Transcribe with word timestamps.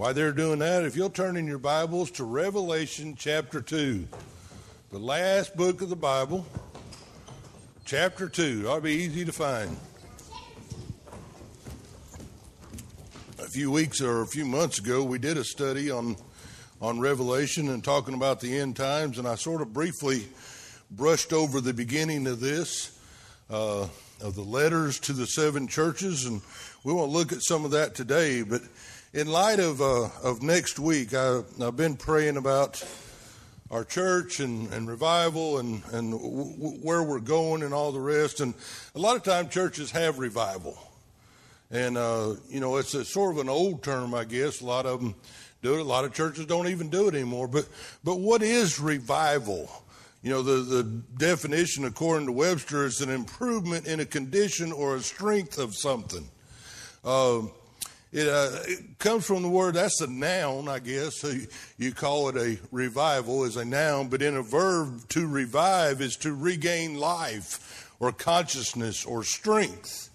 While 0.00 0.14
they're 0.14 0.32
doing 0.32 0.60
that, 0.60 0.84
if 0.84 0.96
you'll 0.96 1.10
turn 1.10 1.36
in 1.36 1.46
your 1.46 1.58
Bibles 1.58 2.10
to 2.12 2.24
Revelation 2.24 3.16
chapter 3.18 3.60
2, 3.60 4.08
the 4.90 4.98
last 4.98 5.54
book 5.54 5.82
of 5.82 5.90
the 5.90 5.94
Bible, 5.94 6.46
chapter 7.84 8.26
2. 8.26 8.64
Ought 8.66 8.76
to 8.76 8.80
be 8.80 8.92
easy 8.92 9.26
to 9.26 9.32
find. 9.32 9.76
A 13.40 13.46
few 13.50 13.70
weeks 13.70 14.00
or 14.00 14.22
a 14.22 14.26
few 14.26 14.46
months 14.46 14.78
ago, 14.78 15.04
we 15.04 15.18
did 15.18 15.36
a 15.36 15.44
study 15.44 15.90
on, 15.90 16.16
on 16.80 16.98
Revelation 16.98 17.68
and 17.68 17.84
talking 17.84 18.14
about 18.14 18.40
the 18.40 18.58
end 18.58 18.76
times, 18.76 19.18
and 19.18 19.28
I 19.28 19.34
sort 19.34 19.60
of 19.60 19.74
briefly 19.74 20.28
brushed 20.90 21.34
over 21.34 21.60
the 21.60 21.74
beginning 21.74 22.26
of 22.26 22.40
this, 22.40 22.98
uh, 23.50 23.86
of 24.22 24.34
the 24.34 24.40
letters 24.40 24.98
to 25.00 25.12
the 25.12 25.26
seven 25.26 25.68
churches, 25.68 26.24
and 26.24 26.40
we 26.84 26.94
won't 26.94 27.12
look 27.12 27.32
at 27.32 27.42
some 27.42 27.66
of 27.66 27.72
that 27.72 27.94
today, 27.94 28.40
but 28.40 28.62
in 29.12 29.26
light 29.28 29.58
of 29.58 29.80
uh, 29.80 30.08
of 30.22 30.42
next 30.42 30.78
week, 30.78 31.14
I, 31.14 31.42
have 31.58 31.76
been 31.76 31.96
praying 31.96 32.36
about 32.36 32.82
our 33.70 33.84
church 33.84 34.40
and, 34.40 34.72
and 34.72 34.88
revival 34.88 35.58
and 35.58 35.82
and 35.92 36.12
w- 36.12 36.78
where 36.82 37.02
we're 37.02 37.20
going 37.20 37.62
and 37.62 37.74
all 37.74 37.92
the 37.92 38.00
rest. 38.00 38.40
And 38.40 38.54
a 38.94 38.98
lot 38.98 39.16
of 39.16 39.22
times 39.22 39.52
churches 39.52 39.90
have 39.90 40.18
revival, 40.18 40.78
and 41.70 41.98
uh, 41.98 42.34
you 42.48 42.60
know 42.60 42.76
it's 42.76 42.94
a 42.94 43.04
sort 43.04 43.34
of 43.34 43.40
an 43.40 43.48
old 43.48 43.82
term, 43.82 44.14
I 44.14 44.24
guess. 44.24 44.60
A 44.60 44.66
lot 44.66 44.86
of 44.86 45.00
them 45.00 45.14
do 45.60 45.74
it. 45.74 45.80
A 45.80 45.84
lot 45.84 46.04
of 46.04 46.14
churches 46.14 46.46
don't 46.46 46.68
even 46.68 46.88
do 46.88 47.08
it 47.08 47.14
anymore. 47.14 47.48
But 47.48 47.66
but 48.04 48.20
what 48.20 48.42
is 48.42 48.78
revival? 48.78 49.68
You 50.22 50.28
know, 50.28 50.42
the, 50.42 50.56
the 50.60 50.82
definition, 51.16 51.86
according 51.86 52.26
to 52.26 52.32
Webster, 52.32 52.84
is 52.84 53.00
an 53.00 53.08
improvement 53.08 53.86
in 53.86 54.00
a 54.00 54.04
condition 54.04 54.70
or 54.70 54.96
a 54.96 55.00
strength 55.00 55.56
of 55.58 55.74
something. 55.74 56.28
Uh, 57.02 57.40
it, 58.12 58.26
uh, 58.26 58.50
it, 58.66 58.98
comes 58.98 59.24
from 59.24 59.42
the 59.42 59.48
word, 59.48 59.74
that's 59.74 60.00
a 60.00 60.06
noun, 60.08 60.68
I 60.68 60.80
guess. 60.80 61.20
So 61.20 61.28
you, 61.28 61.46
you, 61.78 61.92
call 61.92 62.28
it 62.28 62.36
a 62.36 62.58
revival 62.72 63.44
as 63.44 63.56
a 63.56 63.64
noun, 63.64 64.08
but 64.08 64.20
in 64.20 64.36
a 64.36 64.42
verb, 64.42 65.08
to 65.10 65.26
revive 65.28 66.00
is 66.00 66.16
to 66.18 66.34
regain 66.34 66.96
life 66.96 67.94
or 68.00 68.10
consciousness 68.10 69.04
or 69.04 69.22
strength. 69.22 70.10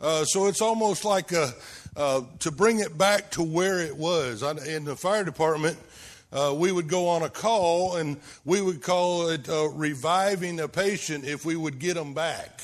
Uh, 0.00 0.24
so 0.24 0.46
it's 0.46 0.62
almost 0.62 1.04
like 1.04 1.32
a, 1.32 1.52
uh, 1.94 2.22
to 2.38 2.50
bring 2.50 2.80
it 2.80 2.96
back 2.96 3.30
to 3.32 3.42
where 3.42 3.80
it 3.80 3.96
was. 3.96 4.42
In 4.66 4.84
the 4.84 4.96
fire 4.96 5.24
department, 5.24 5.76
uh, 6.32 6.54
we 6.56 6.72
would 6.72 6.88
go 6.88 7.08
on 7.08 7.22
a 7.22 7.30
call 7.30 7.96
and 7.96 8.16
we 8.46 8.62
would 8.62 8.80
call 8.80 9.28
it 9.28 9.48
uh, 9.48 9.68
reviving 9.68 10.60
a 10.60 10.68
patient 10.68 11.24
if 11.24 11.44
we 11.44 11.56
would 11.56 11.78
get 11.78 11.94
them 11.94 12.14
back 12.14 12.62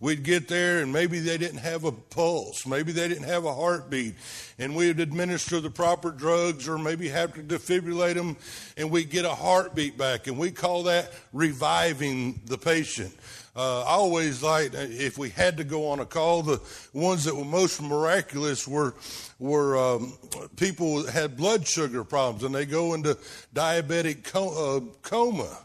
we'd 0.00 0.22
get 0.22 0.48
there 0.48 0.80
and 0.80 0.92
maybe 0.92 1.20
they 1.20 1.38
didn't 1.38 1.58
have 1.58 1.84
a 1.84 1.92
pulse, 1.92 2.66
maybe 2.66 2.90
they 2.90 3.06
didn't 3.06 3.28
have 3.28 3.44
a 3.44 3.54
heartbeat, 3.54 4.14
and 4.58 4.74
we'd 4.74 4.98
administer 4.98 5.60
the 5.60 5.70
proper 5.70 6.10
drugs 6.10 6.66
or 6.66 6.78
maybe 6.78 7.08
have 7.08 7.34
to 7.34 7.42
defibrillate 7.42 8.14
them 8.14 8.36
and 8.76 8.90
we'd 8.90 9.10
get 9.10 9.24
a 9.24 9.34
heartbeat 9.34 9.96
back. 9.96 10.26
And 10.26 10.38
we 10.38 10.50
call 10.50 10.84
that 10.84 11.12
reviving 11.32 12.40
the 12.46 12.58
patient. 12.58 13.14
Uh, 13.54 13.82
I 13.82 13.94
always 13.94 14.42
like 14.42 14.70
if 14.74 15.18
we 15.18 15.28
had 15.28 15.56
to 15.56 15.64
go 15.64 15.88
on 15.88 15.98
a 15.98 16.06
call, 16.06 16.42
the 16.42 16.60
ones 16.92 17.24
that 17.24 17.34
were 17.34 17.44
most 17.44 17.82
miraculous 17.82 18.66
were 18.66 18.94
were 19.40 19.76
um, 19.76 20.12
people 20.56 21.04
had 21.06 21.36
blood 21.36 21.66
sugar 21.66 22.04
problems 22.04 22.44
and 22.44 22.54
they 22.54 22.64
go 22.64 22.94
into 22.94 23.18
diabetic 23.52 24.24
uh, 24.34 24.80
coma, 25.02 25.58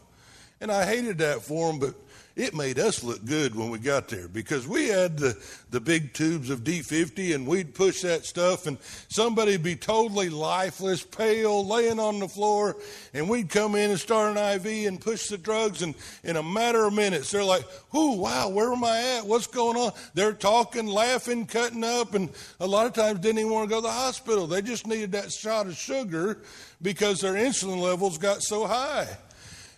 and 0.60 0.72
I 0.72 0.84
hated 0.84 1.18
that 1.18 1.42
for 1.42 1.70
them, 1.70 1.78
but 1.78 1.94
it 2.36 2.54
made 2.54 2.78
us 2.78 3.02
look 3.02 3.24
good 3.24 3.54
when 3.54 3.70
we 3.70 3.78
got 3.78 4.08
there 4.08 4.28
because 4.28 4.68
we 4.68 4.88
had 4.88 5.16
the, 5.16 5.42
the 5.70 5.80
big 5.80 6.12
tubes 6.12 6.50
of 6.50 6.62
D50 6.62 7.34
and 7.34 7.46
we'd 7.46 7.74
push 7.74 8.02
that 8.02 8.26
stuff 8.26 8.66
and 8.66 8.76
somebody'd 9.08 9.62
be 9.62 9.74
totally 9.74 10.28
lifeless, 10.28 11.02
pale, 11.02 11.66
laying 11.66 11.98
on 11.98 12.20
the 12.20 12.28
floor, 12.28 12.76
and 13.14 13.26
we'd 13.26 13.48
come 13.48 13.74
in 13.74 13.90
and 13.90 13.98
start 13.98 14.36
an 14.36 14.54
IV 14.56 14.86
and 14.86 15.00
push 15.00 15.28
the 15.28 15.38
drugs, 15.38 15.80
and 15.80 15.94
in 16.24 16.36
a 16.36 16.42
matter 16.42 16.84
of 16.84 16.92
minutes, 16.92 17.30
they're 17.30 17.42
like, 17.42 17.64
"Whoo, 17.92 18.12
wow, 18.12 18.48
where 18.50 18.70
am 18.70 18.84
I 18.84 19.16
at? 19.16 19.26
What's 19.26 19.46
going 19.46 19.78
on?" 19.78 19.92
They're 20.12 20.34
talking, 20.34 20.86
laughing, 20.86 21.46
cutting 21.46 21.84
up, 21.84 22.14
and 22.14 22.28
a 22.60 22.66
lot 22.66 22.86
of 22.86 22.92
times 22.92 23.20
didn't 23.20 23.38
even 23.38 23.52
want 23.52 23.68
to 23.68 23.74
go 23.74 23.80
to 23.80 23.86
the 23.86 23.92
hospital. 23.92 24.46
They 24.46 24.60
just 24.60 24.86
needed 24.86 25.12
that 25.12 25.32
shot 25.32 25.66
of 25.66 25.76
sugar 25.76 26.38
because 26.82 27.20
their 27.20 27.34
insulin 27.34 27.80
levels 27.80 28.18
got 28.18 28.42
so 28.42 28.66
high. 28.66 29.16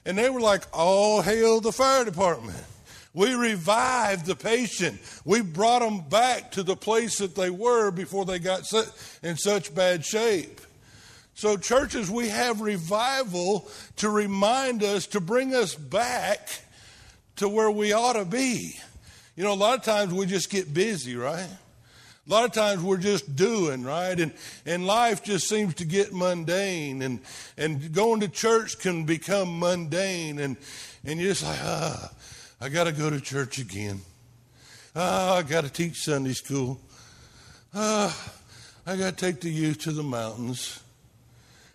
And 0.09 0.17
they 0.17 0.31
were 0.31 0.41
like, 0.41 0.65
all 0.73 1.21
hail 1.21 1.61
the 1.61 1.71
fire 1.71 2.03
department. 2.03 2.57
We 3.13 3.35
revived 3.35 4.25
the 4.25 4.37
patient. 4.37 5.01
We 5.27 5.43
brought 5.43 5.81
them 5.81 6.01
back 6.09 6.53
to 6.53 6.63
the 6.63 6.77
place 6.77 7.19
that 7.19 7.35
they 7.35 7.51
were 7.51 7.91
before 7.91 8.25
they 8.25 8.39
got 8.39 8.63
in 9.23 9.37
such 9.37 9.75
bad 9.75 10.07
shape. 10.07 10.63
So, 11.35 11.59
churches, 11.59 12.11
we 12.11 12.31
have 12.31 12.63
revival 12.63 13.69
to 13.97 14.09
remind 14.09 14.83
us, 14.83 15.07
to 15.09 15.21
bring 15.21 15.55
us 15.55 15.75
back 15.75 16.49
to 17.37 17.47
where 17.47 17.71
we 17.71 17.93
ought 17.93 18.15
to 18.15 18.25
be. 18.25 18.81
You 19.37 19.45
know, 19.45 19.53
a 19.53 19.55
lot 19.55 19.79
of 19.79 19.85
times 19.85 20.15
we 20.15 20.25
just 20.25 20.49
get 20.49 20.73
busy, 20.73 21.17
right? 21.17 21.51
A 22.29 22.31
lot 22.31 22.45
of 22.45 22.53
times 22.53 22.83
we're 22.83 22.99
just 22.99 23.37
doing, 23.37 23.85
right? 23.85 24.19
And, 24.21 24.33
and 24.67 24.87
life 24.87 25.23
just 25.23 25.49
seems 25.49 25.75
to 25.77 25.87
get 25.87 26.13
mundane 26.13 27.01
and, 27.01 27.21
and 27.57 27.91
going 27.95 28.21
to 28.21 28.29
church 28.29 28.79
can 28.79 29.05
become 29.05 29.59
mundane 29.59 30.39
and, 30.39 30.59
and 31.07 31.19
you're 31.19 31.31
just 31.31 31.43
like, 31.43 31.59
ah, 31.63 32.13
I 32.61 32.69
got 32.69 32.85
to 32.85 32.93
go 32.93 33.09
to 33.09 33.19
church 33.19 33.59
again. 33.59 34.03
Ah, 34.95 35.37
I 35.37 35.43
got 35.43 35.65
to 35.65 35.71
teach 35.71 36.05
Sunday 36.05 36.35
school. 36.35 36.79
Ah, 37.73 38.33
I 38.87 38.97
got 38.97 39.17
to 39.17 39.25
take 39.27 39.41
the 39.41 39.51
youth 39.51 39.79
to 39.83 39.93
the 39.93 40.03
mountains. 40.03 40.83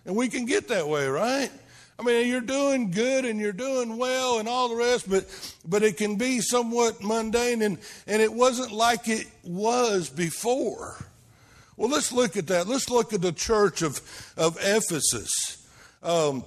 And 0.06 0.14
we 0.14 0.28
can 0.28 0.44
get 0.44 0.68
that 0.68 0.86
way, 0.86 1.08
right? 1.08 1.50
I 1.98 2.02
mean, 2.02 2.28
you're 2.28 2.40
doing 2.40 2.90
good 2.90 3.24
and 3.24 3.38
you're 3.38 3.52
doing 3.52 3.96
well 3.96 4.38
and 4.38 4.48
all 4.48 4.68
the 4.68 4.76
rest, 4.76 5.08
but 5.08 5.26
but 5.64 5.82
it 5.82 5.96
can 5.96 6.16
be 6.16 6.40
somewhat 6.40 7.02
mundane 7.02 7.62
and, 7.62 7.78
and 8.06 8.20
it 8.20 8.32
wasn't 8.32 8.72
like 8.72 9.08
it 9.08 9.26
was 9.44 10.10
before. 10.10 10.96
Well, 11.76 11.88
let's 11.90 12.12
look 12.12 12.36
at 12.36 12.46
that. 12.48 12.68
Let's 12.68 12.88
look 12.88 13.12
at 13.12 13.20
the 13.20 13.32
church 13.32 13.82
of, 13.82 14.00
of 14.36 14.56
Ephesus. 14.60 15.66
Um, 16.02 16.44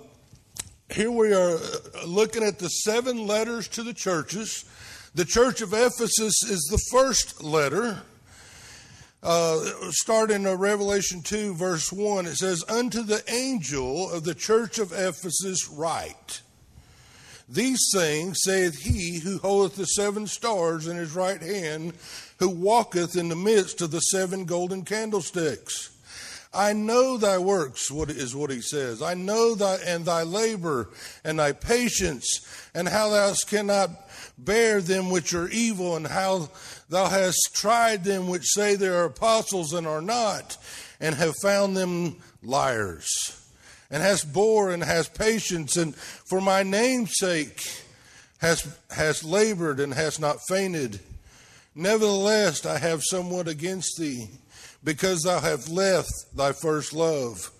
here 0.89 1.11
we 1.11 1.33
are 1.33 1.55
uh, 1.55 2.05
looking 2.05 2.43
at 2.43 2.59
the 2.59 2.69
seven 2.69 3.27
letters 3.27 3.67
to 3.69 3.83
the 3.83 3.93
churches. 3.93 4.63
The 5.15 5.25
church 5.25 5.61
of 5.61 5.73
Ephesus 5.73 6.43
is 6.43 6.67
the 6.71 6.81
first 6.91 7.43
letter. 7.43 8.03
Uh, 9.29 9.91
start 9.91 10.31
in 10.31 10.47
uh, 10.47 10.55
Revelation 10.55 11.21
2, 11.21 11.53
verse 11.53 11.91
1. 11.91 12.27
It 12.27 12.37
says, 12.37 12.63
Unto 12.69 13.03
the 13.03 13.21
angel 13.27 14.09
of 14.09 14.23
the 14.23 14.33
church 14.33 14.79
of 14.79 14.93
Ephesus 14.93 15.67
write, 15.67 16.41
These 17.49 17.89
things 17.93 18.39
saith 18.41 18.83
he 18.83 19.19
who 19.19 19.39
holdeth 19.39 19.75
the 19.75 19.83
seven 19.83 20.27
stars 20.27 20.87
in 20.87 20.95
his 20.95 21.13
right 21.13 21.41
hand, 21.41 21.95
who 22.39 22.47
walketh 22.47 23.17
in 23.17 23.27
the 23.27 23.35
midst 23.35 23.81
of 23.81 23.91
the 23.91 23.99
seven 23.99 24.45
golden 24.45 24.85
candlesticks. 24.85 25.89
I 26.53 26.71
know 26.71 27.17
thy 27.17 27.37
works, 27.37 27.91
what 27.91 28.09
is 28.09 28.33
what 28.33 28.49
he 28.49 28.61
says. 28.61 29.01
I 29.01 29.13
know 29.13 29.55
thy 29.55 29.75
and 29.85 30.05
thy 30.05 30.23
labor 30.23 30.87
and 31.25 31.37
thy 31.37 31.51
patience, 31.51 32.47
and 32.73 32.87
how 32.87 33.09
thou 33.09 33.33
cannot 33.45 34.06
bear 34.37 34.81
them 34.81 35.09
which 35.09 35.33
are 35.33 35.49
evil, 35.49 35.95
and 35.95 36.07
how 36.07 36.49
thou 36.89 37.07
hast 37.09 37.51
tried 37.53 38.03
them 38.03 38.27
which 38.27 38.45
say 38.45 38.75
they 38.75 38.87
are 38.87 39.05
apostles 39.05 39.73
and 39.73 39.87
are 39.87 40.01
not, 40.01 40.57
and 40.99 41.15
have 41.15 41.33
found 41.41 41.75
them 41.75 42.17
liars, 42.43 43.07
and 43.89 44.03
hast 44.03 44.31
bore 44.31 44.71
and 44.71 44.83
hast 44.83 45.13
patience, 45.13 45.75
and 45.77 45.95
for 45.95 46.39
my 46.39 46.63
name's 46.63 47.17
sake 47.17 47.61
hast, 48.39 48.67
hast 48.91 49.23
labored 49.23 49.79
and 49.79 49.93
hast 49.93 50.19
not 50.19 50.39
fainted. 50.47 50.99
Nevertheless, 51.75 52.65
I 52.65 52.77
have 52.79 53.03
somewhat 53.03 53.47
against 53.47 53.97
thee, 53.97 54.29
because 54.83 55.23
thou 55.23 55.39
hast 55.39 55.69
left 55.69 56.09
thy 56.35 56.51
first 56.51 56.93
love. 56.93 57.51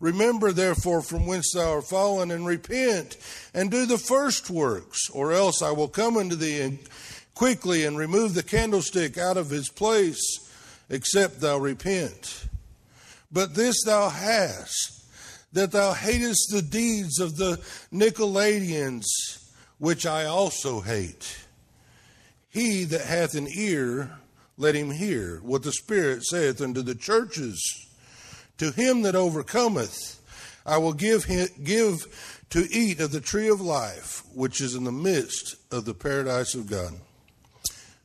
Remember, 0.00 0.52
therefore, 0.52 1.00
from 1.02 1.26
whence 1.26 1.52
thou 1.54 1.72
art 1.76 1.88
fallen, 1.88 2.30
and 2.30 2.46
repent, 2.46 3.16
and 3.54 3.70
do 3.70 3.86
the 3.86 3.98
first 3.98 4.50
works, 4.50 5.08
or 5.10 5.32
else 5.32 5.62
I 5.62 5.70
will 5.70 5.88
come 5.88 6.16
unto 6.16 6.36
thee 6.36 6.78
quickly 7.34 7.84
and 7.84 7.96
remove 7.96 8.34
the 8.34 8.42
candlestick 8.42 9.16
out 9.18 9.36
of 9.36 9.50
his 9.50 9.68
place, 9.68 10.20
except 10.90 11.40
thou 11.40 11.58
repent. 11.58 12.46
But 13.30 13.54
this 13.54 13.84
thou 13.84 14.08
hast, 14.08 15.04
that 15.52 15.72
thou 15.72 15.92
hatest 15.92 16.50
the 16.50 16.62
deeds 16.62 17.20
of 17.20 17.36
the 17.36 17.56
Nicolaitans, 17.92 19.06
which 19.78 20.06
I 20.06 20.24
also 20.24 20.80
hate. 20.80 21.46
He 22.48 22.84
that 22.84 23.02
hath 23.02 23.34
an 23.34 23.48
ear, 23.54 24.18
let 24.56 24.74
him 24.74 24.90
hear 24.90 25.40
what 25.42 25.62
the 25.62 25.72
Spirit 25.72 26.24
saith 26.24 26.60
unto 26.60 26.80
the 26.82 26.94
churches. 26.94 27.85
To 28.58 28.70
him 28.70 29.02
that 29.02 29.14
overcometh, 29.14 30.20
I 30.64 30.78
will 30.78 30.92
give, 30.92 31.24
him, 31.24 31.48
give 31.62 32.44
to 32.50 32.66
eat 32.70 33.00
of 33.00 33.12
the 33.12 33.20
tree 33.20 33.48
of 33.48 33.60
life, 33.60 34.22
which 34.34 34.60
is 34.60 34.74
in 34.74 34.84
the 34.84 34.92
midst 34.92 35.56
of 35.70 35.84
the 35.84 35.94
paradise 35.94 36.54
of 36.54 36.68
God. 36.68 36.94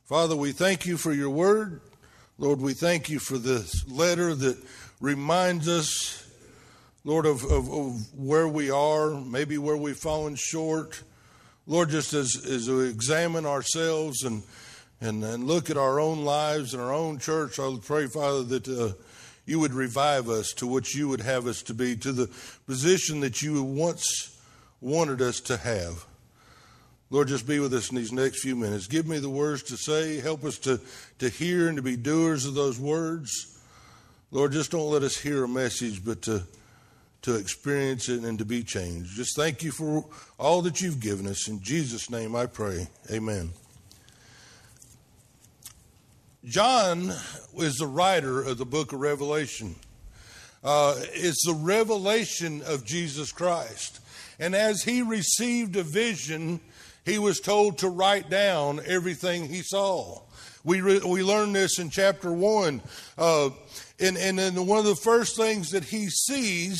Father, 0.06 0.36
we 0.36 0.52
thank 0.52 0.86
you 0.86 0.98
for 0.98 1.14
your 1.14 1.30
word. 1.30 1.82
Lord, 2.38 2.60
we 2.60 2.74
thank 2.74 3.10
you 3.10 3.20
for 3.20 3.38
this 3.38 3.88
letter 3.88 4.36
that 4.36 4.58
reminds 5.00 5.68
us 5.68 6.22
Lord, 7.04 7.26
of, 7.26 7.44
of, 7.46 7.72
of 7.74 8.14
where 8.16 8.48
we 8.48 8.70
are, 8.70 9.10
maybe 9.10 9.58
where 9.58 9.78
we've 9.78 9.98
fallen 9.98 10.36
short. 10.36 11.02
Lord, 11.66 11.90
just 11.90 12.14
as, 12.14 12.46
as 12.48 12.70
we 12.70 12.90
examine 12.90 13.48
ourselves 13.48 14.24
and, 14.24 14.44
and, 15.00 15.24
and 15.24 15.46
look 15.46 15.72
at 15.72 15.78
our 15.78 16.00
own 16.00 16.24
lives 16.24 16.76
and 16.76 16.84
our 16.84 16.94
own 16.94 17.18
church, 17.18 17.58
I 17.60 17.76
pray, 17.84 18.06
Father, 18.06 18.44
that 18.44 18.68
uh, 18.68 18.94
you 19.46 19.60
would 19.60 19.74
revive 19.74 20.30
us 20.30 20.54
to 20.54 20.68
what 20.68 20.94
you 20.94 21.08
would 21.08 21.22
have 21.22 21.48
us 21.48 21.62
to 21.64 21.74
be, 21.74 21.96
to 21.98 22.12
the 22.12 22.30
position 22.68 23.22
that 23.22 23.42
you 23.42 23.64
once 23.64 24.40
wanted 24.80 25.22
us 25.22 25.40
to 25.42 25.58
have. 25.58 26.06
Lord, 27.10 27.28
just 27.28 27.46
be 27.46 27.60
with 27.60 27.74
us 27.74 27.90
in 27.90 27.98
these 27.98 28.14
next 28.14 28.42
few 28.42 28.56
minutes. 28.56 28.88
Give 28.88 29.06
me 29.06 29.20
the 29.20 29.30
words 29.30 29.64
to 29.64 29.78
say. 29.78 30.22
Help 30.22 30.46
us 30.46 30.58
to, 30.60 30.80
to 31.20 31.28
hear 31.28 31.68
and 31.68 31.76
to 31.76 31.84
be 31.84 31.98
doers 31.98 32.46
of 32.46 32.54
those 32.54 32.80
words. 32.80 33.60
Lord, 34.32 34.54
just 34.54 34.72
don't 34.72 34.90
let 34.90 35.04
us 35.04 35.18
hear 35.18 35.44
a 35.44 35.48
message, 35.48 36.06
but 36.06 36.22
to, 36.22 36.44
to 37.24 37.36
experience 37.36 38.08
it 38.08 38.24
and 38.24 38.40
to 38.40 38.46
be 38.46 38.64
changed. 38.64 39.14
Just 39.14 39.36
thank 39.36 39.62
you 39.62 39.72
for 39.72 40.06
all 40.40 40.62
that 40.62 40.80
you've 40.80 41.02
given 41.02 41.28
us. 41.28 41.50
In 41.50 41.62
Jesus' 41.62 42.10
name 42.10 42.34
I 42.34 42.46
pray. 42.46 42.88
Amen. 43.12 43.52
John 46.44 47.14
is 47.60 47.76
the 47.76 47.86
writer 47.86 48.42
of 48.42 48.58
the 48.58 48.66
book 48.66 48.94
of 48.94 49.00
Revelation. 49.00 49.76
Uh, 50.64 50.96
it's 51.14 51.46
the 51.46 51.54
revelation 51.54 52.64
of 52.64 52.84
Jesus 52.84 53.32
Christ. 53.32 54.00
And 54.40 54.56
as 54.56 54.82
he 54.82 55.04
received 55.04 55.76
a 55.76 55.84
vision, 55.84 56.60
he 57.06 57.20
was 57.20 57.40
told 57.40 57.78
to 57.80 57.90
write 57.90 58.32
down 58.32 58.82
everything 58.88 59.50
he 59.50 59.62
saw. 59.62 60.24
We, 60.64 60.82
re- 60.82 61.02
we 61.06 61.22
learned 61.22 61.56
this 61.56 61.78
in 61.78 61.92
chapter 61.92 62.34
1. 62.34 62.82
Uh, 63.20 63.52
and, 64.00 64.18
and 64.18 64.40
then 64.40 64.66
one 64.66 64.80
of 64.80 64.86
the 64.86 64.96
first 64.96 65.38
things 65.38 65.70
that 65.72 65.84
he 65.84 66.10
sees, 66.10 66.80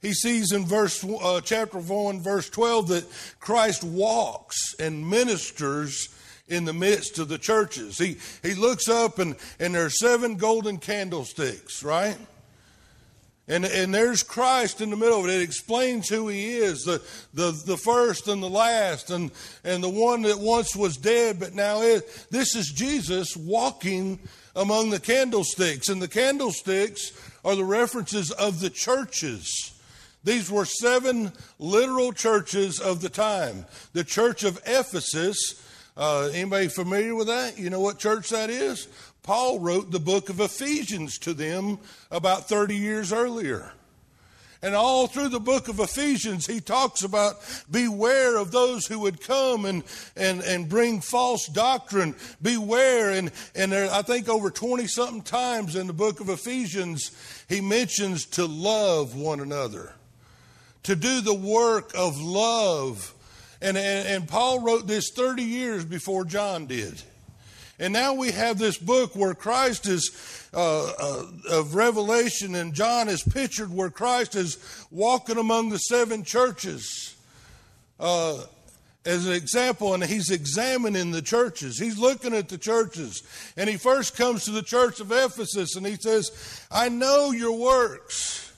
he 0.00 0.12
sees 0.12 0.52
in 0.52 0.64
verse 0.64 1.04
uh, 1.04 1.40
chapter 1.40 1.78
1, 1.78 2.22
verse 2.22 2.48
12, 2.50 2.88
that 2.88 3.06
Christ 3.40 3.82
walks 3.82 4.76
and 4.78 5.10
ministers 5.10 6.08
in 6.52 6.64
the 6.64 6.72
midst 6.72 7.18
of 7.18 7.28
the 7.28 7.38
churches. 7.38 7.98
He, 7.98 8.18
he 8.42 8.54
looks 8.54 8.88
up 8.88 9.18
and, 9.18 9.36
and 9.58 9.74
there 9.74 9.86
are 9.86 9.90
seven 9.90 10.36
golden 10.36 10.78
candlesticks, 10.78 11.82
right? 11.82 12.18
And, 13.48 13.64
and 13.64 13.92
there's 13.92 14.22
Christ 14.22 14.80
in 14.80 14.90
the 14.90 14.96
middle 14.96 15.18
of 15.18 15.26
it. 15.26 15.34
It 15.34 15.42
explains 15.42 16.08
who 16.08 16.28
he 16.28 16.56
is, 16.56 16.84
the, 16.84 17.02
the, 17.34 17.50
the 17.66 17.76
first 17.76 18.28
and 18.28 18.42
the 18.42 18.48
last, 18.48 19.10
and, 19.10 19.32
and 19.64 19.82
the 19.82 19.88
one 19.88 20.22
that 20.22 20.38
once 20.38 20.76
was 20.76 20.96
dead 20.96 21.40
but 21.40 21.54
now 21.54 21.80
is. 21.80 22.26
This 22.30 22.54
is 22.54 22.70
Jesus 22.70 23.36
walking 23.36 24.20
among 24.54 24.90
the 24.90 25.00
candlesticks. 25.00 25.88
And 25.88 26.00
the 26.00 26.08
candlesticks 26.08 27.12
are 27.44 27.56
the 27.56 27.64
references 27.64 28.30
of 28.30 28.60
the 28.60 28.70
churches. 28.70 29.72
These 30.24 30.50
were 30.50 30.64
seven 30.64 31.32
literal 31.58 32.12
churches 32.12 32.78
of 32.78 33.00
the 33.00 33.08
time. 33.08 33.66
The 33.92 34.04
church 34.04 34.44
of 34.44 34.60
Ephesus, 34.64 35.60
uh, 35.96 36.30
anybody 36.32 36.68
familiar 36.68 37.14
with 37.14 37.26
that? 37.26 37.58
You 37.58 37.70
know 37.70 37.80
what 37.80 37.98
church 37.98 38.30
that 38.30 38.50
is? 38.50 38.88
Paul 39.22 39.60
wrote 39.60 39.90
the 39.90 40.00
book 40.00 40.28
of 40.28 40.40
Ephesians 40.40 41.18
to 41.18 41.34
them 41.34 41.78
about 42.10 42.48
30 42.48 42.74
years 42.76 43.12
earlier. 43.12 43.72
And 44.64 44.76
all 44.76 45.08
through 45.08 45.30
the 45.30 45.40
book 45.40 45.66
of 45.66 45.80
Ephesians, 45.80 46.46
he 46.46 46.60
talks 46.60 47.02
about 47.02 47.34
beware 47.68 48.36
of 48.36 48.52
those 48.52 48.86
who 48.86 49.00
would 49.00 49.20
come 49.20 49.64
and, 49.64 49.82
and, 50.16 50.40
and 50.42 50.68
bring 50.68 51.00
false 51.00 51.48
doctrine. 51.48 52.14
Beware. 52.40 53.10
And, 53.10 53.32
and 53.56 53.72
there, 53.72 53.92
I 53.92 54.02
think 54.02 54.28
over 54.28 54.50
20 54.50 54.86
something 54.86 55.22
times 55.22 55.74
in 55.74 55.88
the 55.88 55.92
book 55.92 56.20
of 56.20 56.28
Ephesians, 56.28 57.10
he 57.48 57.60
mentions 57.60 58.24
to 58.26 58.46
love 58.46 59.16
one 59.16 59.40
another, 59.40 59.94
to 60.84 60.94
do 60.94 61.20
the 61.20 61.34
work 61.34 61.90
of 61.96 62.20
love. 62.20 63.14
And, 63.62 63.78
and, 63.78 64.08
and 64.08 64.28
Paul 64.28 64.60
wrote 64.60 64.86
this 64.86 65.10
30 65.10 65.42
years 65.44 65.84
before 65.84 66.24
John 66.24 66.66
did. 66.66 67.00
And 67.78 67.92
now 67.92 68.12
we 68.12 68.32
have 68.32 68.58
this 68.58 68.76
book 68.76 69.14
where 69.14 69.34
Christ 69.34 69.86
is, 69.86 70.48
uh, 70.52 70.92
uh, 70.98 71.24
of 71.50 71.74
Revelation, 71.74 72.54
and 72.56 72.74
John 72.74 73.08
is 73.08 73.22
pictured 73.22 73.72
where 73.72 73.88
Christ 73.88 74.34
is 74.34 74.58
walking 74.90 75.38
among 75.38 75.70
the 75.70 75.78
seven 75.78 76.24
churches. 76.24 77.16
Uh, 77.98 78.44
as 79.04 79.26
an 79.26 79.32
example, 79.32 79.94
and 79.94 80.04
he's 80.04 80.30
examining 80.30 81.10
the 81.10 81.22
churches. 81.22 81.78
He's 81.78 81.98
looking 81.98 82.34
at 82.34 82.48
the 82.48 82.58
churches. 82.58 83.22
And 83.56 83.68
he 83.68 83.76
first 83.76 84.16
comes 84.16 84.44
to 84.44 84.52
the 84.52 84.62
church 84.62 85.00
of 85.00 85.10
Ephesus 85.10 85.74
and 85.74 85.86
he 85.86 85.96
says, 85.96 86.66
I 86.70 86.88
know 86.88 87.32
your 87.32 87.56
works. 87.58 88.52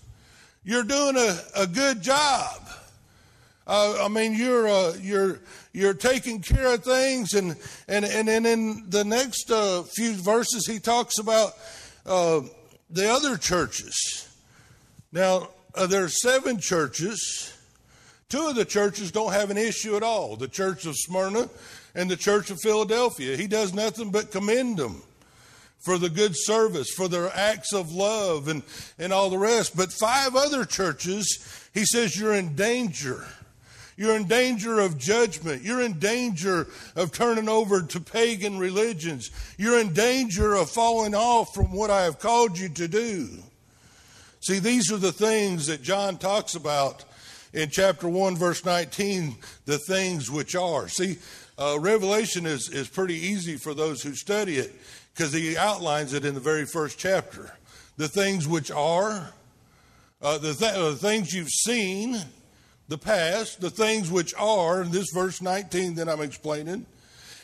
You're 0.65 0.85
doing 0.85 1.17
a, 1.17 1.39
a 1.57 1.67
good 1.67 2.03
job. 2.03 2.69
Uh, 3.66 4.05
I 4.05 4.08
mean, 4.08 4.34
you're, 4.34 4.69
uh, 4.69 4.94
you're, 5.00 5.40
you're 5.72 5.94
taking 5.94 6.40
care 6.43 6.75
of 6.75 6.84
things. 6.84 7.32
And, 7.32 7.56
and, 7.88 8.05
and, 8.05 8.28
and 8.28 8.46
in 8.46 8.84
the 8.88 9.05
next 9.05 9.50
uh, 9.50 9.82
few 9.84 10.12
verses, 10.14 10.66
he 10.66 10.78
talks 10.78 11.19
about 11.19 11.52
uh, 12.05 12.43
the 12.90 13.11
other 13.11 13.37
churches. 13.37 14.28
Now, 15.12 15.49
uh, 15.75 15.87
there 15.87 16.05
are 16.05 16.08
seven 16.08 16.58
churches. 16.61 17.52
Two 18.28 18.49
of 18.49 18.55
the 18.55 18.64
churches 18.64 19.12
don't 19.12 19.32
have 19.32 19.50
an 19.50 19.58
issue 19.58 19.96
at 19.96 20.02
all 20.02 20.37
the 20.37 20.49
church 20.49 20.87
of 20.87 20.94
Smyrna 20.96 21.49
and 21.94 22.11
the 22.11 22.16
church 22.16 22.50
of 22.50 22.61
Philadelphia. 22.61 23.37
He 23.37 23.46
does 23.46 23.72
nothing 23.72 24.11
but 24.11 24.31
commend 24.31 24.76
them 24.76 25.02
for 25.84 25.99
the 25.99 26.08
good 26.08 26.32
service, 26.34 26.90
for 26.90 27.08
their 27.08 27.31
acts 27.37 27.72
of 27.72 27.93
love, 27.93 28.49
and, 28.49 28.62
and 28.99 29.12
all 29.12 29.28
the 29.28 29.38
rest. 29.38 29.76
But 29.76 29.93
five 29.93 30.34
other 30.34 30.64
churches, 30.64 31.69
he 31.75 31.84
says, 31.84 32.19
you're 32.19 32.34
in 32.34 32.55
danger. 32.55 33.26
You're 33.96 34.17
in 34.17 34.26
danger 34.26 34.81
of 34.81 34.99
judgment. 34.99 35.62
You're 35.62 35.82
in 35.82 35.99
danger 35.99 36.67
of 36.96 37.12
turning 37.12 37.49
over 37.49 37.82
to 37.82 38.00
pagan 38.00 38.58
religions. 38.58 39.31
You're 39.56 39.81
in 39.81 39.93
danger 39.93 40.55
of 40.55 40.70
falling 40.70 41.14
off 41.14 41.55
from 41.55 41.73
what 41.73 41.91
I 41.91 42.02
have 42.02 42.19
called 42.19 42.58
you 42.58 42.69
to 42.70 42.88
do. 42.88 43.29
See, 44.41 44.58
these 44.58 44.93
are 44.93 44.99
the 44.99 45.12
things 45.12 45.69
that 45.69 45.82
John 45.82 46.19
talks 46.19 46.55
about 46.55 47.05
in 47.52 47.70
chapter 47.70 48.08
1, 48.08 48.37
verse 48.37 48.64
19, 48.64 49.37
the 49.64 49.79
things 49.79 50.31
which 50.31 50.56
are. 50.56 50.88
See, 50.88 51.19
uh, 51.56 51.79
Revelation 51.81 52.47
is, 52.47 52.69
is 52.69 52.88
pretty 52.88 53.14
easy 53.14 53.56
for 53.56 53.75
those 53.75 54.02
who 54.02 54.14
study 54.14 54.56
it 54.56 54.75
because 55.14 55.32
he 55.32 55.56
outlines 55.56 56.12
it 56.12 56.25
in 56.25 56.35
the 56.35 56.40
very 56.40 56.67
first 56.67 56.99
chapter. 56.99 57.56
The 57.97 58.08
things 58.08 58.49
which 58.49 58.73
are, 58.73 59.32
uh, 60.20 60.38
the, 60.38 60.52
th- 60.52 60.75
the 60.75 60.97
things 60.97 61.32
you've 61.32 61.49
seen, 61.49 62.21
the 62.88 62.99
past, 62.99 63.61
the 63.61 63.71
things 63.71 64.11
which 64.11 64.35
are, 64.35 64.83
in 64.83 64.91
this 64.91 65.11
verse 65.12 65.41
19 65.41 65.95
that 65.95 66.09
I'm 66.09 66.21
explaining, 66.21 66.87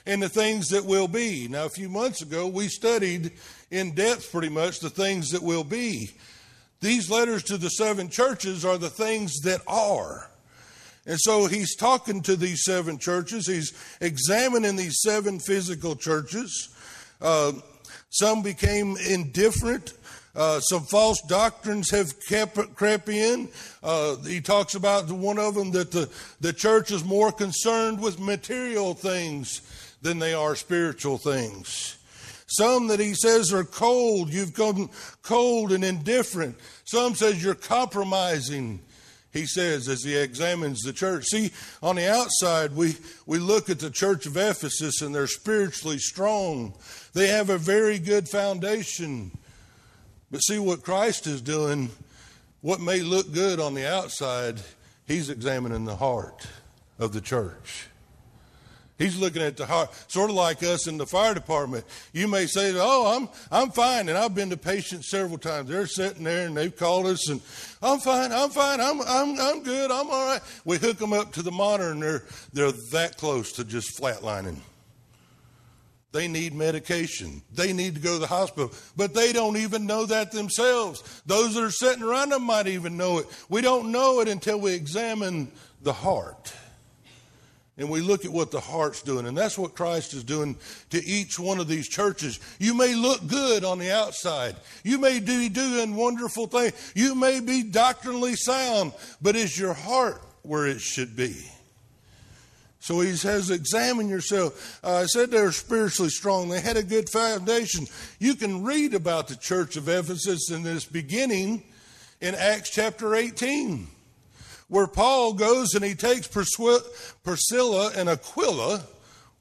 and 0.07 0.23
the 0.23 0.29
things 0.29 0.69
that 0.69 0.85
will 0.85 1.09
be. 1.09 1.49
Now, 1.49 1.67
a 1.67 1.71
few 1.71 1.89
months 1.89 2.23
ago, 2.23 2.47
we 2.47 2.69
studied 2.69 3.33
in 3.71 3.95
depth 3.95 4.31
pretty 4.33 4.49
much 4.49 4.81
the 4.81 4.91
things 4.91 5.31
that 5.31 5.43
will 5.43 5.65
be. 5.65 6.11
These 6.81 7.11
letters 7.11 7.43
to 7.45 7.59
the 7.59 7.69
seven 7.69 8.09
churches 8.09 8.65
are 8.65 8.79
the 8.79 8.91
things 8.91 9.39
that 9.41 9.61
are. 9.67 10.31
And 11.07 11.19
so 11.21 11.47
he's 11.47 11.77
talking 11.77 12.23
to 12.23 12.37
these 12.37 12.65
seven 12.65 12.99
churches. 12.99 13.47
He's 13.47 13.73
examining 14.01 14.77
these 14.77 15.01
seven 15.01 15.39
physical 15.39 15.97
churches. 15.97 16.75
Uh, 17.21 17.53
some 18.11 18.43
became 18.43 18.97
indifferent 18.97 19.95
uh, 20.35 20.61
some 20.61 20.85
false 20.85 21.21
doctrines 21.23 21.91
have 21.91 22.13
kept, 22.27 22.75
crept 22.77 23.09
in. 23.09 23.49
Uh, 23.83 24.17
he 24.17 24.41
talks 24.41 24.75
about 24.75 25.11
one 25.11 25.39
of 25.39 25.55
them 25.55 25.73
that 25.73 25.91
the, 25.91 26.09
the 26.41 26.53
church 26.53 26.91
is 26.91 27.05
more 27.05 27.33
concerned 27.33 28.01
with 28.01 28.21
material 28.21 28.95
things 28.95 29.61
than 30.03 30.19
they 30.19 30.35
are 30.35 30.55
spiritual 30.55 31.19
things. 31.19 31.97
Some 32.47 32.89
that 32.89 33.01
he 33.01 33.15
says 33.15 33.53
are 33.53 33.65
cold. 33.65 34.33
You've 34.33 34.55
gone 34.55 34.91
cold 35.23 35.73
and 35.73 35.85
indifferent. 35.85 36.57
Some 36.85 37.15
says 37.15 37.43
you're 37.43 37.55
compromising. 37.55 38.81
He 39.33 39.47
says 39.47 39.89
as 39.89 40.03
he 40.03 40.17
examines 40.17 40.81
the 40.81 40.93
church. 40.93 41.27
See, 41.27 41.53
on 41.83 41.97
the 41.97 42.11
outside, 42.11 42.75
we, 42.75 42.97
we 43.27 43.39
look 43.39 43.71
at 43.71 43.79
the 43.79 43.91
church 43.91 44.27
of 44.27 44.37
Ephesus 44.37 45.01
and 45.01 45.15
they're 45.15 45.29
spiritually 45.29 45.99
strong. 45.99 46.75
They 47.13 47.29
have 47.29 47.51
a 47.51 47.59
very 47.59 48.01
good 48.01 48.29
foundation. 48.29 49.31
But 50.31 50.41
see 50.41 50.59
what 50.59 50.83
Christ 50.83 51.27
is 51.27 51.41
doing, 51.41 51.91
what 52.61 52.81
may 52.81 53.01
look 53.01 53.33
good 53.33 53.59
on 53.59 53.75
the 53.75 53.91
outside, 53.91 54.61
he's 55.07 55.31
examining 55.31 55.85
the 55.85 55.97
heart 55.97 56.47
of 56.99 57.13
the 57.13 57.21
church. 57.21 57.87
He's 59.01 59.17
looking 59.17 59.41
at 59.41 59.57
the 59.57 59.65
heart, 59.65 59.91
sort 60.13 60.29
of 60.29 60.37
like 60.37 60.63
us 60.63 60.87
in 60.87 60.99
the 60.99 61.07
fire 61.07 61.33
department. 61.33 61.87
You 62.13 62.29
may 62.29 62.45
say, 62.45 62.75
"Oh, 62.77 63.17
I'm 63.17 63.31
I'm 63.51 63.71
fine," 63.71 64.11
and 64.11 64.19
I've 64.19 64.35
been 64.35 64.51
to 64.51 64.59
patients 64.59 65.09
several 65.09 65.39
times. 65.39 65.71
They're 65.71 65.87
sitting 65.87 66.23
there 66.23 66.47
and 66.47 66.55
they've 66.55 66.77
called 66.77 67.07
us, 67.07 67.27
and 67.31 67.41
I'm 67.81 67.99
fine, 67.99 68.31
I'm 68.31 68.51
fine, 68.51 68.79
I'm 68.79 69.01
I'm 69.01 69.41
I'm 69.41 69.63
good, 69.63 69.91
I'm 69.91 70.11
all 70.11 70.27
right. 70.27 70.43
We 70.67 70.77
hook 70.77 70.99
them 70.99 71.15
up 71.15 71.33
to 71.33 71.43
the 71.43 71.51
monitor, 71.51 71.93
and 71.93 72.03
they're 72.03 72.25
they're 72.53 72.73
that 72.93 73.17
close 73.17 73.53
to 73.53 73.65
just 73.65 73.99
flatlining. 73.99 74.59
They 76.13 76.27
need 76.27 76.55
medication. 76.55 77.43
They 77.53 77.73
need 77.73 77.95
to 77.95 78.01
go 78.01 78.15
to 78.15 78.19
the 78.19 78.27
hospital. 78.27 78.73
But 78.97 79.15
they 79.15 79.33
don't 79.33 79.57
even 79.57 79.87
know 79.87 80.07
that 80.07 80.33
themselves. 80.33 81.23
Those 81.25 81.55
that 81.55 81.63
are 81.63 81.71
sitting 81.71 82.03
around 82.03 82.31
them 82.31 82.43
might 82.43 82.67
even 82.67 82.97
know 82.97 83.19
it. 83.19 83.27
We 83.49 83.61
don't 83.61 83.93
know 83.93 84.21
it 84.21 84.27
until 84.27 84.61
we 84.61 84.75
examine 84.75 85.53
the 85.83 85.93
heart. 85.93 86.53
And 87.79 87.89
we 87.89 88.01
look 88.01 88.25
at 88.25 88.33
what 88.33 88.51
the 88.51 88.61
heart's 88.61 89.03
doing. 89.03 89.27
And 89.27 89.39
that's 89.39 89.57
what 89.57 89.77
Christ 89.77 90.13
is 90.13 90.25
doing 90.25 90.57
to 90.91 91.03
each 91.03 91.39
one 91.39 91.61
of 91.61 91.69
these 91.69 91.89
churches. 91.89 92.41
You 92.59 92.75
may 92.75 92.95
look 92.95 93.27
good 93.29 93.65
on 93.65 93.79
the 93.79 93.93
outside. 93.93 94.57
You 94.83 94.99
may 94.99 95.21
be 95.21 95.49
doing 95.49 95.95
wonderful 95.95 96.49
things. 96.49 96.93
You 96.97 97.15
may 97.15 97.39
be 97.41 97.63
doctrinally 97.63 98.35
sound. 98.35 98.93
But 99.23 99.37
is 99.37 99.57
your 99.57 99.75
heart 99.75 100.21
where 100.43 100.67
it 100.67 100.81
should 100.81 101.15
be? 101.15 101.37
So 102.81 103.01
he 103.01 103.15
says, 103.15 103.51
examine 103.51 104.09
yourself. 104.09 104.81
Uh, 104.83 104.97
I 104.97 105.07
said 105.07 105.31
they 105.31 105.43
were 105.43 105.53
spiritually 105.53 106.09
strong. 106.09 106.49
They 106.49 106.63
had 106.63 106.79
a 106.79 106.83
good 106.83 107.11
foundation. 107.11 107.87
You 108.19 108.35
can 108.35 108.65
read 108.65 108.95
about 108.95 109.29
the 109.29 109.37
church 109.37 109.77
of 109.77 109.87
Ephesus 109.87 110.51
in 110.51 110.63
this 110.63 110.87
beginning 110.87 111.63
in 112.23 112.35
Acts 112.35 112.71
chapter 112.71 113.15
18, 113.15 113.87
where 114.69 114.87
Paul 114.87 115.35
goes 115.35 115.75
and 115.75 115.85
he 115.85 115.95
takes 115.95 116.27
Priscilla 116.27 117.91
and 117.95 118.09
Aquila. 118.09 118.83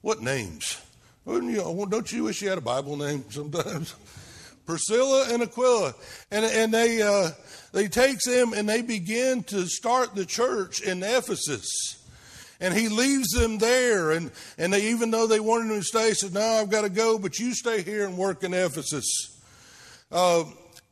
What 0.02 0.20
names? 0.20 0.78
Don't 1.26 2.12
you 2.12 2.24
wish 2.24 2.42
you 2.42 2.50
had 2.50 2.58
a 2.58 2.62
Bible 2.62 2.98
name 2.98 3.24
sometimes? 3.30 3.94
Priscilla 4.66 5.28
and 5.30 5.42
Aquila. 5.42 5.94
And, 6.30 6.44
and 6.44 6.74
they, 6.74 7.00
uh, 7.00 7.30
they 7.72 7.88
takes 7.88 8.26
them 8.26 8.52
and 8.52 8.68
they 8.68 8.82
begin 8.82 9.42
to 9.44 9.66
start 9.66 10.14
the 10.14 10.26
church 10.26 10.82
in 10.82 11.02
Ephesus 11.02 11.99
and 12.60 12.74
he 12.74 12.88
leaves 12.88 13.30
them 13.30 13.58
there. 13.58 14.12
And, 14.12 14.30
and 14.58 14.72
they, 14.72 14.90
even 14.90 15.10
though 15.10 15.26
they 15.26 15.40
wanted 15.40 15.72
him 15.72 15.80
to 15.80 15.84
stay, 15.84 16.12
said, 16.12 16.34
No, 16.34 16.40
I've 16.40 16.70
got 16.70 16.82
to 16.82 16.90
go, 16.90 17.18
but 17.18 17.38
you 17.38 17.54
stay 17.54 17.82
here 17.82 18.06
and 18.06 18.16
work 18.16 18.44
in 18.44 18.54
Ephesus. 18.54 19.38
Uh, 20.12 20.44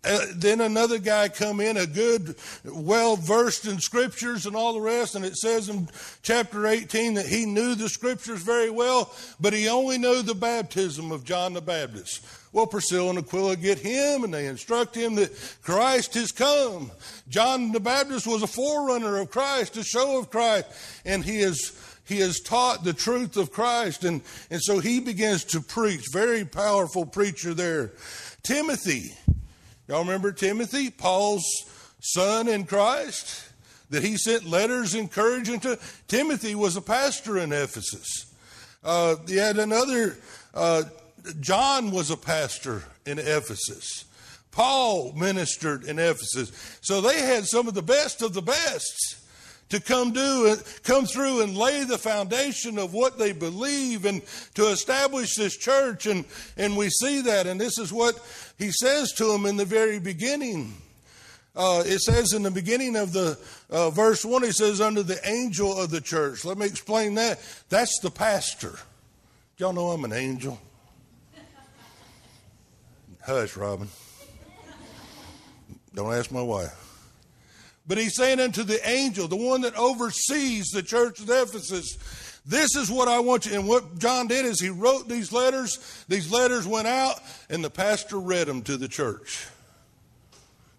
uh, 0.04 0.26
then 0.36 0.60
another 0.60 0.98
guy 0.98 1.28
come 1.28 1.60
in, 1.60 1.76
a 1.76 1.86
good, 1.86 2.36
well 2.64 3.16
versed 3.16 3.66
in 3.66 3.80
scriptures 3.80 4.46
and 4.46 4.54
all 4.54 4.72
the 4.72 4.80
rest, 4.80 5.16
and 5.16 5.24
it 5.24 5.36
says 5.36 5.68
in 5.68 5.88
chapter 6.22 6.66
18 6.66 7.14
that 7.14 7.26
he 7.26 7.44
knew 7.44 7.74
the 7.74 7.88
scriptures 7.88 8.40
very 8.42 8.70
well, 8.70 9.12
but 9.40 9.52
he 9.52 9.68
only 9.68 9.98
knew 9.98 10.22
the 10.22 10.34
baptism 10.34 11.10
of 11.10 11.24
John 11.24 11.52
the 11.52 11.60
Baptist. 11.60 12.24
Well, 12.52 12.66
Priscilla 12.66 13.10
and 13.10 13.18
Aquila 13.18 13.56
get 13.56 13.78
him 13.78 14.24
and 14.24 14.32
they 14.32 14.46
instruct 14.46 14.94
him 14.94 15.16
that 15.16 15.58
Christ 15.62 16.14
has 16.14 16.32
come. 16.32 16.90
John 17.28 17.72
the 17.72 17.80
Baptist 17.80 18.26
was 18.26 18.42
a 18.42 18.46
forerunner 18.46 19.18
of 19.18 19.30
Christ, 19.30 19.76
a 19.76 19.84
show 19.84 20.18
of 20.18 20.30
Christ, 20.30 20.66
and 21.04 21.24
he 21.24 21.40
is 21.40 21.76
he 22.06 22.20
has 22.20 22.40
taught 22.40 22.84
the 22.84 22.94
truth 22.94 23.36
of 23.36 23.52
Christ, 23.52 24.02
and, 24.02 24.22
and 24.50 24.62
so 24.62 24.78
he 24.78 24.98
begins 24.98 25.44
to 25.44 25.60
preach. 25.60 26.06
Very 26.10 26.42
powerful 26.42 27.04
preacher 27.04 27.52
there. 27.52 27.92
Timothy, 28.42 29.14
y'all 29.88 30.00
remember 30.00 30.30
Timothy, 30.30 30.90
Paul's 30.90 31.44
son 32.00 32.46
in 32.46 32.64
Christ, 32.64 33.50
that 33.90 34.04
he 34.04 34.16
sent 34.16 34.44
letters 34.44 34.94
encouraging 34.94 35.60
to. 35.60 35.78
Timothy 36.06 36.54
was 36.54 36.76
a 36.76 36.82
pastor 36.82 37.38
in 37.38 37.52
Ephesus. 37.52 38.32
Uh, 38.84 39.16
had 39.28 39.58
another. 39.58 40.18
Uh, 40.54 40.84
John 41.40 41.90
was 41.90 42.10
a 42.10 42.16
pastor 42.16 42.84
in 43.06 43.18
Ephesus. 43.18 44.04
Paul 44.52 45.12
ministered 45.14 45.84
in 45.84 45.98
Ephesus. 45.98 46.52
So 46.80 47.00
they 47.00 47.20
had 47.20 47.46
some 47.46 47.68
of 47.68 47.74
the 47.74 47.82
best 47.82 48.22
of 48.22 48.34
the 48.34 48.42
best 48.42 49.16
to 49.68 49.80
come 49.80 50.12
do 50.12 50.56
come 50.82 51.06
through 51.06 51.42
and 51.42 51.56
lay 51.56 51.84
the 51.84 51.98
foundation 51.98 52.78
of 52.78 52.94
what 52.94 53.18
they 53.18 53.32
believe 53.32 54.04
and 54.04 54.22
to 54.54 54.68
establish 54.68 55.34
this 55.36 55.56
church. 55.56 56.06
And 56.06 56.24
and 56.56 56.76
we 56.76 56.88
see 56.88 57.22
that. 57.22 57.46
And 57.46 57.60
this 57.60 57.78
is 57.78 57.92
what 57.92 58.18
he 58.58 58.70
says 58.70 59.12
to 59.12 59.26
them 59.26 59.46
in 59.46 59.56
the 59.56 59.64
very 59.64 59.98
beginning. 59.98 60.74
Uh, 61.56 61.82
it 61.84 62.00
says 62.00 62.32
in 62.32 62.44
the 62.44 62.50
beginning 62.50 62.94
of 62.94 63.12
the 63.12 63.36
uh, 63.68 63.90
verse 63.90 64.24
1 64.24 64.44
he 64.44 64.52
says 64.52 64.80
under 64.80 65.02
the 65.02 65.18
angel 65.28 65.76
of 65.76 65.90
the 65.90 66.00
church. 66.00 66.44
Let 66.44 66.56
me 66.56 66.66
explain 66.66 67.14
that. 67.16 67.40
That's 67.68 67.98
the 68.00 68.10
pastor. 68.10 68.78
Y'all 69.56 69.72
know 69.72 69.88
i'm 69.88 70.04
an 70.04 70.12
angel. 70.12 70.60
Hush, 73.26 73.56
Robin. 73.56 73.88
Don't 75.94 76.14
ask 76.14 76.30
my 76.30 76.40
wife. 76.40 76.87
But 77.88 77.96
he's 77.96 78.14
saying 78.14 78.38
unto 78.38 78.62
the 78.62 78.86
angel, 78.88 79.26
the 79.26 79.36
one 79.36 79.62
that 79.62 79.74
oversees 79.74 80.68
the 80.68 80.82
church 80.82 81.20
of 81.20 81.30
Ephesus, 81.30 81.96
this 82.44 82.76
is 82.76 82.90
what 82.90 83.08
I 83.08 83.20
want 83.20 83.46
you. 83.46 83.54
And 83.54 83.66
what 83.66 83.98
John 83.98 84.26
did 84.26 84.44
is 84.44 84.60
he 84.60 84.68
wrote 84.68 85.08
these 85.08 85.32
letters. 85.32 86.04
These 86.06 86.30
letters 86.30 86.66
went 86.66 86.86
out, 86.86 87.18
and 87.48 87.64
the 87.64 87.70
pastor 87.70 88.18
read 88.18 88.46
them 88.46 88.60
to 88.62 88.76
the 88.76 88.88
church. 88.88 89.46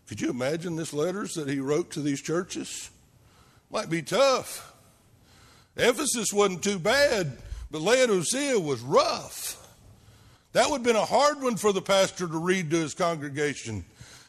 Could 0.07 0.21
you 0.21 0.29
imagine 0.29 0.75
these 0.75 0.93
letters 0.93 1.33
that 1.33 1.49
he 1.49 1.59
wrote 1.59 1.91
to 1.91 2.01
these 2.01 2.21
churches? 2.21 2.91
Might 3.71 3.89
be 3.89 4.03
tough. 4.03 4.73
Ephesus 5.75 6.31
wasn't 6.31 6.63
too 6.63 6.77
bad, 6.77 7.37
but 7.71 7.81
Laodicea 7.81 8.59
was 8.59 8.81
rough. 8.81 9.55
That 10.53 10.69
would 10.69 10.79
have 10.79 10.83
been 10.83 10.95
a 10.95 11.05
hard 11.05 11.41
one 11.41 11.55
for 11.55 11.71
the 11.71 11.81
pastor 11.81 12.27
to 12.27 12.37
read 12.39 12.69
to 12.71 12.77
his 12.77 12.93
congregation 12.93 13.85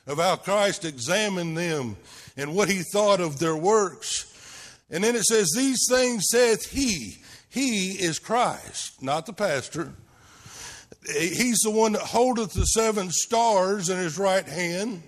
of 0.07 0.19
how 0.19 0.37
Christ 0.37 0.85
examined 0.85 1.57
them 1.57 1.97
and 2.37 2.54
what 2.54 2.69
he 2.69 2.83
thought 2.92 3.21
of 3.21 3.38
their 3.38 3.57
works. 3.57 4.26
And 4.90 5.04
then 5.04 5.14
it 5.14 5.25
says, 5.25 5.52
These 5.54 5.87
things 5.88 6.26
saith 6.28 6.71
he. 6.71 7.19
He 7.49 7.92
is 7.92 8.19
Christ, 8.19 9.02
not 9.02 9.26
the 9.26 9.33
pastor. 9.33 9.92
He's 11.07 11.59
the 11.61 11.71
one 11.71 11.92
that 11.92 12.02
holdeth 12.02 12.52
the 12.52 12.66
seven 12.66 13.11
stars 13.11 13.88
in 13.88 13.97
his 13.97 14.19
right 14.19 14.47
hand 14.47 15.02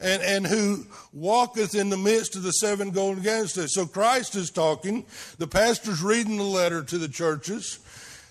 and, 0.00 0.22
and 0.22 0.46
who 0.46 0.86
walketh 1.12 1.74
in 1.74 1.90
the 1.90 1.96
midst 1.96 2.36
of 2.36 2.42
the 2.42 2.52
seven 2.52 2.90
golden 2.90 3.22
candlesticks. 3.22 3.74
So 3.74 3.86
Christ 3.86 4.36
is 4.36 4.50
talking. 4.50 5.04
The 5.38 5.46
pastor's 5.46 6.02
reading 6.02 6.36
the 6.36 6.44
letter 6.44 6.82
to 6.82 6.98
the 6.98 7.08
churches. 7.08 7.80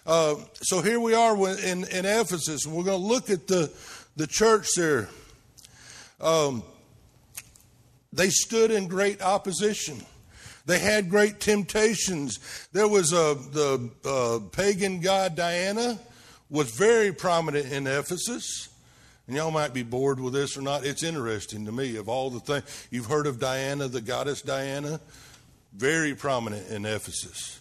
Uh, 0.06 0.36
so 0.54 0.82
here 0.82 1.00
we 1.00 1.14
are 1.14 1.36
in, 1.60 1.84
in 1.86 2.06
Ephesus, 2.06 2.66
and 2.66 2.74
we're 2.74 2.86
going 2.86 3.02
to 3.02 3.06
look 3.06 3.30
at 3.30 3.48
the, 3.48 3.70
the 4.16 4.28
church 4.28 4.68
there. 4.78 5.10
Um, 6.20 6.64
they 8.12 8.30
stood 8.30 8.72
in 8.72 8.88
great 8.88 9.22
opposition. 9.22 10.02
They 10.66 10.80
had 10.80 11.10
great 11.10 11.40
temptations. 11.40 12.40
There 12.74 12.88
was 12.88 13.14
a, 13.14 13.36
the 13.52 13.90
uh, 14.04 14.40
pagan 14.52 15.00
god 15.00 15.36
Diana 15.36 16.00
was 16.50 16.72
very 16.72 17.12
prominent 17.12 17.72
in 17.72 17.88
Ephesus. 17.88 18.70
And 19.28 19.36
y'all 19.36 19.52
might 19.52 19.74
be 19.74 19.84
bored 19.84 20.20
with 20.20 20.34
this 20.34 20.58
or 20.58 20.62
not. 20.62 20.86
It's 20.86 21.04
interesting 21.04 21.66
to 21.66 21.72
me. 21.72 21.98
Of 21.98 22.08
all 22.08 22.30
the 22.30 22.40
things 22.40 22.88
you've 22.92 23.08
heard 23.08 23.28
of 23.28 23.40
Diana, 23.40 23.88
the 23.88 24.02
goddess 24.02 24.42
Diana, 24.42 25.00
very 25.74 26.16
prominent 26.16 26.70
in 26.70 26.86
Ephesus 26.86 27.57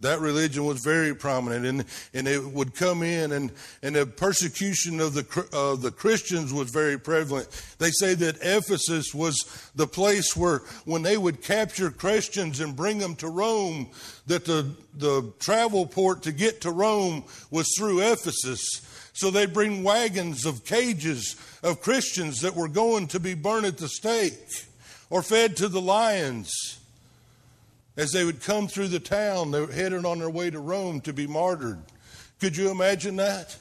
that 0.00 0.20
religion 0.20 0.64
was 0.64 0.80
very 0.80 1.14
prominent 1.14 1.66
and, 1.66 1.84
and 2.14 2.28
it 2.28 2.44
would 2.44 2.74
come 2.74 3.02
in 3.02 3.32
and, 3.32 3.50
and 3.82 3.96
the 3.96 4.06
persecution 4.06 5.00
of 5.00 5.14
the, 5.14 5.48
uh, 5.52 5.74
the 5.74 5.90
Christians 5.90 6.52
was 6.52 6.70
very 6.70 6.98
prevalent. 6.98 7.48
They 7.78 7.90
say 7.90 8.14
that 8.14 8.36
Ephesus 8.40 9.12
was 9.12 9.70
the 9.74 9.88
place 9.88 10.36
where 10.36 10.60
when 10.84 11.02
they 11.02 11.16
would 11.16 11.42
capture 11.42 11.90
Christians 11.90 12.60
and 12.60 12.76
bring 12.76 12.98
them 12.98 13.16
to 13.16 13.28
Rome, 13.28 13.88
that 14.28 14.44
the, 14.44 14.70
the 14.94 15.32
travel 15.40 15.84
port 15.84 16.22
to 16.22 16.32
get 16.32 16.60
to 16.60 16.70
Rome 16.70 17.24
was 17.50 17.68
through 17.76 18.00
Ephesus. 18.00 18.82
So 19.14 19.32
they'd 19.32 19.52
bring 19.52 19.82
wagons 19.82 20.46
of 20.46 20.64
cages 20.64 21.34
of 21.64 21.82
Christians 21.82 22.40
that 22.42 22.54
were 22.54 22.68
going 22.68 23.08
to 23.08 23.18
be 23.18 23.34
burned 23.34 23.66
at 23.66 23.78
the 23.78 23.88
stake 23.88 24.38
or 25.10 25.22
fed 25.22 25.56
to 25.56 25.66
the 25.66 25.80
lions 25.80 26.77
as 27.98 28.12
they 28.12 28.24
would 28.24 28.40
come 28.40 28.68
through 28.68 28.88
the 28.88 29.00
town, 29.00 29.50
they 29.50 29.60
were 29.60 29.72
headed 29.72 30.06
on 30.06 30.20
their 30.20 30.30
way 30.30 30.48
to 30.48 30.60
Rome 30.60 31.00
to 31.02 31.12
be 31.12 31.26
martyred. 31.26 31.80
Could 32.40 32.56
you 32.56 32.70
imagine 32.70 33.16
that? 33.16 33.56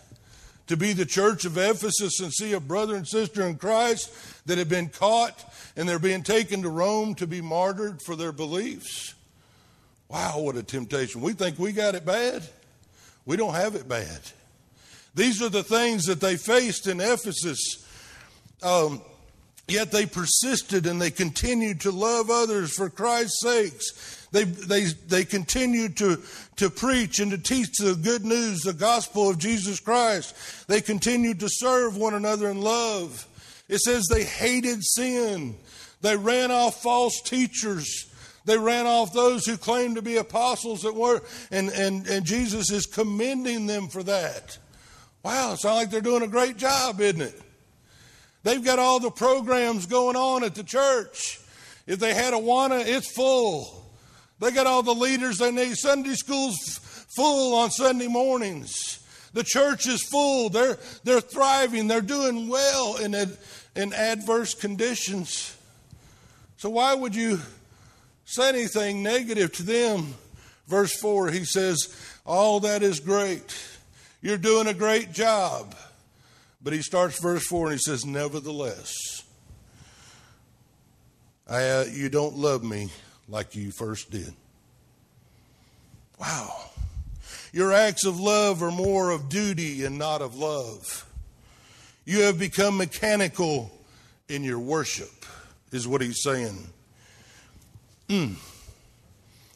To 0.68 0.78
be 0.78 0.94
the 0.94 1.08
church 1.08 1.44
of 1.44 1.58
Ephesus 1.58 2.20
and 2.20 2.32
see 2.32 2.54
a 2.54 2.60
brother 2.60 2.96
and 2.96 3.08
sister 3.08 3.48
in 3.48 3.58
Christ 3.58 4.14
that 4.46 4.60
had 4.60 4.70
been 4.70 4.90
caught 4.90 5.44
and 5.76 5.90
they're 5.90 5.98
being 5.98 6.22
taken 6.22 6.62
to 6.62 6.70
Rome 6.70 7.16
to 7.16 7.26
be 7.26 7.42
martyred 7.42 8.00
for 8.02 8.16
their 8.16 8.32
beliefs. 8.32 9.16
Wow, 10.08 10.40
what 10.40 10.56
a 10.56 10.64
temptation. 10.64 11.22
We 11.22 11.34
think 11.34 11.58
we 11.58 11.72
got 11.72 11.96
it 11.96 12.06
bad. 12.06 12.44
We 13.26 13.38
don't 13.38 13.56
have 13.56 13.74
it 13.76 13.90
bad. 13.90 14.20
These 15.16 15.42
are 15.42 15.50
the 15.50 15.64
things 15.64 16.06
that 16.06 16.22
they 16.22 16.38
faced 16.38 16.86
in 16.86 17.02
Ephesus. 17.02 17.84
Um, 18.62 19.02
yet 19.68 19.92
they 19.92 20.06
persisted 20.06 20.86
and 20.86 21.02
they 21.02 21.12
continued 21.12 21.82
to 21.82 21.92
love 21.92 22.30
others 22.30 22.76
for 22.76 22.90
Christ's 22.90 23.42
sakes. 23.42 24.17
They, 24.32 24.44
they, 24.44 24.84
they 25.08 25.24
continued 25.24 25.98
to, 25.98 26.22
to 26.58 26.70
preach 26.70 27.20
and 27.20 27.32
to 27.32 27.38
teach 27.38 27.78
the 27.78 27.96
good 27.96 28.26
news, 28.26 28.62
the 28.62 28.74
gospel 28.74 29.30
of 29.30 29.38
Jesus 29.38 29.80
Christ. 29.80 30.36
They 30.68 30.82
continued 30.82 31.40
to 31.40 31.50
serve 31.50 31.96
one 31.96 32.14
another 32.14 32.50
in 32.50 32.62
love. 32.62 33.26
It 33.70 33.80
says 33.80 34.06
they 34.06 34.24
hated 34.24 34.84
sin. 34.84 35.56
They 36.02 36.18
ran 36.18 36.52
off 36.52 36.82
false 36.82 37.22
teachers. 37.22 38.06
They 38.46 38.58
ran 38.58 38.86
off 38.86 39.14
those 39.14 39.46
who 39.46 39.58
claimed 39.58 39.96
to 39.96 40.02
be 40.02 40.18
apostles 40.18 40.84
that 40.84 40.96
were, 40.96 41.22
and, 41.52 41.70
and, 41.70 42.08
and 42.08 42.26
Jesus 42.26 42.72
is 42.72 42.86
commending 42.86 43.66
them 43.66 43.88
for 43.90 44.04
that. 44.04 44.58
Wow, 45.24 45.54
it 45.54 45.60
sounds 45.60 45.76
like 45.76 45.90
they're 45.90 46.00
doing 46.00 46.24
a 46.24 46.28
great 46.28 46.56
job, 46.56 47.02
isn't 47.02 47.22
it? 47.22 47.42
They've 48.44 48.64
got 48.64 48.80
all 48.80 49.02
the 49.02 49.12
programs 49.12 49.86
going 49.86 50.16
on 50.16 50.46
at 50.46 50.56
the 50.56 50.64
church. 50.64 51.42
If 51.86 52.00
they 52.00 52.14
had 52.14 52.34
Awana, 52.34 52.86
it's 52.86 53.12
full. 53.12 53.87
They 54.40 54.52
got 54.52 54.68
all 54.68 54.84
the 54.84 54.94
leaders 54.94 55.38
they 55.38 55.52
need. 55.52 55.76
Sunday 55.76 56.14
school's 56.14 56.80
full 57.16 57.56
on 57.56 57.72
Sunday 57.72 58.08
mornings. 58.08 59.00
The 59.34 59.44
church 59.44 59.88
is 59.88 60.04
full. 60.04 60.50
They're, 60.50 60.78
they're 61.04 61.22
thriving. 61.22 61.88
They're 61.88 62.02
doing 62.02 62.48
well 62.48 62.98
in, 62.98 63.16
in 63.76 63.94
adverse 63.94 64.54
conditions. 64.54 65.56
So, 66.58 66.70
why 66.70 66.94
would 66.94 67.16
you 67.16 67.40
say 68.26 68.50
anything 68.50 69.04
negative 69.04 69.52
to 69.54 69.64
them? 69.64 70.16
Verse 70.68 70.94
4, 71.00 71.30
he 71.30 71.46
says, 71.46 71.96
All 72.26 72.60
that 72.62 72.84
is 72.84 73.00
great. 73.00 73.58
You're 74.22 74.38
doing 74.38 74.68
a 74.68 74.74
great 74.74 75.12
job. 75.14 75.76
But 76.62 76.74
he 76.74 76.82
starts 76.82 77.22
verse 77.22 77.46
4 77.48 77.68
and 77.68 77.74
he 77.74 77.80
says, 77.80 78.06
Nevertheless, 78.06 79.24
I, 81.48 81.64
uh, 81.64 81.86
you 81.86 82.10
don't 82.10 82.36
love 82.36 82.64
me 82.64 82.90
like 83.28 83.56
you 83.56 83.72
first 83.72 84.12
did. 84.12 84.34
Wow. 86.20 86.54
Your 87.54 87.74
acts 87.74 88.06
of 88.06 88.20
love 88.20 88.62
are 88.62 88.72
more 88.72 89.12
of 89.12 89.30
duty 89.30 89.86
and 89.86 89.98
not 89.98 90.22
of 90.22 90.36
love. 90.36 91.06
You 92.06 92.22
have 92.22 92.40
become 92.40 92.78
mechanical 92.78 93.72
in 94.30 94.44
your 94.44 94.60
worship, 94.60 95.26
is 95.72 95.88
what 95.88 96.02
he's 96.02 96.22
saying. 96.22 96.68
Mm. 98.10 98.36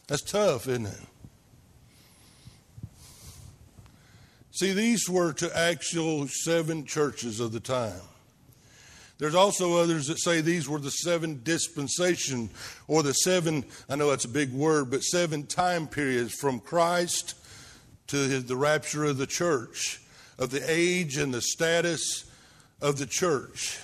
That's 0.07 0.21
tough, 0.21 0.67
isn't 0.67 0.85
it? 0.85 0.99
See, 4.51 4.73
these 4.73 5.09
were 5.09 5.33
to 5.33 5.57
actual 5.57 6.27
seven 6.27 6.85
churches 6.85 7.39
of 7.39 7.53
the 7.53 7.59
time. 7.59 8.01
There's 9.21 9.35
also 9.35 9.77
others 9.77 10.07
that 10.07 10.19
say 10.19 10.41
these 10.41 10.67
were 10.67 10.79
the 10.79 10.89
seven 10.89 11.41
dispensation 11.43 12.49
or 12.87 13.03
the 13.03 13.13
seven, 13.13 13.63
I 13.87 13.95
know 13.95 14.09
that's 14.09 14.25
a 14.25 14.27
big 14.27 14.51
word, 14.51 14.89
but 14.89 15.03
seven 15.03 15.45
time 15.45 15.85
periods 15.85 16.33
from 16.33 16.59
Christ 16.59 17.35
to 18.07 18.17
his, 18.17 18.45
the 18.45 18.55
rapture 18.55 19.05
of 19.05 19.19
the 19.19 19.27
church, 19.27 20.01
of 20.39 20.49
the 20.49 20.63
age 20.67 21.17
and 21.17 21.31
the 21.31 21.41
status 21.43 22.25
of 22.81 22.97
the 22.97 23.05
church. 23.05 23.77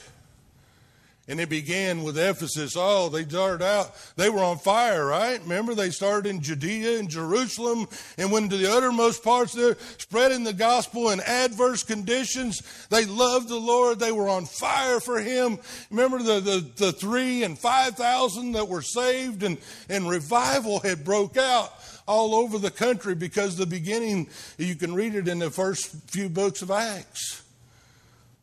And 1.29 1.41
it 1.41 1.49
began 1.49 2.03
with 2.03 2.17
Ephesus. 2.17 2.75
Oh, 2.77 3.09
they 3.09 3.25
started 3.25 3.63
out, 3.63 3.93
they 4.15 4.29
were 4.29 4.43
on 4.43 4.57
fire, 4.57 5.05
right? 5.05 5.41
Remember, 5.41 5.75
they 5.75 5.89
started 5.89 6.29
in 6.29 6.41
Judea 6.41 6.99
and 6.99 7.09
Jerusalem 7.09 7.87
and 8.17 8.31
went 8.31 8.49
to 8.51 8.57
the 8.57 8.71
uttermost 8.71 9.23
parts 9.23 9.53
there, 9.53 9.75
spreading 9.97 10.45
the 10.45 10.53
gospel 10.53 11.09
in 11.09 11.19
adverse 11.19 11.83
conditions. 11.83 12.61
They 12.89 13.05
loved 13.05 13.49
the 13.49 13.59
Lord. 13.59 13.99
They 13.99 14.13
were 14.13 14.29
on 14.29 14.45
fire 14.45 15.01
for 15.01 15.19
Him. 15.19 15.59
Remember 15.91 16.19
the, 16.19 16.39
the, 16.39 16.69
the 16.77 16.91
three 16.93 17.43
and 17.43 17.59
5,000 17.59 18.53
that 18.53 18.69
were 18.69 18.81
saved 18.81 19.43
and, 19.43 19.57
and 19.89 20.09
revival 20.09 20.79
had 20.79 21.03
broke 21.03 21.35
out 21.35 21.73
all 22.07 22.35
over 22.35 22.57
the 22.57 22.71
country 22.71 23.15
because 23.15 23.57
the 23.57 23.65
beginning, 23.65 24.29
you 24.57 24.75
can 24.75 24.93
read 24.93 25.13
it 25.13 25.27
in 25.27 25.39
the 25.39 25.51
first 25.51 25.87
few 26.09 26.29
books 26.29 26.61
of 26.61 26.71
Acts. 26.71 27.43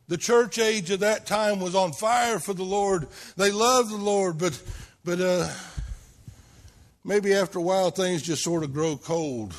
The 0.06 0.18
church 0.18 0.58
age 0.58 0.90
of 0.90 1.00
that 1.00 1.26
time 1.26 1.60
was 1.60 1.74
on 1.74 1.92
fire 1.92 2.38
for 2.38 2.52
the 2.52 2.62
Lord. 2.64 3.08
They 3.36 3.50
loved 3.50 3.90
the 3.90 3.96
Lord, 3.96 4.38
but 4.38 4.60
but 5.04 5.20
uh, 5.20 5.48
maybe 7.04 7.32
after 7.32 7.58
a 7.58 7.62
while 7.62 7.90
things 7.90 8.22
just 8.22 8.42
sort 8.42 8.64
of 8.64 8.72
grow 8.72 8.96
cold. 8.96 9.54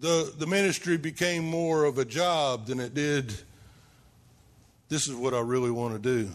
The 0.00 0.34
the 0.36 0.46
ministry 0.46 0.98
became 0.98 1.44
more 1.44 1.84
of 1.84 1.96
a 1.96 2.04
job 2.04 2.66
than 2.66 2.78
it 2.78 2.92
did. 2.92 3.32
This 4.88 5.08
is 5.08 5.14
what 5.14 5.32
I 5.32 5.40
really 5.40 5.70
want 5.70 5.94
to 5.94 5.98
do. 5.98 6.30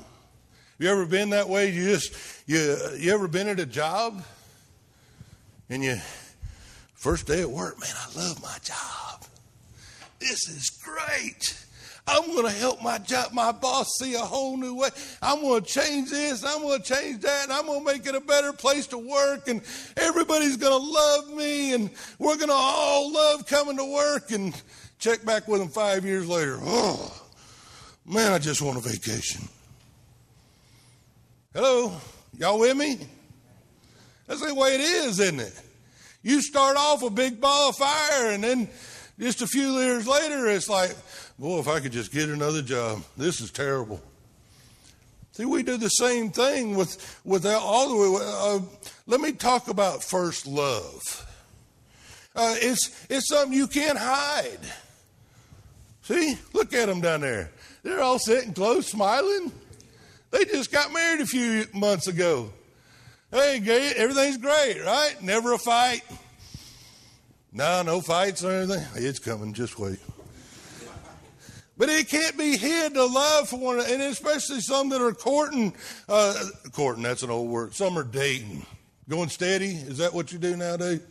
You 0.80 0.90
ever 0.90 1.06
been 1.06 1.30
that 1.32 1.48
way? 1.48 1.70
You 1.72 1.86
just 1.86 2.16
you 2.48 2.78
you 2.98 3.14
ever 3.14 3.28
been 3.28 3.48
at 3.48 3.60
a 3.60 3.66
job 3.66 4.24
and 5.70 5.84
you 5.84 5.98
first 6.96 7.28
day 7.28 7.42
at 7.42 7.50
work, 7.52 7.80
man, 7.80 7.94
I 7.96 8.20
love 8.20 8.42
my 8.42 8.58
job. 8.64 9.24
This 10.20 10.50
is 10.50 10.72
great. 10.84 11.67
I'm 12.08 12.26
going 12.28 12.46
to 12.46 12.52
help 12.52 12.82
my 12.82 12.98
job, 13.00 13.34
my 13.34 13.52
boss 13.52 13.88
see 14.00 14.16
a 14.16 14.20
whole 14.20 14.56
new 14.56 14.76
way. 14.76 14.90
I'm 15.22 15.42
going 15.42 15.62
to 15.62 15.68
change 15.68 16.10
this. 16.10 16.44
I'm 16.46 16.62
going 16.62 16.82
to 16.82 16.94
change 16.96 17.22
that. 17.22 17.48
I'm 17.52 17.66
going 17.66 17.80
to 17.80 17.86
make 17.86 18.08
it 18.08 18.16
a 18.16 18.22
better 18.22 18.54
place 18.54 18.88
to 18.88 18.98
work. 18.98 19.48
And 19.50 19.62
everybody's 19.98 20.56
going 20.56 20.80
to 20.80 20.92
love 20.92 21.34
me. 21.34 21.74
And 21.74 21.90
we're 22.18 22.38
going 22.38 22.48
to 22.48 22.56
all 22.56 23.12
love 23.12 23.46
coming 23.46 23.78
to 23.78 23.86
work. 23.86 24.32
And 24.32 24.60
check 25.00 25.26
back 25.26 25.48
with 25.48 25.60
them 25.60 25.70
five 25.70 26.06
years 26.06 26.28
later. 26.30 26.58
Oh, 26.62 27.14
man, 28.06 28.32
I 28.32 28.40
just 28.40 28.62
want 28.62 28.78
a 28.78 28.82
vacation. 28.82 29.48
Hello? 31.54 31.92
Y'all 32.38 32.60
with 32.60 32.78
me? 32.78 33.00
That's 34.28 34.46
the 34.46 34.54
way 34.54 34.76
it 34.76 34.82
is, 34.82 35.20
isn't 35.20 35.40
it? 35.40 35.62
You 36.22 36.42
start 36.42 36.78
off 36.78 37.04
a 37.04 37.10
big 37.10 37.40
ball 37.40 37.70
of 37.70 37.78
fire, 37.78 38.32
and 38.32 38.44
then 38.44 38.70
just 39.20 39.42
a 39.42 39.48
few 39.48 39.80
years 39.80 40.08
later, 40.08 40.48
it's 40.48 40.70
like, 40.70 40.96
boy, 41.40 41.60
if 41.60 41.68
I 41.68 41.80
could 41.80 41.92
just 41.92 42.12
get 42.12 42.30
another 42.30 42.62
job, 42.62 43.04
this 43.16 43.42
is 43.42 43.52
terrible. 43.52 44.02
See, 45.32 45.46
we 45.46 45.64
do 45.64 45.78
the 45.78 45.90
same 45.90 46.32
thing 46.32 46.76
with, 46.76 47.22
with 47.24 47.46
all 47.46 47.90
the 47.90 47.96
way. 47.96 48.20
Uh, 48.24 48.60
let 49.06 49.22
me 49.22 49.32
talk 49.32 49.68
about 49.68 50.04
first 50.04 50.48
love. 50.48 51.26
Uh, 52.36 52.56
it's, 52.58 53.06
it's 53.10 53.30
something 53.30 53.58
you 53.58 53.68
can't 53.68 53.98
hide. 53.98 54.60
See, 56.04 56.38
look 56.54 56.74
at 56.74 56.88
them 56.88 57.02
down 57.02 57.22
there. 57.22 57.52
They're 57.84 58.02
all 58.02 58.20
sitting 58.20 58.54
close, 58.54 58.88
smiling. 58.88 59.52
They 60.32 60.46
just 60.46 60.72
got 60.72 60.92
married 60.92 61.22
a 61.22 61.26
few 61.26 61.66
months 61.74 62.08
ago. 62.08 62.52
Hey, 63.32 63.58
everything's 63.96 64.38
great, 64.38 64.84
right? 64.86 65.16
Never 65.22 65.54
a 65.54 65.58
fight. 65.58 66.02
No, 67.52 67.82
no 67.82 68.02
fights 68.02 68.44
or 68.44 68.52
anything. 68.52 68.84
It's 68.96 69.20
coming. 69.20 69.54
Just 69.54 69.80
wait. 69.80 70.00
But 71.78 71.90
it 71.90 72.10
can't 72.10 72.38
be 72.38 72.58
hid 72.58 72.96
the 72.96 73.06
love 73.06 73.50
for 73.50 73.60
one, 73.60 73.80
and 73.80 74.02
especially 74.02 74.62
some 74.62 74.90
that 74.90 75.02
are 75.02 75.14
courting. 75.14 75.76
Uh, 76.10 76.34
courting, 76.72 77.04
that's 77.04 77.22
an 77.22 77.30
old 77.30 77.50
word. 77.50 77.76
Some 77.76 77.98
are 77.98 78.04
dating. 78.04 78.66
Going 79.08 79.30
steady, 79.30 79.72
is 79.72 80.00
that 80.00 80.14
what 80.14 80.34
you 80.34 80.40
do 80.40 80.58
nowadays? 80.58 81.02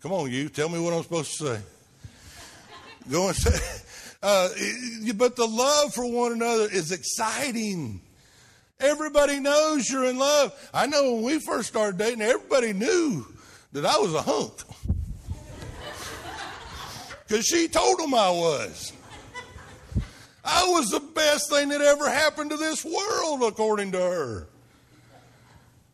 Come 0.00 0.12
on, 0.12 0.30
you. 0.30 0.48
Tell 0.48 0.68
me 0.68 0.80
what 0.80 0.94
I'm 0.94 1.02
supposed 1.02 1.38
to 1.38 1.46
say. 1.46 1.60
Going 3.10 3.34
steady. 3.34 3.58
Uh, 4.22 4.48
but 5.14 5.36
the 5.36 5.46
love 5.46 5.94
for 5.94 6.10
one 6.10 6.32
another 6.32 6.64
is 6.64 6.90
exciting. 6.90 8.00
Everybody 8.80 9.38
knows 9.38 9.88
you're 9.90 10.04
in 10.04 10.18
love. 10.18 10.70
I 10.72 10.86
know 10.86 11.14
when 11.14 11.22
we 11.22 11.38
first 11.40 11.68
started 11.68 11.98
dating, 11.98 12.22
everybody 12.22 12.72
knew 12.72 13.26
that 13.72 13.84
I 13.84 13.98
was 13.98 14.14
a 14.14 14.22
hunk. 14.22 14.52
Because 17.28 17.44
she 17.44 17.68
told 17.68 17.98
them 17.98 18.14
I 18.14 18.30
was. 18.30 18.92
I 20.42 20.64
was 20.68 20.88
the 20.88 21.00
best 21.00 21.50
thing 21.50 21.68
that 21.68 21.82
ever 21.82 22.08
happened 22.08 22.50
to 22.50 22.56
this 22.56 22.84
world, 22.84 23.42
according 23.42 23.92
to 23.92 23.98
her. 24.00 24.48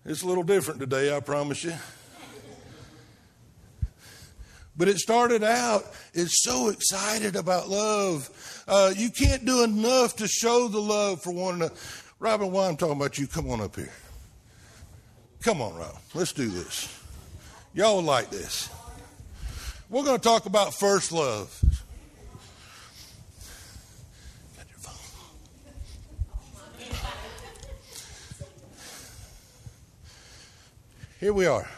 It's 0.05 0.23
a 0.23 0.27
little 0.27 0.45
different 0.45 0.79
today, 0.79 1.15
I 1.15 1.19
promise 1.19 1.65
you. 1.65 1.75
But 4.77 4.89
it 4.89 4.99
started 4.99 5.43
out, 5.43 5.85
it's 6.13 6.43
so 6.45 6.69
excited 6.69 7.35
about 7.35 7.69
love. 7.69 8.65
Uh, 8.69 8.93
you 8.97 9.11
can't 9.11 9.45
do 9.45 9.65
enough 9.65 10.17
to 10.17 10.29
show 10.29 10.69
the 10.69 10.81
love 10.81 11.23
for 11.23 11.33
one 11.33 11.55
another. 11.55 11.75
Robin, 12.21 12.53
why 12.53 12.69
I'm 12.69 12.77
talking 12.77 12.97
about 12.97 13.19
you, 13.19 13.27
come 13.27 13.51
on 13.51 13.61
up 13.61 13.75
here. 13.75 13.93
Come 15.43 15.61
on, 15.61 15.75
Robin. 15.75 16.01
Let's 16.15 16.33
do 16.33 16.49
this. 16.49 16.89
Y'all 17.73 18.03
like 18.03 18.31
this. 18.31 18.69
We're 19.95 20.03
going 20.03 20.19
to 20.19 20.25
talk 20.25 20.47
about 20.47 20.75
first 20.75 21.13
love. 21.13 21.57
Here 31.21 31.33
we 31.33 31.47
are. 31.47 31.69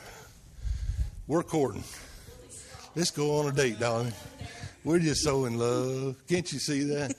We're 1.27 1.43
courting. 1.43 1.85
Let's 2.95 3.11
go 3.11 3.39
on 3.39 3.49
a 3.49 3.53
date, 3.53 3.79
darling. 3.79 4.15
We're 4.83 4.99
just 4.99 5.23
so 5.23 5.45
in 5.45 5.59
love. 5.59 6.17
Can't 6.27 6.51
you 6.51 6.59
see 6.59 6.85
that? 6.85 7.15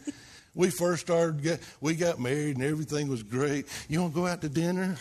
We 0.55 0.71
first 0.71 1.03
started, 1.03 1.59
we 1.79 1.93
got 1.93 2.19
married 2.19 2.55
and 2.55 2.65
everything 2.65 3.07
was 3.07 3.21
great. 3.21 3.67
You 3.87 4.01
want 4.01 4.15
to 4.15 4.19
go 4.21 4.25
out 4.25 4.41
to 4.41 4.49
dinner? 4.49 4.97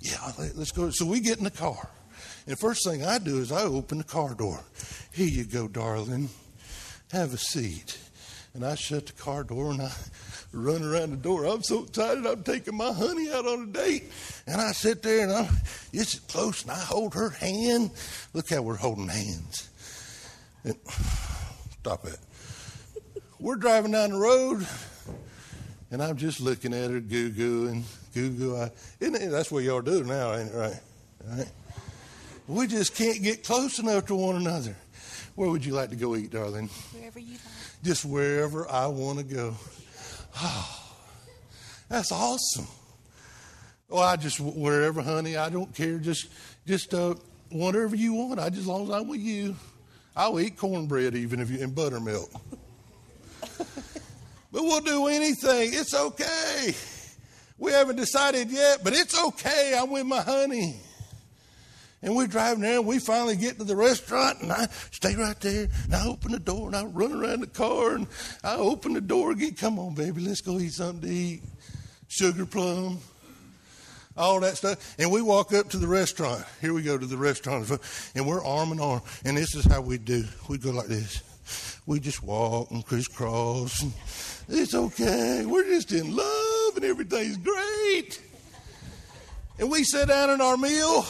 Yeah, 0.00 0.32
let's 0.56 0.72
go. 0.72 0.90
So 0.90 1.06
we 1.06 1.20
get 1.20 1.38
in 1.38 1.44
the 1.44 1.52
car. 1.52 1.90
And 2.44 2.56
the 2.56 2.60
first 2.60 2.84
thing 2.84 3.04
I 3.04 3.18
do 3.18 3.38
is 3.38 3.52
I 3.52 3.62
open 3.62 3.98
the 3.98 4.04
car 4.04 4.34
door. 4.34 4.64
Here 5.18 5.26
you 5.26 5.42
go, 5.46 5.66
darling. 5.66 6.28
Have 7.10 7.34
a 7.34 7.38
seat. 7.38 7.98
And 8.54 8.64
I 8.64 8.76
shut 8.76 9.06
the 9.06 9.12
car 9.14 9.42
door 9.42 9.72
and 9.72 9.82
I 9.82 9.90
run 10.52 10.84
around 10.84 11.10
the 11.10 11.16
door. 11.16 11.44
I'm 11.44 11.64
so 11.64 11.82
excited. 11.82 12.24
I'm 12.24 12.44
taking 12.44 12.76
my 12.76 12.92
honey 12.92 13.28
out 13.32 13.44
on 13.44 13.62
a 13.64 13.66
date. 13.66 14.12
And 14.46 14.60
I 14.60 14.70
sit 14.70 15.02
there 15.02 15.24
and 15.24 15.32
I'm 15.32 15.48
it's 15.92 16.20
close 16.20 16.62
and 16.62 16.70
I 16.70 16.78
hold 16.78 17.14
her 17.14 17.30
hand. 17.30 17.90
Look 18.32 18.50
how 18.50 18.62
we're 18.62 18.76
holding 18.76 19.08
hands. 19.08 19.68
And, 20.62 20.76
stop 21.80 22.04
it. 22.04 22.18
We're 23.40 23.56
driving 23.56 23.90
down 23.90 24.10
the 24.10 24.18
road 24.18 24.64
and 25.90 26.00
I'm 26.00 26.16
just 26.16 26.40
looking 26.40 26.72
at 26.72 26.92
her, 26.92 27.00
goo 27.00 27.30
goo 27.30 27.66
and 27.66 27.84
goo 28.14 28.30
goo. 28.30 28.70
That's 29.00 29.50
what 29.50 29.64
y'all 29.64 29.82
do 29.82 30.04
now, 30.04 30.36
ain't 30.36 30.54
it? 30.54 30.80
Right? 31.26 31.48
We 32.46 32.68
just 32.68 32.94
can't 32.94 33.20
get 33.20 33.42
close 33.42 33.80
enough 33.80 34.06
to 34.06 34.14
one 34.14 34.36
another. 34.36 34.76
Where 35.38 35.50
would 35.50 35.64
you 35.64 35.72
like 35.72 35.90
to 35.90 35.94
go 35.94 36.16
eat, 36.16 36.32
darling? 36.32 36.68
Wherever 36.92 37.20
you 37.20 37.34
like. 37.34 37.84
Just 37.84 38.04
wherever 38.04 38.68
I 38.68 38.88
want 38.88 39.18
to 39.20 39.24
go. 39.24 39.54
Oh, 40.36 40.96
that's 41.88 42.10
awesome. 42.10 42.66
Well, 43.88 44.02
I 44.02 44.16
just 44.16 44.40
wherever, 44.40 45.00
honey. 45.00 45.36
I 45.36 45.48
don't 45.48 45.72
care. 45.72 45.98
Just, 45.98 46.26
just 46.66 46.92
uh, 46.92 47.14
whatever 47.50 47.94
you 47.94 48.14
want. 48.14 48.40
I 48.40 48.48
just 48.48 48.62
as 48.62 48.66
long 48.66 48.82
as 48.82 48.90
I'm 48.90 49.06
with 49.06 49.20
you. 49.20 49.54
I'll 50.16 50.40
eat 50.40 50.56
cornbread 50.56 51.14
even 51.14 51.38
if 51.38 51.50
you 51.50 51.62
and 51.62 51.72
buttermilk. 51.72 52.32
but 53.58 53.70
we'll 54.52 54.80
do 54.80 55.06
anything. 55.06 55.70
It's 55.72 55.94
okay. 55.94 56.74
We 57.58 57.70
haven't 57.70 57.94
decided 57.94 58.50
yet, 58.50 58.80
but 58.82 58.92
it's 58.92 59.16
okay. 59.22 59.78
I'm 59.80 59.88
with 59.88 60.04
my 60.04 60.20
honey. 60.20 60.80
And 62.00 62.14
we're 62.14 62.28
driving 62.28 62.62
there, 62.62 62.78
and 62.78 62.86
we 62.86 63.00
finally 63.00 63.36
get 63.36 63.58
to 63.58 63.64
the 63.64 63.74
restaurant, 63.74 64.40
and 64.40 64.52
I 64.52 64.68
stay 64.92 65.16
right 65.16 65.38
there, 65.40 65.66
and 65.84 65.94
I 65.94 66.06
open 66.06 66.30
the 66.30 66.38
door, 66.38 66.68
and 66.68 66.76
I 66.76 66.84
run 66.84 67.12
around 67.12 67.40
the 67.40 67.48
car, 67.48 67.96
and 67.96 68.06
I 68.44 68.54
open 68.54 68.92
the 68.92 69.00
door 69.00 69.32
again. 69.32 69.54
Come 69.54 69.80
on, 69.80 69.94
baby, 69.94 70.20
let's 70.20 70.40
go 70.40 70.60
eat 70.60 70.72
something 70.72 71.08
to 71.08 71.12
eat. 71.12 71.42
Sugar 72.06 72.46
plum, 72.46 73.00
all 74.16 74.40
that 74.40 74.56
stuff. 74.56 74.94
And 74.98 75.10
we 75.10 75.22
walk 75.22 75.52
up 75.52 75.70
to 75.70 75.76
the 75.76 75.88
restaurant. 75.88 76.44
Here 76.60 76.72
we 76.72 76.82
go 76.82 76.96
to 76.96 77.04
the 77.04 77.16
restaurant, 77.16 77.68
and 78.14 78.26
we're 78.26 78.44
arm 78.44 78.70
in 78.72 78.80
arm. 78.80 79.02
And 79.24 79.36
this 79.36 79.54
is 79.56 79.64
how 79.64 79.80
we 79.80 79.98
do. 79.98 80.24
We 80.48 80.58
go 80.58 80.70
like 80.70 80.86
this. 80.86 81.22
We 81.84 81.98
just 81.98 82.22
walk 82.22 82.70
and 82.70 82.84
crisscross. 82.86 83.82
And 83.82 83.92
it's 84.48 84.74
okay. 84.74 85.44
We're 85.44 85.64
just 85.64 85.90
in 85.92 86.14
love, 86.14 86.76
and 86.76 86.84
everything's 86.84 87.38
great. 87.38 88.22
And 89.58 89.70
we 89.70 89.82
sit 89.82 90.08
down 90.08 90.30
in 90.30 90.40
our 90.40 90.56
meal 90.56 91.04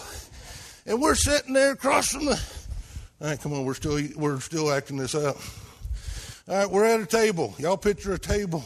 and 0.88 1.02
we're 1.02 1.14
sitting 1.14 1.52
there 1.52 1.72
across 1.72 2.08
from 2.08 2.24
the. 2.24 2.40
All 3.20 3.28
right, 3.28 3.40
come 3.40 3.52
on, 3.52 3.64
we're 3.64 3.74
still 3.74 4.00
we're 4.16 4.40
still 4.40 4.72
acting 4.72 4.96
this 4.96 5.14
out. 5.14 5.36
All 6.48 6.56
right, 6.56 6.70
we're 6.70 6.86
at 6.86 6.98
a 6.98 7.06
table. 7.06 7.54
Y'all 7.58 7.76
picture 7.76 8.14
a 8.14 8.18
table. 8.18 8.64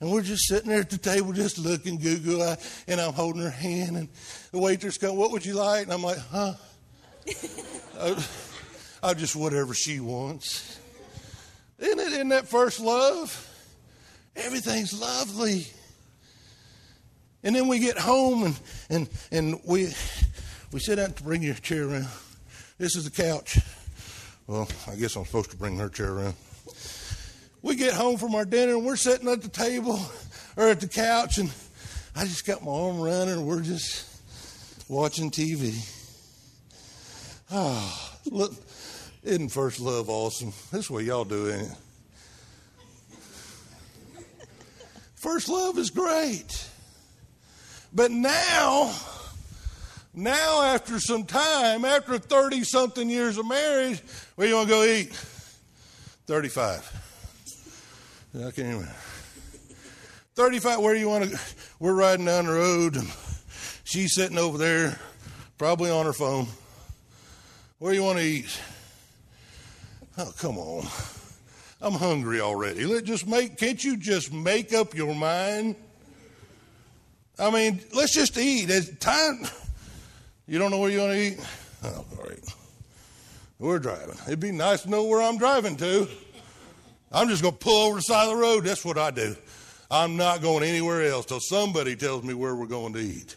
And 0.00 0.12
we're 0.12 0.22
just 0.22 0.46
sitting 0.46 0.68
there 0.68 0.80
at 0.80 0.90
the 0.90 0.98
table, 0.98 1.32
just 1.32 1.56
looking 1.56 1.98
goo 1.98 2.40
eye, 2.40 2.44
uh, 2.44 2.56
and 2.88 3.00
I'm 3.00 3.12
holding 3.12 3.40
her 3.40 3.50
hand, 3.50 3.96
and 3.96 4.08
the 4.52 4.58
waitress 4.58 4.98
comes, 4.98 5.14
What 5.14 5.30
would 5.32 5.44
you 5.46 5.54
like? 5.54 5.84
And 5.84 5.92
I'm 5.92 6.02
like, 6.02 6.18
Huh? 6.18 6.54
Uh, 7.96 8.20
I, 8.20 9.08
I'll 9.08 9.14
just 9.14 9.36
whatever 9.36 9.72
she 9.72 10.00
wants. 10.00 10.80
Isn't 11.78 12.00
it 12.00 12.12
in 12.20 12.30
that 12.30 12.48
first 12.48 12.80
love? 12.80 13.48
Everything's 14.34 14.98
lovely. 14.98 15.68
And 17.44 17.54
then 17.54 17.68
we 17.68 17.78
get 17.78 17.96
home 17.96 18.42
and, 18.42 18.60
and, 18.90 19.08
and 19.30 19.60
we 19.64 19.92
we 20.74 20.80
sit 20.80 20.96
down 20.96 21.12
to 21.12 21.22
bring 21.22 21.40
your 21.40 21.54
chair 21.54 21.84
around. 21.88 22.08
This 22.78 22.96
is 22.96 23.08
the 23.08 23.22
couch. 23.22 23.60
Well, 24.48 24.66
I 24.88 24.96
guess 24.96 25.14
I'm 25.14 25.24
supposed 25.24 25.52
to 25.52 25.56
bring 25.56 25.76
her 25.78 25.88
chair 25.88 26.10
around. 26.10 26.34
We 27.62 27.76
get 27.76 27.92
home 27.92 28.16
from 28.16 28.34
our 28.34 28.44
dinner 28.44 28.72
and 28.72 28.84
we're 28.84 28.96
sitting 28.96 29.28
at 29.28 29.40
the 29.40 29.48
table 29.48 30.00
or 30.56 30.68
at 30.68 30.80
the 30.80 30.88
couch, 30.88 31.38
and 31.38 31.52
I 32.16 32.24
just 32.24 32.44
got 32.44 32.64
my 32.64 32.72
arm 32.72 33.00
around 33.00 33.28
her 33.28 33.34
and 33.34 33.46
we're 33.46 33.62
just 33.62 34.20
watching 34.88 35.30
TV. 35.30 35.78
Ah, 37.52 38.18
oh, 38.26 38.30
look, 38.32 38.52
isn't 39.22 39.50
first 39.50 39.78
love 39.78 40.10
awesome? 40.10 40.52
This 40.72 40.86
is 40.86 40.90
what 40.90 41.04
y'all 41.04 41.24
do, 41.24 41.52
ain't 41.52 41.70
it? 41.70 41.78
First 45.14 45.48
love 45.48 45.78
is 45.78 45.90
great. 45.90 46.68
But 47.92 48.10
now, 48.10 48.92
now, 50.14 50.62
after 50.62 51.00
some 51.00 51.24
time, 51.24 51.84
after 51.84 52.18
30 52.18 52.62
something 52.64 53.08
years 53.08 53.36
of 53.36 53.46
marriage, 53.48 54.00
where 54.36 54.46
you 54.46 54.54
want 54.54 54.68
to 54.68 54.74
go 54.74 54.84
eat? 54.84 55.12
35. 56.26 57.02
I 58.36 58.50
can't 58.50 58.58
even. 58.58 58.88
35, 60.34 60.80
where 60.80 60.94
do 60.94 61.00
you 61.00 61.08
want 61.08 61.24
to 61.24 61.30
go? 61.30 61.36
We're 61.80 61.94
riding 61.94 62.26
down 62.26 62.46
the 62.46 62.52
road, 62.52 62.96
and 62.96 63.08
she's 63.84 64.14
sitting 64.14 64.38
over 64.38 64.58
there, 64.58 64.98
probably 65.58 65.90
on 65.90 66.06
her 66.06 66.12
phone. 66.12 66.46
Where 67.78 67.92
you 67.92 68.02
want 68.02 68.18
to 68.18 68.24
eat? 68.24 68.60
Oh, 70.16 70.32
come 70.38 70.58
on. 70.58 70.86
I'm 71.80 71.92
hungry 71.92 72.40
already. 72.40 72.84
Let 72.84 73.04
just 73.04 73.26
make 73.26 73.58
can't 73.58 73.82
you 73.82 73.96
just 73.96 74.32
make 74.32 74.72
up 74.72 74.94
your 74.94 75.14
mind? 75.14 75.76
I 77.38 77.50
mean, 77.50 77.80
let's 77.92 78.14
just 78.14 78.38
eat. 78.38 78.70
As 78.70 78.96
time 78.98 79.44
you 80.46 80.58
don't 80.58 80.70
know 80.70 80.78
where 80.78 80.90
you're 80.90 81.06
going 81.06 81.16
to 81.16 81.22
eat? 81.22 81.46
Oh, 81.84 82.04
all 82.18 82.24
right. 82.24 82.54
We're 83.58 83.78
driving. 83.78 84.16
It'd 84.26 84.40
be 84.40 84.52
nice 84.52 84.82
to 84.82 84.90
know 84.90 85.04
where 85.04 85.22
I'm 85.22 85.38
driving 85.38 85.76
to. 85.76 86.08
I'm 87.12 87.28
just 87.28 87.42
going 87.42 87.54
to 87.54 87.60
pull 87.60 87.86
over 87.86 87.96
the 87.96 88.02
side 88.02 88.24
of 88.24 88.30
the 88.30 88.36
road. 88.36 88.64
That's 88.64 88.84
what 88.84 88.98
I 88.98 89.10
do. 89.10 89.36
I'm 89.90 90.16
not 90.16 90.42
going 90.42 90.64
anywhere 90.64 91.04
else 91.04 91.26
till 91.26 91.40
somebody 91.40 91.94
tells 91.94 92.24
me 92.24 92.34
where 92.34 92.54
we're 92.54 92.66
going 92.66 92.92
to 92.94 92.98
eat. 92.98 93.36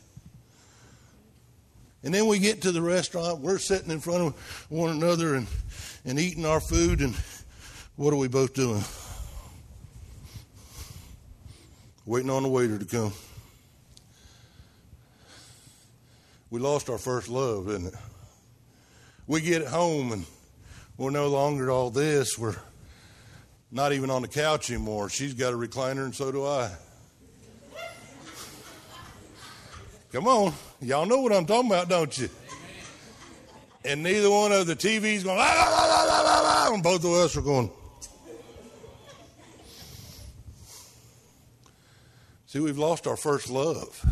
And 2.04 2.13
then 2.13 2.28
we 2.28 2.39
get 2.39 2.62
to 2.63 2.72
the 2.72 2.82
restaurant. 2.82 3.39
We're 3.39 3.58
sitting 3.58 3.91
in 3.91 4.00
front 4.00 4.24
of 4.24 4.65
one 4.70 4.89
another 4.91 5.36
and, 5.36 5.48
and 6.06 6.20
eating 6.20 6.46
our 6.46 6.60
food. 6.60 7.02
And 7.02 7.15
what 7.96 8.13
are 8.13 8.17
we 8.17 8.28
both 8.28 8.54
doing? 8.54 8.84
Waiting 12.06 12.30
on 12.30 12.43
the 12.43 12.50
waiter 12.50 12.78
to 12.80 12.86
come. 12.86 13.13
We 16.50 16.60
lost 16.60 16.90
our 16.90 16.98
first 16.98 17.30
love, 17.30 17.68
didn't 17.68 17.88
it? 17.88 17.96
We 19.28 19.42
get 19.42 19.68
home 19.68 20.12
and 20.14 20.26
we're 20.98 21.12
no 21.12 21.28
longer 21.28 21.70
all 21.70 21.90
this. 21.90 22.38
We're 22.38 22.56
not 23.72 23.92
even 23.94 24.10
on 24.10 24.22
the 24.22 24.28
couch 24.28 24.70
anymore. 24.72 25.10
She's 25.10 25.34
got 25.34 25.54
a 25.54 25.58
recliner, 25.58 26.06
and 26.06 26.16
so 26.16 26.32
do 26.32 26.46
I. 26.46 26.72
Come 30.12 30.28
on. 30.28 30.54
Y'all 30.82 31.06
know 31.06 31.20
what 31.20 31.34
I'm 31.34 31.46
talking 31.46 31.70
about, 31.70 31.90
don't 31.90 32.18
you? 32.18 32.30
And 33.84 34.04
neither 34.04 34.30
one 34.30 34.52
of 34.52 34.66
the 34.66 34.76
TVs 34.76 35.24
going, 35.24 35.38
la, 35.38 35.46
la, 35.46 35.86
la, 35.86 36.04
la, 36.04 36.22
la, 36.22 36.40
la, 36.42 36.74
and 36.74 36.82
both 36.82 37.04
of 37.04 37.12
us 37.12 37.36
are 37.36 37.42
going. 37.42 37.70
See, 42.48 42.60
we've 42.60 42.78
lost 42.78 43.08
our 43.08 43.18
first 43.18 43.50
love. 43.50 44.04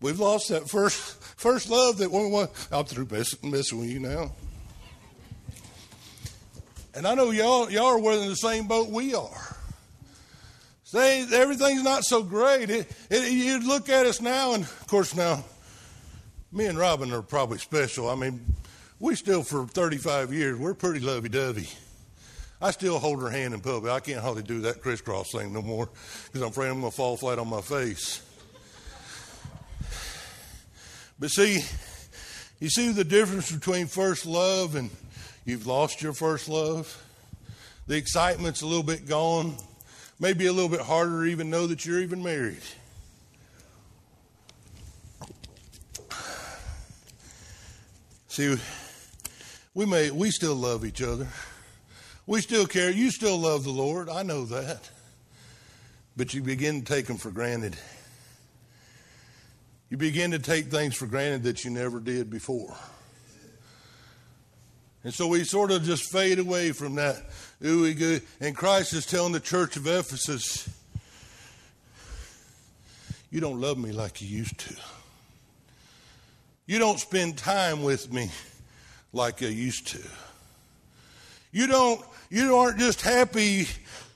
We've 0.00 0.18
lost 0.18 0.48
that 0.48 0.68
first 0.68 1.22
first 1.36 1.68
love 1.68 1.98
that 1.98 2.10
we 2.10 2.26
want. 2.26 2.50
I'm 2.72 2.84
through 2.84 3.08
messing, 3.10 3.78
with 3.78 3.88
you 3.88 4.00
now. 4.00 4.32
And 6.94 7.06
I 7.06 7.14
know 7.14 7.30
y'all 7.30 7.70
y'all 7.70 8.06
are 8.06 8.12
in 8.14 8.28
the 8.28 8.34
same 8.34 8.66
boat 8.66 8.88
we 8.88 9.14
are. 9.14 9.56
Say 10.84 11.26
everything's 11.32 11.82
not 11.82 12.04
so 12.04 12.22
great. 12.22 12.68
It, 12.70 12.90
it, 13.10 13.30
you 13.30 13.60
look 13.60 13.88
at 13.88 14.06
us 14.06 14.20
now, 14.20 14.54
and 14.54 14.64
of 14.64 14.86
course 14.88 15.14
now, 15.14 15.44
me 16.50 16.66
and 16.66 16.78
Robin 16.78 17.12
are 17.12 17.22
probably 17.22 17.58
special. 17.58 18.08
I 18.08 18.16
mean, 18.16 18.40
we 18.98 19.14
still 19.14 19.42
for 19.42 19.66
35 19.66 20.32
years 20.32 20.58
we're 20.58 20.74
pretty 20.74 21.00
lovey-dovey. 21.00 21.68
I 22.62 22.72
still 22.72 22.98
hold 22.98 23.22
her 23.22 23.30
hand 23.30 23.54
in 23.54 23.60
public. 23.60 23.92
I 23.92 24.00
can't 24.00 24.20
hardly 24.20 24.42
do 24.42 24.62
that 24.62 24.82
crisscross 24.82 25.30
thing 25.32 25.52
no 25.52 25.62
more 25.62 25.88
because 26.26 26.42
I'm 26.42 26.48
afraid 26.48 26.68
I'm 26.68 26.80
going 26.80 26.90
to 26.90 26.96
fall 26.96 27.16
flat 27.16 27.38
on 27.38 27.48
my 27.48 27.60
face. 27.60 28.22
But 31.20 31.30
see, 31.30 31.60
you 32.60 32.70
see 32.70 32.92
the 32.92 33.04
difference 33.04 33.52
between 33.52 33.86
first 33.86 34.24
love 34.24 34.74
and 34.74 34.88
you've 35.44 35.66
lost 35.66 36.00
your 36.00 36.14
first 36.14 36.48
love? 36.48 37.04
The 37.86 37.96
excitement's 37.96 38.62
a 38.62 38.66
little 38.66 38.82
bit 38.82 39.06
gone. 39.06 39.56
Maybe 40.18 40.46
a 40.46 40.52
little 40.52 40.70
bit 40.70 40.80
harder 40.80 41.24
to 41.24 41.30
even 41.30 41.50
know 41.50 41.66
that 41.66 41.84
you're 41.84 42.00
even 42.00 42.22
married. 42.22 42.62
See, 48.28 48.56
we 49.74 49.84
may 49.86 50.10
we 50.10 50.30
still 50.30 50.54
love 50.54 50.86
each 50.86 51.02
other. 51.02 51.28
We 52.26 52.40
still 52.40 52.66
care. 52.66 52.90
You 52.90 53.10
still 53.10 53.36
love 53.36 53.64
the 53.64 53.70
Lord. 53.70 54.08
I 54.08 54.22
know 54.22 54.44
that. 54.46 54.88
But 56.16 56.32
you 56.32 56.42
begin 56.42 56.80
to 56.80 56.86
take 56.86 57.06
them 57.06 57.18
for 57.18 57.30
granted. 57.30 57.76
You 59.90 59.96
begin 59.96 60.30
to 60.30 60.38
take 60.38 60.66
things 60.66 60.94
for 60.94 61.06
granted 61.06 61.42
that 61.42 61.64
you 61.64 61.70
never 61.70 62.00
did 62.00 62.30
before. 62.30 62.76
And 65.02 65.12
so 65.12 65.26
we 65.26 65.44
sort 65.44 65.70
of 65.70 65.82
just 65.82 66.12
fade 66.12 66.38
away 66.38 66.72
from 66.72 66.94
that. 66.94 67.16
And 67.60 68.56
Christ 68.56 68.92
is 68.92 69.04
telling 69.04 69.32
the 69.32 69.40
church 69.40 69.76
of 69.76 69.86
Ephesus, 69.86 70.68
you 73.30 73.40
don't 73.40 73.60
love 73.60 73.78
me 73.78 73.92
like 73.92 74.22
you 74.22 74.28
used 74.28 74.58
to. 74.58 74.76
You 76.66 76.78
don't 76.78 77.00
spend 77.00 77.36
time 77.36 77.82
with 77.82 78.12
me 78.12 78.30
like 79.12 79.40
you 79.40 79.48
used 79.48 79.88
to. 79.88 80.00
You 81.50 81.66
don't 81.66 82.00
you 82.28 82.54
aren't 82.54 82.78
just 82.78 83.00
happy 83.00 83.66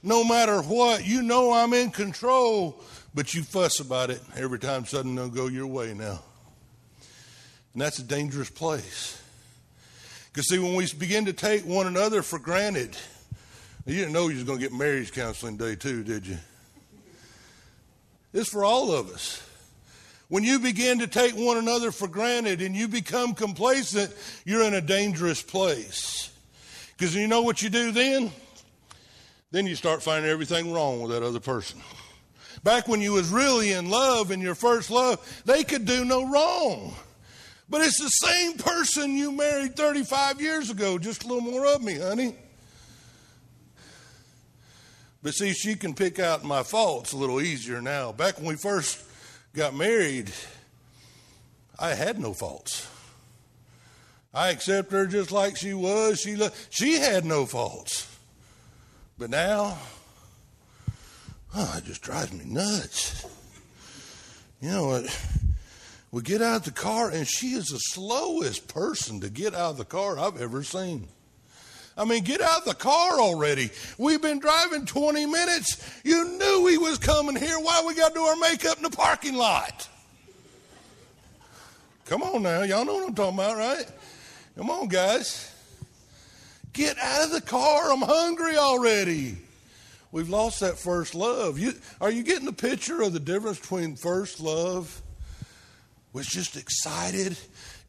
no 0.05 0.23
matter 0.23 0.61
what. 0.63 1.05
You 1.05 1.23
know 1.23 1.53
I'm 1.53 1.73
in 1.73 1.91
control, 1.91 2.81
but 3.15 3.33
you 3.33 3.43
fuss 3.43 3.81
about 3.81 4.11
it 4.11 4.21
every 4.37 4.59
time 4.59 4.85
something 4.85 5.15
don't 5.15 5.33
go 5.33 5.47
your 5.47 5.67
way 5.67 5.95
now. 5.95 6.21
And 7.73 7.83
that's 7.83 7.99
a 7.99 8.05
dangerous 8.05 8.51
place. 8.51 9.21
Because, 10.33 10.49
see, 10.49 10.59
when 10.59 10.75
we 10.75 10.87
begin 10.99 11.27
to 11.27 11.33
take 11.33 11.65
one 11.65 11.87
another 11.87 12.23
for 12.23 12.39
granted, 12.39 12.97
you 13.87 13.95
didn't 13.95 14.13
know 14.13 14.29
you 14.29 14.35
was 14.35 14.45
going 14.45 14.59
to 14.59 14.65
get 14.65 14.73
marriage 14.73 15.13
counseling 15.13 15.57
day 15.57 15.77
two, 15.77 16.03
did 16.03 16.27
you? 16.27 16.39
It's 18.33 18.49
for 18.49 18.65
all 18.65 18.93
of 18.93 19.11
us. 19.11 19.41
When 20.29 20.43
you 20.43 20.59
begin 20.59 20.99
to 21.01 21.07
take 21.07 21.35
one 21.35 21.57
another 21.57 21.93
for 21.93 22.09
granted 22.09 22.63
and 22.63 22.75
you 22.75 22.89
become 22.89 23.35
complacent, 23.35 24.13
you're 24.45 24.65
in 24.65 24.75
a 24.75 24.81
dangerous 24.81 25.41
place. 25.41 26.33
Because 26.97 27.15
you 27.15 27.29
know 27.29 27.43
what 27.43 27.63
you 27.63 27.71
do 27.71 27.93
then? 27.93 28.33
Then 29.53 29.67
you 29.67 29.77
start 29.77 30.03
finding 30.03 30.31
everything 30.31 30.73
wrong 30.73 31.01
with 31.01 31.13
that 31.13 31.23
other 31.23 31.39
person. 31.39 31.81
Back 32.65 32.89
when 32.89 33.03
you 33.03 33.13
was 33.13 33.29
really 33.29 33.73
in 33.73 33.91
love 33.91 34.31
in 34.31 34.41
your 34.41 34.55
first 34.55 34.91
love, 34.91 35.21
they 35.45 35.65
could 35.65 35.85
do 35.85 36.03
no 36.05 36.27
wrong. 36.27 36.95
But 37.69 37.83
it's 37.83 37.99
the 37.99 38.09
same 38.09 38.55
person 38.55 39.17
you 39.17 39.33
married 39.33 39.77
35 39.77 40.41
years 40.41 40.71
ago, 40.71 40.99
just 40.99 41.25
a 41.25 41.29
little 41.29 41.43
more 41.43 41.67
of 41.67 41.83
me, 41.83 41.99
honey. 41.99 42.35
But 45.23 45.35
see, 45.35 45.53
she 45.53 45.75
can 45.75 45.95
pick 45.95 46.19
out 46.19 46.43
my 46.43 46.63
faults 46.63 47.13
a 47.13 47.17
little 47.19 47.41
easier 47.41 47.83
now. 47.83 48.13
Back 48.13 48.39
when 48.39 48.47
we 48.47 48.57
first 48.57 49.03
got 49.55 49.75
married, 49.75 50.33
I 51.79 51.95
had 51.95 52.19
no 52.19 52.33
faults. 52.33 52.89
I 54.33 54.49
accept 54.51 54.91
her 54.93 55.07
just 55.07 55.33
like 55.33 55.57
she 55.57 55.75
was. 55.75 56.19
She 56.19 56.37
lo- 56.37 56.51
she 56.71 56.95
had 56.99 57.25
no 57.25 57.47
faults. 57.47 58.07
But 59.19 59.31
now, 59.31 59.79
oh, 61.57 61.75
it 61.79 61.85
just 61.85 62.03
drives 62.03 62.33
me 62.33 62.45
nuts. 62.45 63.27
You 64.61 64.71
know 64.71 64.87
what? 64.87 65.21
We 66.11 66.23
get 66.23 66.43
out 66.43 66.59
of 66.59 66.65
the 66.65 66.71
car, 66.71 67.11
and 67.11 67.27
she 67.27 67.55
is 67.55 67.67
the 67.67 67.79
slowest 67.79 68.69
person 68.69 69.21
to 69.21 69.29
get 69.29 69.55
out 69.55 69.73
of 69.73 69.77
the 69.79 69.85
car 69.85 70.19
I've 70.19 70.41
ever 70.41 70.63
seen. 70.63 71.09
I 71.97 72.05
mean, 72.05 72.25
get 72.25 72.41
out 72.41 72.59
of 72.61 72.65
the 72.65 72.75
car 72.75 73.21
already. 73.21 73.71
We've 73.99 74.23
been 74.23 74.41
driving 74.41 74.87
20 74.87 75.27
minutes. 75.27 76.01
You 76.05 76.39
knew 76.39 76.67
he 76.67 76.79
was 76.79 76.99
coming 76.99 77.37
here. 77.37 77.59
Why 77.59 77.83
we 77.87 77.95
got 77.95 78.09
to 78.09 78.15
do 78.15 78.23
our 78.23 78.37
makeup 78.37 78.77
in 78.77 78.83
the 78.83 78.91
parking 78.91 79.35
lot? 79.35 79.89
Come 82.07 82.23
on 82.23 82.43
now. 82.43 82.63
Y'all 82.63 82.85
know 82.85 82.95
what 82.95 83.09
I'm 83.09 83.15
talking 83.15 83.39
about, 83.39 83.57
right? 83.57 83.87
Come 84.57 84.71
on, 84.71 84.89
guys. 84.89 85.53
Get 86.73 86.99
out 86.99 87.25
of 87.25 87.31
the 87.31 87.41
car. 87.41 87.93
I'm 87.93 88.03
hungry 88.03 88.57
already. 88.57 89.37
We've 90.15 90.29
lost 90.29 90.61
that 90.61 90.79
first 90.79 91.17
love. 91.17 91.59
You, 91.59 91.73
are 92.01 92.09
you 92.09 92.23
getting 92.23 92.45
the 92.45 92.53
picture 92.53 93.03
of 93.03 93.13
the 93.13 93.19
difference 93.19 93.59
between 93.59 93.97
first 93.97 94.39
love, 94.39 95.03
was 96.13 96.25
just 96.29 96.57
excited, 96.57 97.37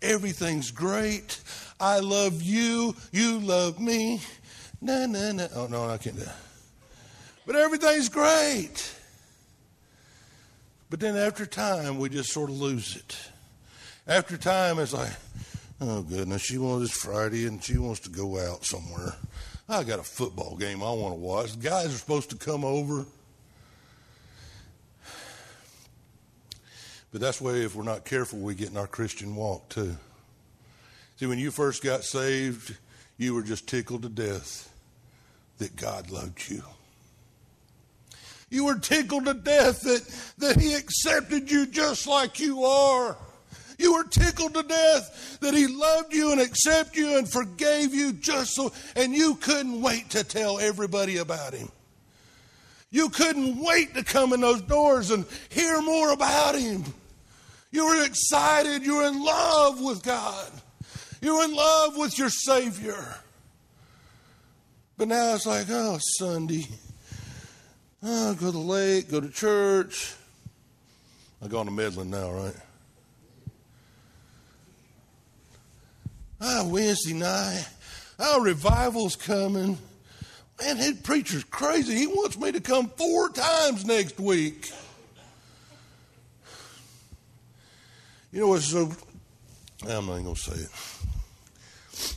everything's 0.02 0.72
great, 0.72 1.40
I 1.80 2.00
love 2.00 2.42
you, 2.42 2.96
you 3.12 3.38
love 3.38 3.80
me, 3.80 4.22
na 4.82 5.06
na 5.06 5.34
na. 5.34 5.48
Oh 5.54 5.68
no, 5.68 5.88
I 5.88 6.00
can't 6.00 6.16
do 6.16 6.24
that. 6.24 6.36
But 7.46 7.58
everything's 7.58 8.10
great. 8.10 8.96
But 10.90 11.00
then 11.00 11.16
after 11.16 11.46
time, 11.46 12.00
we 12.00 12.10
just 12.10 12.32
sort 12.32 12.50
of 12.50 12.60
lose 12.60 12.96
it. 12.96 13.16
After 14.08 14.36
time, 14.36 14.80
it's 14.80 14.94
like, 14.94 15.14
Oh, 15.80 16.02
goodness. 16.02 16.42
She 16.42 16.58
wants 16.58 16.90
it's 16.90 17.04
Friday 17.04 17.46
and 17.46 17.64
she 17.64 17.78
wants 17.78 18.00
to 18.00 18.10
go 18.10 18.40
out 18.40 18.66
somewhere. 18.66 19.14
I 19.68 19.84
got 19.84 20.00
a 20.00 20.04
football 20.04 20.56
game 20.56 20.84
I 20.84 20.92
want 20.92 21.16
to 21.16 21.20
watch. 21.20 21.54
The 21.54 21.64
Guys 21.70 21.88
are 21.88 21.98
supposed 21.98 22.30
to 22.30 22.36
come 22.36 22.64
over. 22.64 23.06
But 27.12 27.22
that's 27.22 27.42
way, 27.42 27.64
if 27.64 27.76
we're 27.76 27.84
not 27.84 28.06
careful, 28.06 28.40
we 28.40 28.56
get 28.56 28.70
in 28.70 28.78
our 28.78 28.88
Christian 28.88 29.36
walk 29.36 29.70
too. 29.70 29.96
See, 31.18 31.26
when 31.26 31.40
you 31.40 31.50
first 31.50 31.82
got 31.82 32.04
saved, 32.04 32.76
you 33.18 33.34
were 33.34 33.42
just 33.42 33.68
tickled 33.68 34.02
to 34.04 34.10
death 34.10 34.70
that 35.58 35.76
God 35.78 36.12
loved 36.12 36.50
you. 36.50 36.62
You 38.50 38.66
were 38.66 38.78
tickled 38.78 39.26
to 39.26 39.34
death 39.34 39.82
that, 39.82 40.04
that 40.40 40.62
He 40.62 40.74
accepted 40.74 41.50
you 41.50 41.66
just 41.66 42.06
like 42.06 42.40
you 42.40 42.66
are. 42.66 43.18
You 43.78 43.94
were 43.94 44.04
tickled 44.04 44.54
to 44.54 44.64
death 44.64 45.40
that 45.42 45.54
he 45.54 45.68
loved 45.68 46.14
you 46.14 46.32
and 46.32 46.40
accepted 46.40 46.98
you 46.98 47.18
and 47.18 47.30
forgave 47.30 47.94
you 47.94 48.14
just 48.14 48.56
so, 48.56 48.72
and 48.96 49.14
you 49.14 49.36
couldn't 49.36 49.82
wait 49.82 50.10
to 50.12 50.24
tell 50.24 50.60
everybody 50.60 51.18
about 51.18 51.54
him. 51.54 51.70
You 52.92 53.10
couldn't 53.10 53.58
wait 53.62 53.94
to 53.96 54.04
come 54.04 54.32
in 54.32 54.42
those 54.42 54.62
doors 54.62 55.12
and 55.12 55.26
hear 55.50 55.82
more 55.82 56.12
about 56.12 56.56
him. 56.56 56.84
You 57.72 57.86
were 57.88 58.06
excited. 58.06 58.84
You 58.84 58.98
were 58.98 59.08
in 59.08 59.22
love 59.22 59.82
with 59.82 60.02
God. 60.02 60.50
You 61.22 61.38
were 61.38 61.44
in 61.44 61.54
love 61.54 61.98
with 61.98 62.18
your 62.18 62.30
Savior. 62.30 63.16
But 64.98 65.10
now 65.10 65.36
it's 65.36 65.46
like, 65.46 65.66
oh, 65.70 66.00
Sunday. 66.18 66.66
Oh, 68.02 68.34
go 68.36 68.46
to 68.46 68.52
the 68.52 68.58
lake, 68.60 69.12
go 69.12 69.20
to 69.20 69.30
church. 69.30 70.14
I 71.44 71.48
go 71.48 71.64
to 71.64 71.72
Midland 71.72 72.12
now, 72.12 72.32
right? 72.32 72.56
Ah, 76.48 76.64
Wednesday 76.64 77.14
night. 77.14 77.68
Our 78.20 78.40
revival's 78.40 79.16
coming. 79.16 79.80
Man, 80.62 80.78
that 80.78 81.02
preacher's 81.02 81.44
crazy. 81.44 81.96
He 81.96 82.06
wants 82.06 82.38
me 82.38 82.52
to 82.52 82.62
come 82.62 82.88
four 82.90 83.30
times 83.30 83.84
next 83.84 84.20
week. 84.20 84.72
You 88.32 88.42
know 88.42 88.50
what's 88.50 88.66
so. 88.66 88.92
I'm 89.88 90.06
not 90.06 90.22
going 90.22 90.36
to 90.36 90.40
say 90.40 90.68
it. 92.06 92.16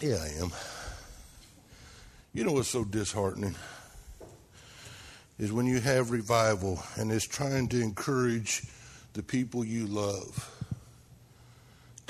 Yeah, 0.00 0.18
I 0.22 0.40
am. 0.40 0.52
You 2.32 2.44
know 2.44 2.52
what's 2.52 2.68
so 2.68 2.84
disheartening? 2.84 3.56
Is 5.40 5.52
when 5.52 5.66
you 5.66 5.80
have 5.80 6.12
revival 6.12 6.80
and 6.96 7.10
it's 7.10 7.26
trying 7.26 7.66
to 7.70 7.80
encourage 7.80 8.62
the 9.14 9.24
people 9.24 9.64
you 9.64 9.88
love 9.88 10.59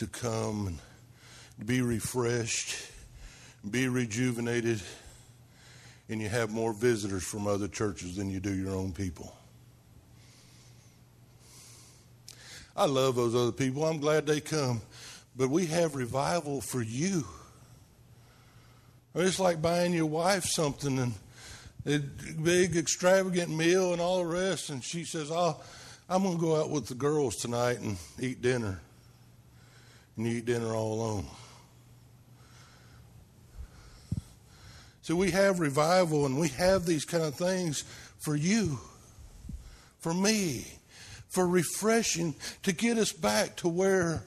to 0.01 0.07
come 0.07 0.67
and 0.67 1.67
be 1.67 1.83
refreshed, 1.83 2.91
be 3.71 3.87
rejuvenated, 3.87 4.81
and 6.09 6.23
you 6.23 6.29
have 6.29 6.51
more 6.51 6.73
visitors 6.73 7.23
from 7.23 7.47
other 7.47 7.69
churches 7.69 8.17
than 8.17 8.31
you 8.31 8.41
do 8.41 8.55
your 8.55 8.75
own 8.75 8.93
people. 8.93 9.37
I 12.75 12.87
love 12.87 13.15
those 13.15 13.35
other 13.35 13.53
people. 13.53 13.85
I'm 13.85 14.01
glad 14.01 14.27
they 14.27 14.41
come. 14.41 14.81
But 15.37 15.51
we 15.51 15.67
have 15.67 15.95
revival 15.95 16.63
for 16.63 16.81
you. 16.81 17.27
It's 19.15 19.39
like 19.39 19.61
buying 19.61 19.93
your 19.93 20.07
wife 20.07 20.45
something 20.45 20.99
and 20.99 21.13
a 21.85 21.99
big 21.99 22.75
extravagant 22.75 23.55
meal 23.55 23.93
and 23.93 24.01
all 24.01 24.19
the 24.19 24.25
rest, 24.25 24.71
and 24.71 24.83
she 24.83 25.05
says, 25.05 25.31
oh, 25.31 25.61
I'm 26.09 26.23
going 26.23 26.37
to 26.37 26.41
go 26.41 26.59
out 26.59 26.71
with 26.71 26.87
the 26.87 26.95
girls 26.95 27.37
tonight 27.37 27.81
and 27.81 27.99
eat 28.19 28.41
dinner 28.41 28.81
and 30.21 30.31
you 30.31 30.37
eat 30.37 30.45
dinner 30.45 30.75
all 30.75 30.93
alone. 30.93 31.25
So 35.01 35.17
we 35.17 35.31
have 35.31 35.61
revival 35.61 36.27
and 36.27 36.39
we 36.39 36.49
have 36.49 36.85
these 36.85 37.07
kind 37.07 37.25
of 37.25 37.35
things 37.35 37.85
for 38.19 38.37
you, 38.37 38.79
for 40.01 40.13
me, 40.13 40.67
for 41.31 41.49
refreshing 41.49 42.35
to 42.65 42.73
get 42.73 42.99
us 42.99 43.13
back 43.13 43.57
to 43.57 43.69
where 43.69 44.23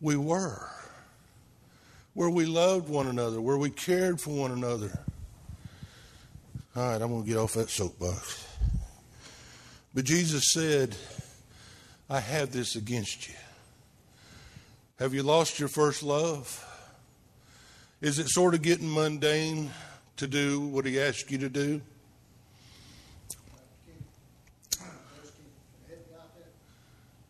we 0.00 0.16
were, 0.16 0.68
where 2.14 2.30
we 2.30 2.44
loved 2.44 2.88
one 2.88 3.06
another, 3.06 3.40
where 3.40 3.56
we 3.56 3.70
cared 3.70 4.20
for 4.20 4.30
one 4.30 4.50
another. 4.50 4.98
All 6.74 6.82
right, 6.82 7.00
I'm 7.00 7.10
going 7.10 7.22
to 7.22 7.28
get 7.28 7.38
off 7.38 7.52
that 7.52 7.70
soapbox. 7.70 8.44
But 9.94 10.04
Jesus 10.04 10.52
said, 10.52 10.96
I 12.10 12.18
have 12.18 12.50
this 12.50 12.74
against 12.74 13.28
you. 13.28 13.34
Have 15.02 15.14
you 15.14 15.24
lost 15.24 15.58
your 15.58 15.68
first 15.68 16.04
love? 16.04 16.64
Is 18.00 18.20
it 18.20 18.28
sort 18.28 18.54
of 18.54 18.62
getting 18.62 18.88
mundane 18.88 19.72
to 20.18 20.28
do 20.28 20.60
what 20.60 20.86
he 20.86 21.00
asked 21.00 21.28
you 21.28 21.38
to 21.38 21.48
do? 21.48 21.80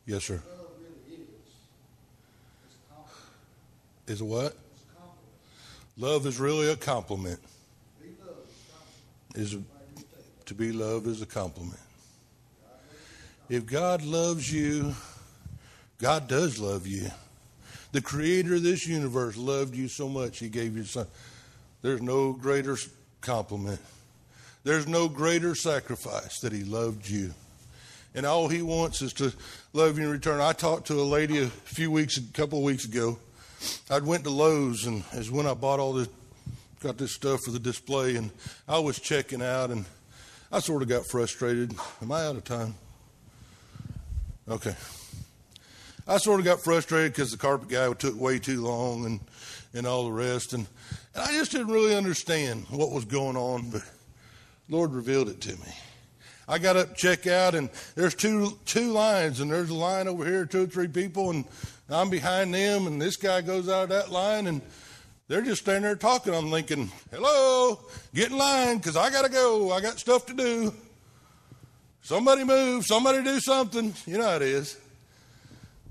Yes, 0.05 0.23
sir. 0.23 0.43
Is 4.07 4.23
what? 4.23 4.55
Love 5.97 6.27
is 6.27 6.39
really 6.39 6.71
a 6.71 6.77
compliment. 6.77 7.41
Is 9.35 9.57
to 10.45 10.53
be 10.53 10.73
loved 10.73 11.07
is 11.07 11.23
a 11.23 11.27
compliment. 11.27 11.81
If 13.49 13.65
God 13.65 14.03
loves 14.03 14.53
you, 14.53 14.95
God 15.97 16.29
does 16.29 16.59
love 16.59 16.87
you. 16.87 17.11
The 17.93 18.01
creator 18.01 18.55
of 18.55 18.63
this 18.63 18.87
universe 18.87 19.37
loved 19.37 19.75
you 19.75 19.89
so 19.89 20.09
much, 20.09 20.39
he 20.39 20.49
gave 20.49 20.77
you 20.77 20.85
son. 20.85 21.07
There's 21.83 22.01
no 22.01 22.33
greater 22.33 22.77
compliment. 23.21 23.81
There's 24.65 24.87
no 24.87 25.09
greater 25.09 25.55
sacrifice 25.55 26.41
that 26.41 26.53
he 26.53 26.65
loved 26.65 27.09
you. 27.09 27.35
And 28.15 28.27
all 28.27 28.49
he 28.49 28.63
wants 28.63 29.03
is 29.03 29.13
to 29.15 29.33
love 29.73 29.99
you 29.99 30.05
in 30.05 30.11
return. 30.11 30.41
I 30.41 30.53
talked 30.53 30.87
to 30.89 31.01
a 31.01 31.03
lady 31.03 31.39
a 31.39 31.47
few 31.47 31.91
weeks, 31.91 32.17
a 32.19 32.23
couple 32.33 32.59
of 32.59 32.65
weeks 32.65 32.85
ago. 32.85 33.19
I 33.91 33.99
went 33.99 34.25
to 34.25 34.31
Lowe's, 34.31 34.87
and 34.87 35.05
as 35.13 35.31
when 35.31 35.47
I 35.47 35.55
bought 35.55 35.81
all 35.81 35.93
this, 35.93 36.09
got 36.81 36.99
this 36.99 37.15
stuff 37.15 37.41
for 37.45 37.53
the 37.53 37.59
display, 37.59 38.17
and 38.17 38.31
I 38.69 38.79
was 38.79 38.99
checking 38.99 39.43
out, 39.43 39.71
and 39.71 39.85
I 40.51 40.61
sort 40.61 40.83
of 40.83 40.89
got 40.89 41.07
frustrated. 41.07 41.75
Am 42.01 42.13
I 42.13 42.27
out 42.27 42.37
of 42.37 42.45
time? 42.45 42.75
Okay. 44.49 44.75
I 46.07 46.19
sort 46.19 46.41
of 46.41 46.47
got 46.47 46.61
frustrated 46.61 47.13
because 47.13 47.31
the 47.31 47.39
carpet 47.39 47.69
guy 47.69 47.93
took 47.93 48.21
way 48.21 48.39
too 48.39 48.63
long 48.63 49.07
and, 49.07 49.21
and 49.73 49.87
all 49.87 50.05
the 50.05 50.13
rest. 50.13 50.53
And, 50.53 50.67
and 51.15 51.25
I 51.25 51.33
just 51.33 51.53
didn't 51.53 51.69
really 51.69 51.95
understand 51.95 52.67
what 52.71 52.91
was 52.91 53.05
going 53.05 53.37
on, 53.37 53.71
but 53.71 53.83
Lord 54.69 54.93
revealed 54.93 55.29
it 55.29 55.41
to 55.43 55.53
me. 55.53 55.73
I 56.49 56.59
got 56.59 56.77
up 56.77 56.97
check 56.97 57.27
out 57.29 57.55
and 57.55 57.71
there's 57.95 58.17
two 58.17 58.59
two 58.65 58.91
lines 58.91 59.39
and 59.41 59.51
there's 59.51 59.71
a 59.71 59.75
line 59.75 60.09
over 60.09 60.25
here, 60.25 60.45
two 60.45 60.65
or 60.65 60.67
three 60.67 60.89
people, 60.89 61.31
and 61.31 61.45
I'm 61.89 62.11
behind 62.11 62.53
them, 62.53 62.87
and 62.87 63.01
this 63.01 63.17
guy 63.17 63.43
goes 63.43 63.69
out 63.69 63.85
of 63.85 63.89
that 63.91 64.11
line 64.11 64.49
and 64.49 64.61
they're 65.29 65.43
just 65.43 65.63
standing 65.63 65.85
there 65.85 65.95
talking. 65.95 66.35
I'm 66.35 66.51
thinking, 66.51 66.91
hello, 67.13 67.81
get 68.13 68.33
in 68.33 68.39
line 68.39 68.79
because 68.79 68.97
I 68.97 69.09
got 69.09 69.25
to 69.25 69.31
go. 69.31 69.71
I 69.71 69.81
got 69.81 69.99
stuff 70.01 70.27
to 70.27 70.35
do. 70.35 70.75
Somebody 72.03 72.43
move, 72.43 72.85
somebody 72.85 73.23
do 73.23 73.39
something. 73.39 73.95
You 74.05 74.19
know 74.19 74.29
how 74.29 74.37
it 74.37 74.43
is. 74.43 74.77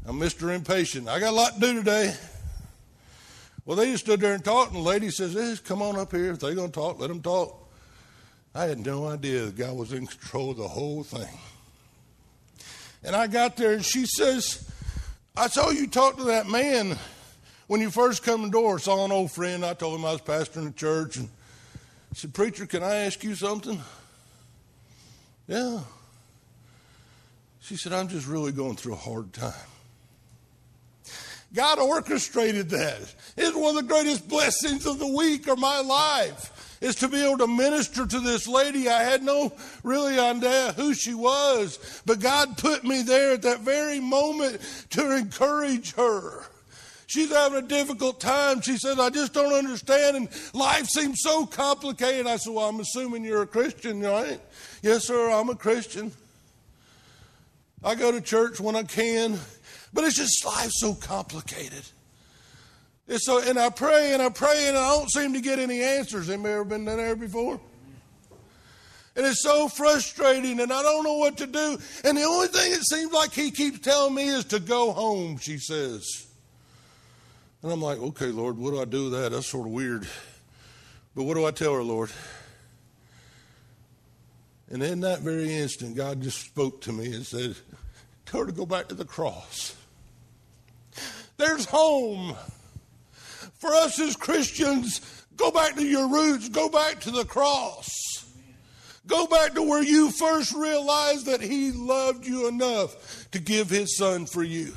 I'm 0.04 0.20
Mr. 0.20 0.54
Impatient. 0.54 1.08
I 1.08 1.20
got 1.20 1.30
a 1.30 1.36
lot 1.36 1.54
to 1.54 1.60
do 1.60 1.74
today. 1.76 2.16
Well, 3.66 3.78
they 3.78 3.92
just 3.92 4.06
stood 4.06 4.20
there 4.20 4.34
and 4.34 4.44
talked, 4.44 4.74
and 4.74 4.84
the 4.84 4.88
lady 4.90 5.12
says, 5.12 5.60
Come 5.60 5.84
on 5.84 5.96
up 5.96 6.12
here. 6.12 6.32
If 6.32 6.40
they're 6.40 6.56
going 6.56 6.72
to 6.72 6.74
talk, 6.74 7.00
let 7.00 7.10
them 7.10 7.22
talk. 7.22 7.72
I 8.56 8.66
had 8.66 8.84
no 8.84 9.08
idea 9.08 9.46
the 9.46 9.52
guy 9.52 9.72
was 9.72 9.94
in 9.94 10.08
control 10.08 10.52
of 10.52 10.58
the 10.58 10.68
whole 10.68 11.04
thing. 11.04 11.38
And 13.04 13.16
I 13.16 13.28
got 13.28 13.56
there, 13.58 13.74
and 13.74 13.86
she 13.86 14.08
says, 14.08 14.68
I 15.38 15.48
saw 15.48 15.70
you 15.70 15.86
talk 15.86 16.18
to 16.18 16.24
that 16.26 16.48
man 16.48 16.98
when 17.68 17.80
you 17.80 17.92
first 17.92 18.24
come 18.24 18.44
in 18.44 18.48
the 18.48 18.52
door. 18.52 18.80
Saw 18.80 19.06
an 19.06 19.12
old 19.12 19.32
friend. 19.32 19.64
I 19.64 19.76
told 19.76 20.00
him 20.00 20.06
I 20.06 20.14
was 20.14 20.22
pastoring 20.22 20.66
the 20.66 20.72
church. 20.72 21.18
And 21.18 21.30
I 22.12 22.16
said, 22.16 22.34
Preacher, 22.34 22.66
can 22.66 22.82
I 22.82 22.96
ask 23.06 23.24
you 23.24 23.36
something? 23.36 23.80
Yeah. 25.48 25.82
She 27.60 27.78
said, 27.78 27.94
I'm 27.94 28.08
just 28.08 28.28
really 28.28 28.52
going 28.52 28.76
through 28.76 28.94
a 28.94 28.98
hard 28.98 29.32
time. 29.32 29.54
God 31.54 31.80
orchestrated 31.80 32.70
that. 32.70 33.14
It's 33.36 33.56
one 33.56 33.76
of 33.78 33.88
the 33.88 33.94
greatest 33.94 34.28
blessings 34.30 34.86
of 34.86 35.00
the 35.00 35.08
week 35.08 35.48
or 35.48 35.56
my 35.56 35.80
life 35.82 36.78
is 36.82 36.96
to 36.96 37.08
be 37.08 37.24
able 37.24 37.38
to 37.38 37.48
minister 37.48 38.08
to 38.08 38.20
this 38.20 38.48
lady. 38.48 38.90
I 38.90 39.04
had 39.04 39.22
no 39.22 39.54
really 39.84 40.18
idea 40.18 40.74
who 40.76 40.94
she 40.94 41.14
was, 41.14 42.02
but 42.06 42.20
God 42.20 42.58
put 42.58 42.84
me 42.84 43.04
there 43.04 43.34
at 43.34 43.44
that 43.44 43.60
very 43.60 44.00
moment 44.00 44.62
to 44.92 45.16
encourage 45.16 45.94
her. 45.94 46.46
She's 47.06 47.30
having 47.30 47.62
a 47.62 47.68
difficult 47.68 48.22
time. 48.22 48.62
She 48.62 48.78
says, 48.78 48.98
I 48.98 49.10
just 49.10 49.34
don't 49.34 49.54
understand, 49.54 50.16
and 50.16 50.30
life 50.54 50.88
seems 50.88 51.20
so 51.22 51.46
complicated. 51.46 52.26
I 52.26 52.38
said, 52.38 52.54
Well, 52.54 52.70
I'm 52.70 52.80
assuming 52.80 53.26
you're 53.26 53.42
a 53.42 53.48
Christian, 53.48 54.00
right? 54.00 54.40
Yes, 54.82 55.08
sir, 55.08 55.30
I'm 55.30 55.50
a 55.50 55.56
Christian. 55.56 56.14
I 57.84 57.96
go 57.96 58.14
to 58.14 58.22
church 58.22 58.62
when 58.62 58.78
I 58.78 58.84
can, 58.84 59.38
but 59.94 60.04
it's 60.04 60.18
just 60.18 60.46
life 60.46 60.72
so 60.72 60.94
complicated. 60.94 61.84
It's 63.08 63.26
so, 63.26 63.42
and 63.42 63.60
I 63.60 63.70
pray 63.70 64.14
and 64.14 64.22
I 64.22 64.30
pray 64.30 64.68
and 64.68 64.78
I 64.78 64.90
don't 64.90 65.12
seem 65.12 65.34
to 65.34 65.42
get 65.42 65.60
any 65.60 65.82
answers. 65.82 66.30
Anybody 66.30 66.54
ever 66.54 66.64
been 66.64 66.86
there 66.86 67.16
before? 67.16 67.60
And 69.16 69.26
it's 69.26 69.44
so 69.44 69.68
frustrating 69.68 70.60
and 70.62 70.72
I 70.72 70.82
don't 70.82 71.04
know 71.04 71.18
what 71.18 71.38
to 71.40 71.48
do. 71.48 71.78
And 72.06 72.18
the 72.18 72.24
only 72.24 72.48
thing 72.48 72.72
it 72.72 72.84
seems 72.84 73.12
like 73.12 73.34
he 73.34 73.52
keeps 73.52 73.80
telling 73.80 74.16
me 74.16 74.30
is 74.30 74.46
to 74.46 74.60
go 74.60 74.94
home, 74.94 75.38
she 75.38 75.58
says. 75.58 76.28
And 77.62 77.72
I'm 77.72 77.82
like, 77.82 78.00
okay, 78.00 78.28
Lord, 78.28 78.58
what 78.58 78.72
do 78.72 78.82
I 78.82 78.86
do 78.86 79.10
with 79.10 79.14
that? 79.14 79.34
That's 79.34 79.48
sort 79.48 79.68
of 79.68 79.74
weird. 79.74 80.08
But 81.16 81.24
what 81.24 81.34
do 81.34 81.46
I 81.46 81.52
tell 81.52 81.74
her, 81.74 81.84
Lord? 81.84 82.10
And 84.70 84.82
in 84.82 85.02
that 85.02 85.20
very 85.20 85.54
instant, 85.54 85.98
God 85.98 86.22
just 86.22 86.40
spoke 86.40 86.80
to 86.82 86.94
me 86.94 87.14
and 87.14 87.26
said, 87.26 87.56
Tell 88.26 88.40
her 88.40 88.46
to 88.46 88.54
go 88.54 88.66
back 88.66 88.88
to 88.88 88.96
the 88.96 89.04
cross. 89.04 89.76
There's 91.42 91.66
home. 91.66 92.36
For 93.58 93.74
us 93.74 94.00
as 94.00 94.16
Christians, 94.16 95.26
go 95.36 95.50
back 95.50 95.76
to 95.76 95.84
your 95.84 96.08
roots, 96.08 96.50
go 96.50 96.70
back 96.70 97.00
to 97.02 97.10
the 97.10 97.26
cross. 97.26 97.90
Go 99.08 99.26
back 99.26 99.56
to 99.56 99.64
where 99.64 99.82
you 99.82 100.12
first 100.12 100.54
realized 100.54 101.26
that 101.26 101.42
He 101.42 101.72
loved 101.72 102.28
you 102.28 102.48
enough 102.48 103.28
to 103.32 103.40
give 103.40 103.72
His 103.72 103.98
Son 103.98 104.28
for 104.28 104.44
you. 104.44 104.74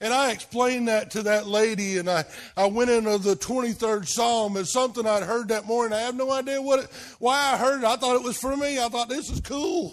And 0.00 0.14
I 0.14 0.30
explained 0.30 0.88
that 0.88 1.10
to 1.10 1.24
that 1.24 1.46
lady, 1.46 1.98
and 1.98 2.08
I, 2.08 2.24
I 2.56 2.64
went 2.66 2.88
into 2.88 3.18
the 3.18 3.36
23rd 3.36 4.08
Psalm 4.08 4.56
as 4.56 4.72
something 4.72 5.06
I'd 5.06 5.24
heard 5.24 5.48
that 5.48 5.66
morning. 5.66 5.92
I 5.92 6.02
have 6.02 6.14
no 6.14 6.32
idea 6.32 6.62
what 6.62 6.84
it, 6.84 6.90
why 7.18 7.52
I 7.52 7.58
heard 7.58 7.82
it. 7.82 7.84
I 7.84 7.96
thought 7.96 8.16
it 8.16 8.22
was 8.22 8.38
for 8.38 8.56
me. 8.56 8.78
I 8.82 8.88
thought 8.88 9.10
this 9.10 9.28
is 9.28 9.42
cool. 9.42 9.92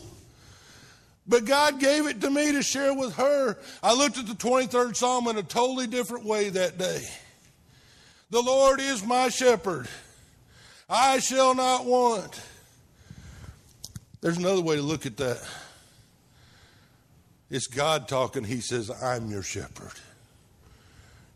But 1.27 1.45
God 1.45 1.79
gave 1.79 2.05
it 2.05 2.21
to 2.21 2.29
me 2.29 2.51
to 2.51 2.61
share 2.61 2.93
with 2.93 3.15
her. 3.15 3.57
I 3.81 3.93
looked 3.93 4.17
at 4.17 4.27
the 4.27 4.33
23rd 4.33 4.95
Psalm 4.95 5.27
in 5.27 5.37
a 5.37 5.43
totally 5.43 5.87
different 5.87 6.25
way 6.25 6.49
that 6.49 6.77
day. 6.77 7.01
The 8.29 8.41
Lord 8.41 8.79
is 8.79 9.03
my 9.03 9.29
shepherd. 9.29 9.87
I 10.89 11.19
shall 11.19 11.55
not 11.55 11.85
want. 11.85 12.39
There's 14.21 14.37
another 14.37 14.61
way 14.61 14.75
to 14.75 14.81
look 14.81 15.05
at 15.05 15.17
that. 15.17 15.43
It's 17.49 17.67
God 17.67 18.07
talking. 18.07 18.43
He 18.43 18.59
says, 18.59 18.91
I'm 19.01 19.29
your 19.29 19.43
shepherd. 19.43 19.93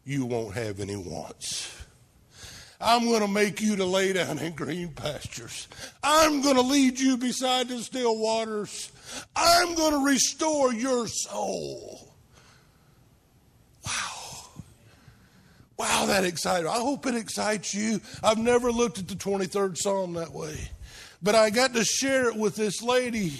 You 0.06 0.26
won't 0.26 0.56
have 0.56 0.80
any 0.80 0.96
wants. 0.96 1.76
I'm 2.82 3.06
going 3.06 3.22
to 3.22 3.28
make 3.28 3.62
you 3.62 3.76
to 3.76 3.86
lay 3.86 4.14
down 4.14 4.40
in 4.40 4.54
green 4.54 4.90
pastures. 4.90 5.68
I'm 6.02 6.42
going 6.42 6.56
to 6.56 6.62
lead 6.62 7.00
you 7.00 7.18
beside 7.18 7.68
the 7.68 7.80
still 7.80 8.18
waters. 8.18 8.92
I'm 9.36 9.76
going 9.76 9.94
to 9.94 10.06
restore 10.06 10.74
your 10.74 11.08
soul. 11.08 12.14
Wow. 13.86 14.62
Wow, 15.78 16.06
that 16.08 16.26
excited. 16.26 16.68
I 16.68 16.80
hope 16.80 17.06
it 17.06 17.16
excites 17.16 17.74
you. 17.74 18.02
I've 18.24 18.38
never 18.38 18.72
looked 18.72 19.00
at 19.00 19.08
the 19.08 19.16
23rd 19.16 19.78
Psalm 19.78 20.14
that 20.14 20.32
way. 20.32 20.58
But 21.22 21.36
I 21.36 21.50
got 21.50 21.74
to 21.74 21.84
share 21.84 22.30
it 22.30 22.36
with 22.36 22.56
this 22.56 22.82
lady 22.82 23.34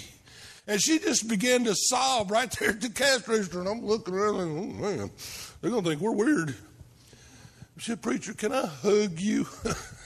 and 0.70 0.80
she 0.80 1.00
just 1.00 1.26
began 1.26 1.64
to 1.64 1.74
sob 1.74 2.30
right 2.30 2.48
there 2.52 2.70
at 2.70 2.80
the 2.80 2.90
cash 2.90 3.26
register. 3.26 3.58
And 3.58 3.68
I'm 3.68 3.84
looking 3.84 4.14
around 4.14 4.40
and, 4.40 4.58
oh 4.58 4.80
man, 4.80 5.10
they're 5.60 5.70
going 5.70 5.82
to 5.82 5.90
think 5.90 6.00
we're 6.00 6.12
weird. 6.12 6.50
I 6.50 7.80
said, 7.80 8.00
Preacher, 8.00 8.34
can 8.34 8.52
I 8.52 8.66
hug 8.66 9.18
you? 9.18 9.48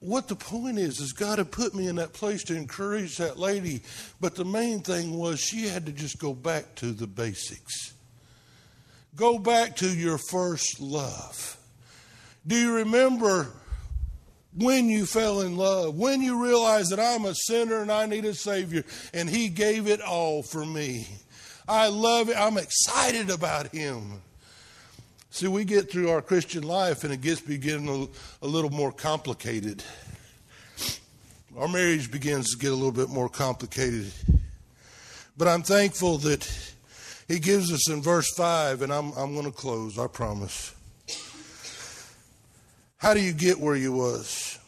what 0.00 0.28
the 0.28 0.36
point 0.36 0.78
is, 0.78 1.00
is 1.00 1.12
God 1.12 1.38
had 1.38 1.50
put 1.50 1.74
me 1.74 1.88
in 1.88 1.96
that 1.96 2.12
place 2.12 2.44
to 2.44 2.56
encourage 2.56 3.16
that 3.16 3.38
lady. 3.38 3.82
But 4.20 4.34
the 4.34 4.44
main 4.44 4.80
thing 4.80 5.16
was 5.16 5.40
she 5.40 5.66
had 5.66 5.86
to 5.86 5.92
just 5.92 6.18
go 6.18 6.34
back 6.34 6.74
to 6.76 6.92
the 6.92 7.06
basics. 7.06 7.94
Go 9.16 9.38
back 9.38 9.76
to 9.76 9.88
your 9.88 10.18
first 10.18 10.80
love. 10.80 11.56
Do 12.46 12.56
you 12.56 12.76
remember 12.76 13.48
when 14.54 14.88
you 14.88 15.06
fell 15.06 15.40
in 15.40 15.56
love, 15.56 15.96
when 15.96 16.20
you 16.20 16.42
realized 16.42 16.90
that 16.90 17.00
I'm 17.00 17.24
a 17.24 17.34
sinner 17.34 17.80
and 17.80 17.92
I 17.92 18.06
need 18.06 18.24
a 18.24 18.34
Savior, 18.34 18.84
and 19.12 19.28
He 19.28 19.48
gave 19.48 19.86
it 19.86 20.00
all 20.00 20.42
for 20.42 20.64
me. 20.64 21.06
I 21.68 21.88
love 21.88 22.28
it. 22.28 22.36
I'm 22.36 22.58
excited 22.58 23.30
about 23.30 23.68
Him. 23.68 24.22
See, 25.30 25.46
we 25.46 25.64
get 25.64 25.90
through 25.90 26.10
our 26.10 26.22
Christian 26.22 26.62
life 26.62 27.04
and 27.04 27.12
it 27.12 27.20
gets 27.20 27.40
beginning 27.40 27.88
a, 28.42 28.46
a 28.46 28.48
little 28.48 28.70
more 28.70 28.92
complicated. 28.92 29.84
Our 31.56 31.68
marriage 31.68 32.10
begins 32.10 32.50
to 32.52 32.58
get 32.58 32.72
a 32.72 32.74
little 32.74 32.92
bit 32.92 33.08
more 33.08 33.28
complicated. 33.28 34.12
But 35.36 35.48
I'm 35.48 35.62
thankful 35.62 36.18
that 36.18 36.48
He 37.26 37.38
gives 37.40 37.72
us 37.72 37.90
in 37.90 38.02
verse 38.02 38.32
5, 38.36 38.82
and 38.82 38.92
I'm, 38.92 39.12
I'm 39.12 39.34
going 39.34 39.46
to 39.46 39.52
close, 39.52 39.98
I 39.98 40.06
promise. 40.06 40.74
How 42.98 43.14
do 43.14 43.20
you 43.20 43.32
get 43.32 43.60
where 43.60 43.76
you 43.76 43.92
was? 43.92 44.58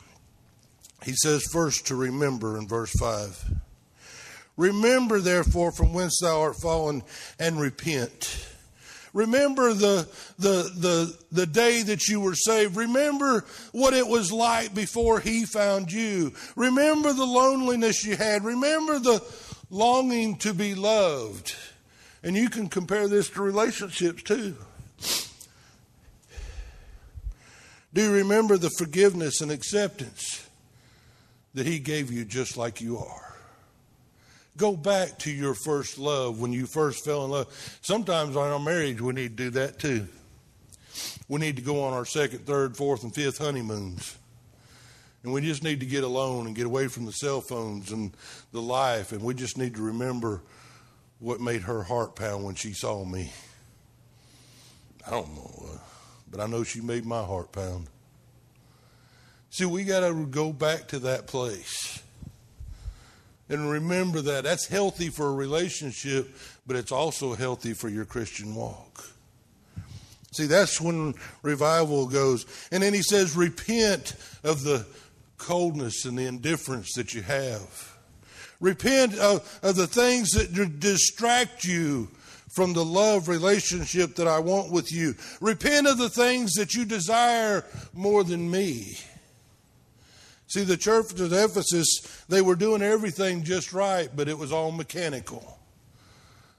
He 1.05 1.12
says 1.12 1.45
first 1.53 1.87
to 1.89 1.97
remember 1.97 2.59
in 2.59 2.68
verse 2.68 2.93
5. 2.93 3.61
Remember 4.57 5.20
therefore 5.20 5.72
from 5.72 5.95
whence 5.95 6.18
thou 6.20 6.41
art 6.41 6.57
fallen 6.61 7.03
and 7.39 7.61
repent. 7.61 8.47
Remember 9.13 9.73
the, 9.73 10.09
the, 10.39 10.71
the, 10.77 11.19
the 11.33 11.47
day 11.47 11.83
that 11.83 12.09
you 12.09 12.21
were 12.21 12.35
saved. 12.35 12.77
Remember 12.77 13.45
what 13.73 13.95
it 13.95 14.07
was 14.07 14.31
like 14.31 14.75
before 14.75 15.21
He 15.21 15.45
found 15.45 15.91
you. 15.91 16.33
Remember 16.55 17.13
the 17.13 17.27
loneliness 17.27 18.05
you 18.05 18.17
had. 18.17 18.45
Remember 18.45 18.99
the 18.99 19.23
longing 19.71 20.37
to 20.39 20.55
be 20.55 20.75
loved. 20.75 21.55
And 22.23 22.37
you 22.37 22.49
can 22.51 22.69
compare 22.69 23.09
this 23.09 23.31
to 23.31 23.43
relationships 23.43 24.23
too. 24.23 24.55
Do 27.93 28.03
you 28.03 28.13
remember 28.13 28.57
the 28.57 28.71
forgiveness 28.71 29.41
and 29.41 29.51
acceptance 29.51 30.49
that 31.55 31.67
He 31.67 31.81
gave 31.81 32.13
you 32.13 32.25
just 32.25 32.57
like 32.57 32.81
you 32.81 32.99
are? 32.99 33.30
Go 34.61 34.77
back 34.77 35.17
to 35.21 35.31
your 35.31 35.55
first 35.55 35.99
love 35.99 36.39
when 36.39 36.53
you 36.53 36.67
first 36.67 37.03
fell 37.03 37.25
in 37.25 37.31
love. 37.31 37.79
Sometimes 37.81 38.37
on 38.37 38.53
our 38.53 38.61
marriage, 38.61 39.01
we 39.01 39.15
need 39.15 39.39
to 39.39 39.45
do 39.45 39.51
that 39.53 39.79
too. 39.79 40.07
We 41.31 41.41
need 41.41 41.57
to 41.57 41.63
go 41.63 41.83
on 41.85 41.95
our 41.95 42.05
second, 42.05 42.41
third, 42.45 42.77
fourth, 42.77 43.03
and 43.03 43.15
fifth 43.15 43.39
honeymoons. 43.39 44.19
And 45.23 45.33
we 45.33 45.41
just 45.41 45.65
need 45.65 45.81
to 45.81 45.87
get 45.87 46.05
alone 46.05 46.47
and 46.47 46.55
get 46.55 46.67
away 46.67 46.89
from 46.89 47.07
the 47.07 47.13
cell 47.13 47.41
phones 47.41 47.91
and 47.91 48.15
the 48.53 48.61
life. 48.61 49.13
And 49.13 49.23
we 49.23 49.33
just 49.33 49.57
need 49.57 49.77
to 49.77 49.83
remember 49.83 50.43
what 51.21 51.41
made 51.41 51.63
her 51.63 51.83
heart 51.83 52.15
pound 52.15 52.45
when 52.45 52.55
she 52.55 52.75
saw 52.75 53.03
me. 53.03 53.33
I 55.07 55.11
don't 55.11 55.35
know, 55.35 55.69
uh, 55.73 55.79
but 56.31 56.39
I 56.39 56.47
know 56.47 56.65
she 56.65 56.83
made 56.83 57.07
my 57.07 57.25
heart 57.25 57.51
pound. 57.51 57.87
See, 59.49 59.65
we 59.65 59.85
got 59.85 60.07
to 60.07 60.27
go 60.27 60.53
back 60.53 60.89
to 60.89 60.99
that 60.99 61.27
place 61.27 62.03
and 63.51 63.68
remember 63.68 64.22
that. 64.22 64.44
That's 64.44 64.66
healthy 64.66 65.09
for 65.09 65.28
a 65.28 65.32
relationship, 65.32 66.34
but 66.66 66.76
it's 66.76 66.92
also 66.92 67.34
healthy 67.34 67.74
for 67.74 67.88
your 67.88 68.05
Christian 68.05 68.55
walk. 68.55 69.05
See, 70.32 70.46
that's 70.46 70.80
when 70.80 71.14
revival 71.42 72.07
goes. 72.07 72.46
And 72.70 72.82
then 72.82 72.94
he 72.94 73.03
says, 73.03 73.36
repent 73.36 74.14
of 74.44 74.62
the 74.62 74.86
coldness 75.36 76.05
and 76.05 76.16
the 76.16 76.26
indifference 76.26 76.94
that 76.94 77.12
you 77.12 77.22
have. 77.22 77.96
Repent 78.61 79.18
of, 79.18 79.59
of 79.62 79.74
the 79.74 79.88
things 79.88 80.30
that 80.30 80.78
distract 80.78 81.64
you 81.64 82.09
from 82.48 82.72
the 82.72 82.84
love 82.84 83.26
relationship 83.28 84.16
that 84.16 84.28
I 84.28 84.38
want 84.38 84.70
with 84.70 84.92
you. 84.92 85.14
Repent 85.40 85.88
of 85.88 85.98
the 85.98 86.11
things 86.11 86.53
that 86.55 86.74
you 86.74 86.84
desire 86.84 87.64
more 87.92 88.22
than 88.22 88.51
me. 88.51 88.98
See, 90.51 90.64
the 90.64 90.76
church 90.76 91.12
of 91.12 91.32
Ephesus, 91.32 92.24
they 92.28 92.42
were 92.42 92.57
doing 92.57 92.82
everything 92.82 93.44
just 93.44 93.72
right, 93.72 94.11
but 94.12 94.28
it 94.28 94.36
was 94.36 94.51
all 94.51 94.72
mechanical. 94.72 95.61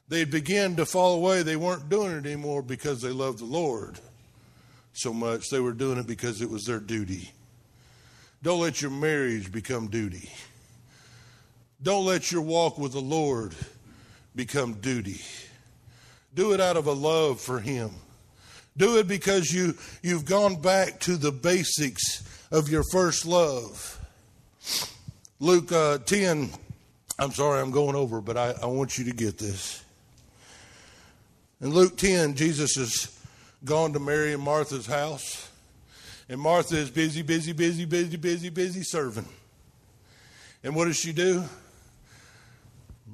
They 0.07 0.23
began 0.23 0.77
to 0.77 0.85
fall 0.85 1.15
away. 1.15 1.43
They 1.43 1.57
weren't 1.57 1.89
doing 1.89 2.13
it 2.13 2.25
anymore 2.25 2.61
because 2.61 3.01
they 3.01 3.09
loved 3.09 3.39
the 3.39 3.45
Lord 3.45 3.99
so 4.93 5.13
much. 5.13 5.49
They 5.49 5.59
were 5.59 5.73
doing 5.73 5.97
it 5.97 6.07
because 6.07 6.41
it 6.41 6.49
was 6.49 6.63
their 6.63 6.79
duty. 6.79 7.33
Don't 8.41 8.61
let 8.61 8.81
your 8.81 8.91
marriage 8.91 9.51
become 9.51 9.89
duty. 9.89 10.31
Don't 11.83 12.05
let 12.05 12.31
your 12.31 12.43
walk 12.43 12.77
with 12.77 12.93
the 12.93 13.01
Lord 13.01 13.53
become 14.33 14.75
duty. 14.75 15.19
Do 16.33 16.53
it 16.53 16.61
out 16.61 16.77
of 16.77 16.87
a 16.87 16.93
love 16.93 17.41
for 17.41 17.59
Him. 17.59 17.91
Do 18.77 18.99
it 18.99 19.07
because 19.09 19.51
you, 19.51 19.75
you've 20.01 20.23
gone 20.23 20.61
back 20.61 21.01
to 21.01 21.17
the 21.17 21.33
basics 21.33 22.23
of 22.51 22.69
your 22.69 22.83
first 22.91 23.25
love. 23.25 23.97
Luke 25.39 25.71
uh, 25.71 25.97
10, 25.99 26.51
I'm 27.17 27.31
sorry 27.31 27.61
I'm 27.61 27.71
going 27.71 27.95
over, 27.95 28.21
but 28.21 28.37
I, 28.37 28.53
I 28.61 28.65
want 28.65 28.97
you 28.97 29.05
to 29.05 29.13
get 29.13 29.37
this. 29.37 29.83
In 31.61 31.69
Luke 31.69 31.97
10, 31.97 32.35
Jesus 32.35 32.75
has 32.75 33.17
gone 33.63 33.93
to 33.93 33.99
Mary 33.99 34.33
and 34.33 34.43
Martha's 34.43 34.85
house, 34.85 35.49
and 36.27 36.39
Martha 36.39 36.75
is 36.75 36.89
busy, 36.89 37.21
busy, 37.21 37.53
busy, 37.53 37.85
busy, 37.85 38.17
busy, 38.17 38.49
busy 38.49 38.83
serving. 38.83 39.27
And 40.63 40.75
what 40.75 40.85
does 40.85 40.97
she 40.97 41.13
do? 41.13 41.43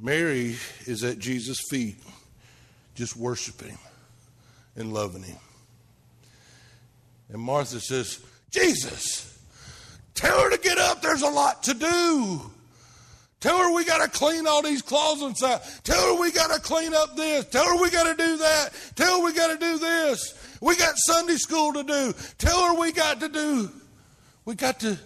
Mary 0.01 0.55
is 0.85 1.03
at 1.03 1.19
Jesus' 1.19 1.57
feet, 1.69 1.97
just 2.95 3.15
worshiping 3.15 3.69
him 3.69 3.79
and 4.75 4.93
loving 4.93 5.23
him. 5.23 5.37
And 7.29 7.41
Martha 7.41 7.79
says, 7.79 8.19
Jesus. 8.57 9.39
Tell 10.13 10.41
her 10.41 10.49
to 10.49 10.57
get 10.57 10.77
up. 10.77 11.01
There's 11.01 11.21
a 11.21 11.29
lot 11.29 11.63
to 11.63 11.73
do. 11.73 12.41
Tell 13.39 13.57
her 13.59 13.71
we 13.71 13.85
got 13.85 14.03
to 14.03 14.09
clean 14.09 14.47
all 14.47 14.63
these 14.63 14.81
closets 14.81 15.43
out. 15.43 15.61
Tell 15.83 16.15
her 16.15 16.19
we 16.19 16.31
got 16.31 16.51
to 16.51 16.59
clean 16.59 16.93
up 16.95 17.15
this. 17.15 17.45
Tell 17.45 17.65
her 17.65 17.79
we 17.79 17.91
got 17.91 18.05
to 18.05 18.15
do 18.15 18.37
that. 18.37 18.69
Tell 18.95 19.19
her 19.19 19.25
we 19.25 19.33
got 19.33 19.51
to 19.51 19.59
do 19.59 19.77
this. 19.77 20.57
We 20.59 20.75
got 20.75 20.95
Sunday 20.97 21.35
school 21.35 21.73
to 21.73 21.83
do. 21.83 22.13
Tell 22.39 22.73
her 22.73 22.79
we 22.79 22.91
got 22.91 23.19
to 23.19 23.29
do. 23.29 23.69
We 24.45 24.55
got 24.55 24.79
to 24.79 24.97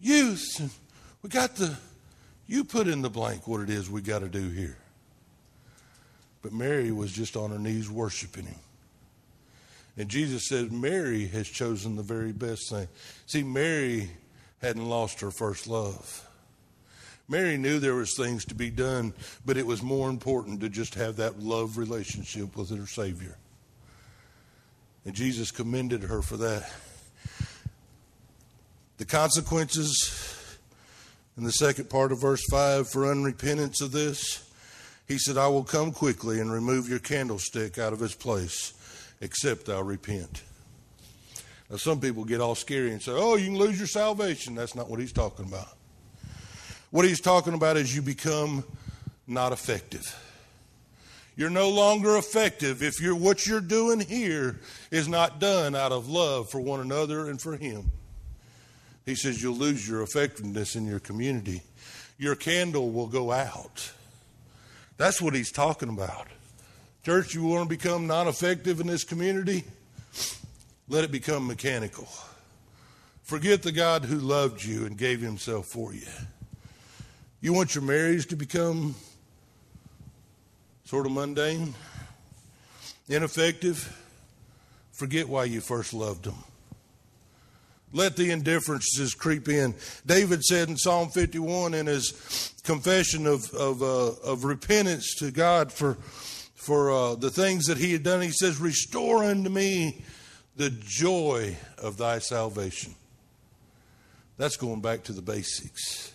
use. 0.00 0.60
We 1.22 1.30
got 1.30 1.54
the. 1.54 1.76
You 2.46 2.64
put 2.64 2.88
in 2.88 3.02
the 3.02 3.10
blank 3.10 3.46
what 3.46 3.60
it 3.60 3.70
is 3.70 3.88
we 3.88 4.02
got 4.02 4.18
to 4.18 4.28
do 4.28 4.48
here. 4.48 4.76
But 6.42 6.52
Mary 6.52 6.90
was 6.90 7.12
just 7.12 7.36
on 7.36 7.50
her 7.50 7.58
knees 7.58 7.88
worshiping 7.88 8.46
him. 8.46 8.58
And 9.96 10.08
Jesus 10.08 10.48
said, 10.48 10.72
Mary 10.72 11.26
has 11.28 11.48
chosen 11.48 11.96
the 11.96 12.02
very 12.02 12.32
best 12.32 12.70
thing. 12.70 12.88
See, 13.26 13.42
Mary 13.42 14.10
hadn't 14.60 14.88
lost 14.88 15.20
her 15.20 15.30
first 15.30 15.68
love. 15.68 16.28
Mary 17.28 17.56
knew 17.56 17.78
there 17.78 17.94
was 17.94 18.14
things 18.16 18.44
to 18.46 18.54
be 18.54 18.70
done, 18.70 19.14
but 19.46 19.56
it 19.56 19.66
was 19.66 19.82
more 19.82 20.10
important 20.10 20.60
to 20.60 20.68
just 20.68 20.94
have 20.94 21.16
that 21.16 21.40
love 21.40 21.78
relationship 21.78 22.56
with 22.56 22.76
her 22.76 22.86
Savior. 22.86 23.38
And 25.04 25.14
Jesus 25.14 25.50
commended 25.50 26.02
her 26.02 26.22
for 26.22 26.36
that. 26.38 26.70
The 28.98 29.04
consequences 29.04 30.58
in 31.36 31.44
the 31.44 31.52
second 31.52 31.88
part 31.88 32.12
of 32.12 32.20
verse 32.20 32.44
5 32.50 32.88
for 32.88 33.02
unrepentance 33.02 33.80
of 33.80 33.92
this, 33.92 34.48
he 35.08 35.18
said, 35.18 35.36
I 35.36 35.48
will 35.48 35.64
come 35.64 35.92
quickly 35.92 36.40
and 36.40 36.52
remove 36.52 36.88
your 36.88 36.98
candlestick 36.98 37.78
out 37.78 37.92
of 37.92 38.02
its 38.02 38.14
place 38.14 38.73
except 39.24 39.66
thou 39.66 39.80
repent. 39.80 40.42
Now, 41.70 41.78
some 41.78 41.98
people 41.98 42.24
get 42.24 42.40
all 42.40 42.54
scary 42.54 42.92
and 42.92 43.02
say, 43.02 43.12
oh, 43.12 43.36
you 43.36 43.46
can 43.46 43.56
lose 43.56 43.78
your 43.78 43.88
salvation. 43.88 44.54
That's 44.54 44.74
not 44.74 44.90
what 44.90 45.00
he's 45.00 45.12
talking 45.12 45.46
about. 45.46 45.76
What 46.90 47.06
he's 47.06 47.20
talking 47.20 47.54
about 47.54 47.78
is 47.78 47.94
you 47.96 48.02
become 48.02 48.64
not 49.26 49.52
effective. 49.52 50.04
You're 51.36 51.50
no 51.50 51.70
longer 51.70 52.16
effective 52.16 52.82
if 52.82 53.00
you're, 53.00 53.16
what 53.16 53.46
you're 53.46 53.60
doing 53.60 53.98
here 53.98 54.60
is 54.90 55.08
not 55.08 55.40
done 55.40 55.74
out 55.74 55.90
of 55.90 56.08
love 56.08 56.50
for 56.50 56.60
one 56.60 56.80
another 56.80 57.28
and 57.28 57.40
for 57.40 57.56
Him. 57.56 57.90
He 59.04 59.16
says 59.16 59.42
you'll 59.42 59.56
lose 59.56 59.88
your 59.88 60.02
effectiveness 60.02 60.76
in 60.76 60.86
your 60.86 61.00
community. 61.00 61.62
Your 62.18 62.36
candle 62.36 62.90
will 62.90 63.08
go 63.08 63.32
out. 63.32 63.90
That's 64.96 65.20
what 65.20 65.34
he's 65.34 65.50
talking 65.50 65.88
about. 65.88 66.28
Church, 67.04 67.34
you 67.34 67.44
want 67.44 67.68
to 67.68 67.68
become 67.68 68.06
non 68.06 68.28
effective 68.28 68.80
in 68.80 68.86
this 68.86 69.04
community? 69.04 69.64
Let 70.88 71.04
it 71.04 71.12
become 71.12 71.46
mechanical. 71.46 72.08
Forget 73.24 73.62
the 73.62 73.72
God 73.72 74.06
who 74.06 74.16
loved 74.16 74.64
you 74.64 74.86
and 74.86 74.96
gave 74.96 75.20
himself 75.20 75.66
for 75.66 75.92
you. 75.92 76.06
You 77.42 77.52
want 77.52 77.74
your 77.74 77.84
marriage 77.84 78.26
to 78.28 78.36
become 78.36 78.94
sort 80.86 81.04
of 81.04 81.12
mundane, 81.12 81.74
ineffective? 83.06 83.94
Forget 84.92 85.28
why 85.28 85.44
you 85.44 85.60
first 85.60 85.92
loved 85.92 86.24
them. 86.24 86.42
Let 87.92 88.16
the 88.16 88.30
indifferences 88.30 89.12
creep 89.12 89.46
in. 89.50 89.74
David 90.06 90.42
said 90.42 90.70
in 90.70 90.78
Psalm 90.78 91.10
51 91.10 91.74
in 91.74 91.84
his 91.84 92.54
confession 92.64 93.26
of, 93.26 93.52
of, 93.52 93.82
uh, 93.82 94.12
of 94.24 94.44
repentance 94.44 95.14
to 95.16 95.30
God 95.30 95.70
for 95.70 95.98
for 96.64 96.90
uh, 96.90 97.14
the 97.14 97.30
things 97.30 97.66
that 97.66 97.76
he 97.76 97.92
had 97.92 98.02
done. 98.02 98.22
He 98.22 98.30
says, 98.30 98.58
Restore 98.58 99.24
unto 99.24 99.50
me 99.50 100.02
the 100.56 100.70
joy 100.70 101.56
of 101.78 101.98
thy 101.98 102.18
salvation. 102.18 102.94
That's 104.38 104.56
going 104.56 104.80
back 104.80 105.04
to 105.04 105.12
the 105.12 105.22
basics. 105.22 106.12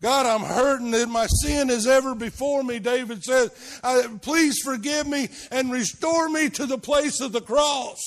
God, 0.00 0.26
I'm 0.26 0.46
hurting 0.46 0.92
that 0.92 1.08
my 1.08 1.26
sin 1.26 1.70
is 1.70 1.86
ever 1.88 2.14
before 2.14 2.62
me, 2.62 2.78
David 2.78 3.24
says. 3.24 3.50
Please 4.22 4.60
forgive 4.64 5.08
me 5.08 5.28
and 5.50 5.72
restore 5.72 6.28
me 6.28 6.48
to 6.50 6.66
the 6.66 6.78
place 6.78 7.20
of 7.20 7.32
the 7.32 7.40
cross. 7.40 7.98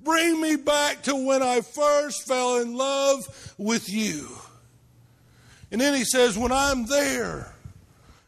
Bring 0.00 0.40
me 0.40 0.56
back 0.56 1.02
to 1.04 1.14
when 1.14 1.42
I 1.42 1.60
first 1.60 2.26
fell 2.26 2.60
in 2.60 2.74
love 2.74 3.54
with 3.56 3.88
you. 3.88 4.28
And 5.70 5.80
then 5.80 5.94
he 5.94 6.04
says, 6.04 6.36
When 6.36 6.52
I'm 6.52 6.86
there, 6.86 7.55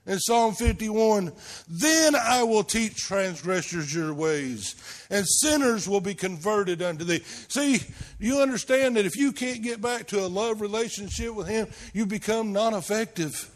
in 0.09 0.19
Psalm 0.19 0.55
51 0.55 1.33
Then 1.69 2.17
I 2.17 2.43
will 2.43 2.65
teach 2.65 2.97
transgressors 2.97 3.95
your 3.95 4.13
ways, 4.13 4.75
and 5.11 5.25
sinners 5.29 5.87
will 5.87 6.01
be 6.01 6.15
converted 6.15 6.83
unto 6.83 7.05
thee. 7.05 7.23
See, 7.49 7.81
you 8.19 8.41
understand 8.41 8.97
that 8.97 9.07
if 9.07 9.17
you 9.17 9.31
can't 9.31 9.63
get 9.63 9.81
back 9.81 10.09
to 10.09 10.25
a 10.25 10.27
love 10.27 10.61
relationship 10.61 11.35
with 11.35 11.47
Him, 11.47 11.69
you 11.93 12.07
become 12.07 12.53
non 12.53 12.75
effective. 12.75 13.49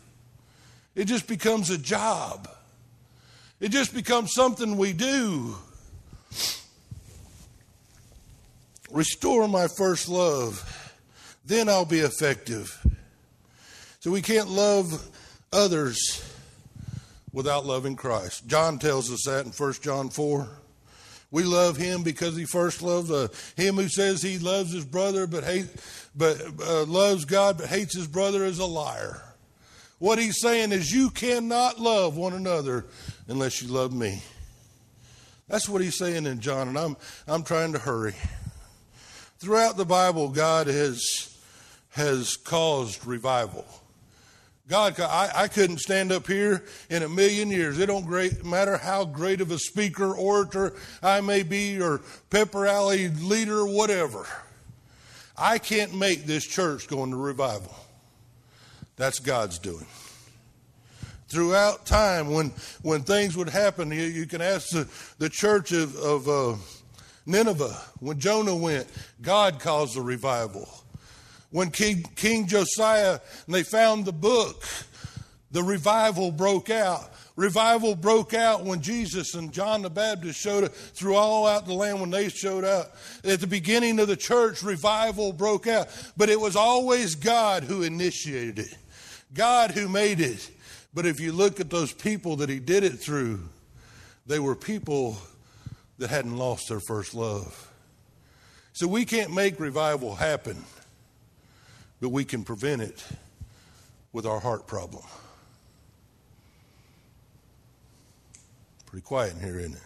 It 0.94 1.06
just 1.06 1.26
becomes 1.26 1.70
a 1.70 1.78
job. 1.78 2.48
It 3.58 3.70
just 3.70 3.94
becomes 3.94 4.34
something 4.34 4.76
we 4.76 4.92
do. 4.92 5.56
Restore 8.90 9.48
my 9.48 9.68
first 9.68 10.06
love, 10.06 10.92
then 11.46 11.70
I'll 11.70 11.86
be 11.86 12.00
effective. 12.00 12.78
So 14.00 14.10
we 14.10 14.20
can't 14.20 14.48
love 14.50 15.08
others 15.50 16.28
without 17.32 17.66
loving 17.66 17.96
Christ. 17.96 18.46
John 18.46 18.78
tells 18.78 19.10
us 19.10 19.24
that 19.26 19.46
in 19.46 19.52
1 19.52 19.72
John 19.82 20.10
4. 20.10 20.48
We 21.30 21.44
love 21.44 21.78
him 21.78 22.02
because 22.02 22.36
he 22.36 22.44
first 22.44 22.82
loved 22.82 23.10
uh, 23.10 23.28
him 23.56 23.76
who 23.76 23.88
says 23.88 24.20
he 24.20 24.38
loves 24.38 24.70
his 24.70 24.84
brother 24.84 25.26
but 25.26 25.44
hate, 25.44 25.66
but 26.14 26.38
uh, 26.62 26.84
loves 26.84 27.24
God 27.24 27.56
but 27.56 27.68
hates 27.68 27.96
his 27.96 28.06
brother 28.06 28.44
is 28.44 28.58
a 28.58 28.66
liar. 28.66 29.22
What 29.98 30.18
he's 30.18 30.40
saying 30.40 30.72
is 30.72 30.92
you 30.92 31.08
cannot 31.08 31.78
love 31.78 32.18
one 32.18 32.34
another 32.34 32.84
unless 33.28 33.62
you 33.62 33.68
love 33.68 33.94
me. 33.94 34.22
That's 35.48 35.68
what 35.68 35.80
he's 35.80 35.96
saying 35.96 36.26
in 36.26 36.40
John, 36.40 36.68
and 36.68 36.78
I'm 36.78 36.96
I'm 37.26 37.44
trying 37.44 37.72
to 37.72 37.78
hurry. 37.78 38.14
Throughout 39.38 39.76
the 39.76 39.86
Bible, 39.86 40.28
God 40.28 40.66
has 40.66 41.34
has 41.90 42.36
caused 42.36 43.06
revival. 43.06 43.64
God, 44.68 44.98
I, 45.00 45.30
I 45.34 45.48
couldn't 45.48 45.78
stand 45.78 46.12
up 46.12 46.26
here 46.26 46.64
in 46.88 47.02
a 47.02 47.08
million 47.08 47.50
years. 47.50 47.78
It 47.78 47.86
don't 47.86 48.06
great, 48.06 48.44
matter 48.44 48.76
how 48.76 49.04
great 49.04 49.40
of 49.40 49.50
a 49.50 49.58
speaker, 49.58 50.14
orator 50.14 50.74
I 51.02 51.20
may 51.20 51.42
be, 51.42 51.80
or 51.80 52.00
pepper 52.30 52.66
alley 52.66 53.08
leader, 53.08 53.66
whatever. 53.66 54.26
I 55.36 55.58
can't 55.58 55.94
make 55.94 56.24
this 56.24 56.46
church 56.46 56.86
go 56.86 57.02
into 57.02 57.16
revival. 57.16 57.74
That's 58.96 59.18
God's 59.18 59.58
doing. 59.58 59.86
Throughout 61.28 61.86
time, 61.86 62.30
when 62.30 62.52
when 62.82 63.02
things 63.02 63.36
would 63.36 63.48
happen, 63.48 63.90
you, 63.90 64.02
you 64.02 64.26
can 64.26 64.42
ask 64.42 64.68
the, 64.68 64.86
the 65.18 65.30
church 65.30 65.72
of, 65.72 65.96
of 65.96 66.28
uh, 66.28 66.56
Nineveh 67.24 67.74
when 68.00 68.20
Jonah 68.20 68.54
went. 68.54 68.86
God 69.22 69.58
caused 69.58 69.96
the 69.96 70.02
revival 70.02 70.68
when 71.52 71.70
King, 71.70 72.02
King 72.16 72.46
Josiah 72.46 73.20
and 73.46 73.54
they 73.54 73.62
found 73.62 74.04
the 74.04 74.12
book, 74.12 74.64
the 75.52 75.62
revival 75.62 76.32
broke 76.32 76.70
out. 76.70 77.10
Revival 77.36 77.94
broke 77.94 78.34
out 78.34 78.64
when 78.64 78.82
Jesus 78.82 79.34
and 79.34 79.52
John 79.52 79.82
the 79.82 79.90
Baptist 79.90 80.38
showed 80.38 80.64
up 80.64 80.74
through 80.74 81.14
all 81.14 81.46
out 81.46 81.66
the 81.66 81.72
land 81.72 82.00
when 82.00 82.10
they 82.10 82.28
showed 82.28 82.64
up. 82.64 82.96
At 83.24 83.40
the 83.40 83.46
beginning 83.46 83.98
of 84.00 84.08
the 84.08 84.16
church, 84.16 84.62
revival 84.62 85.32
broke 85.32 85.66
out. 85.66 85.88
But 86.16 86.28
it 86.28 86.40
was 86.40 86.56
always 86.56 87.14
God 87.14 87.64
who 87.64 87.82
initiated 87.82 88.58
it, 88.58 88.76
God 89.32 89.70
who 89.70 89.88
made 89.88 90.20
it. 90.20 90.50
But 90.94 91.06
if 91.06 91.20
you 91.20 91.32
look 91.32 91.60
at 91.60 91.70
those 91.70 91.92
people 91.92 92.36
that 92.36 92.50
he 92.50 92.58
did 92.58 92.84
it 92.84 92.98
through, 92.98 93.40
they 94.26 94.38
were 94.38 94.54
people 94.54 95.16
that 95.98 96.10
hadn't 96.10 96.36
lost 96.36 96.68
their 96.68 96.80
first 96.80 97.14
love. 97.14 97.70
So 98.74 98.86
we 98.86 99.04
can't 99.04 99.34
make 99.34 99.58
revival 99.60 100.14
happen 100.14 100.64
but 102.02 102.08
we 102.08 102.24
can 102.24 102.42
prevent 102.42 102.82
it 102.82 103.06
with 104.12 104.26
our 104.26 104.40
heart 104.40 104.66
problem. 104.66 105.04
Pretty 108.86 109.04
quiet 109.04 109.34
in 109.34 109.40
here, 109.40 109.60
isn't 109.60 109.74
it? 109.74 109.82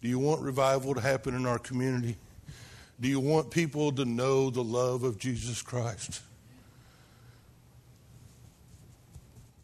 Do 0.00 0.06
you 0.06 0.20
want 0.20 0.42
revival 0.42 0.94
to 0.94 1.00
happen 1.00 1.34
in 1.34 1.44
our 1.44 1.58
community? 1.58 2.16
Do 3.00 3.08
you 3.08 3.18
want 3.18 3.50
people 3.50 3.90
to 3.92 4.04
know 4.04 4.48
the 4.48 4.62
love 4.62 5.02
of 5.02 5.18
Jesus 5.18 5.60
Christ? 5.60 6.22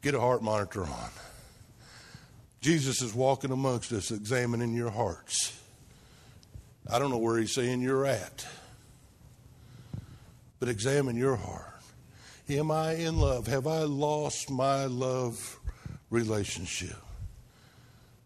Get 0.02 0.16
a 0.16 0.20
heart 0.20 0.42
monitor 0.42 0.82
on. 0.82 1.10
Jesus 2.60 3.00
is 3.00 3.14
walking 3.14 3.52
amongst 3.52 3.92
us, 3.92 4.10
examining 4.10 4.74
your 4.74 4.90
hearts. 4.90 5.56
I 6.90 6.98
don't 6.98 7.10
know 7.10 7.18
where 7.18 7.38
he's 7.38 7.54
saying 7.54 7.80
you're 7.80 8.06
at 8.06 8.44
but 10.62 10.68
examine 10.68 11.16
your 11.16 11.34
heart. 11.34 11.82
Am 12.48 12.70
I 12.70 12.92
in 12.92 13.18
love? 13.18 13.48
Have 13.48 13.66
I 13.66 13.80
lost 13.80 14.48
my 14.48 14.84
love 14.84 15.58
relationship? 16.08 16.94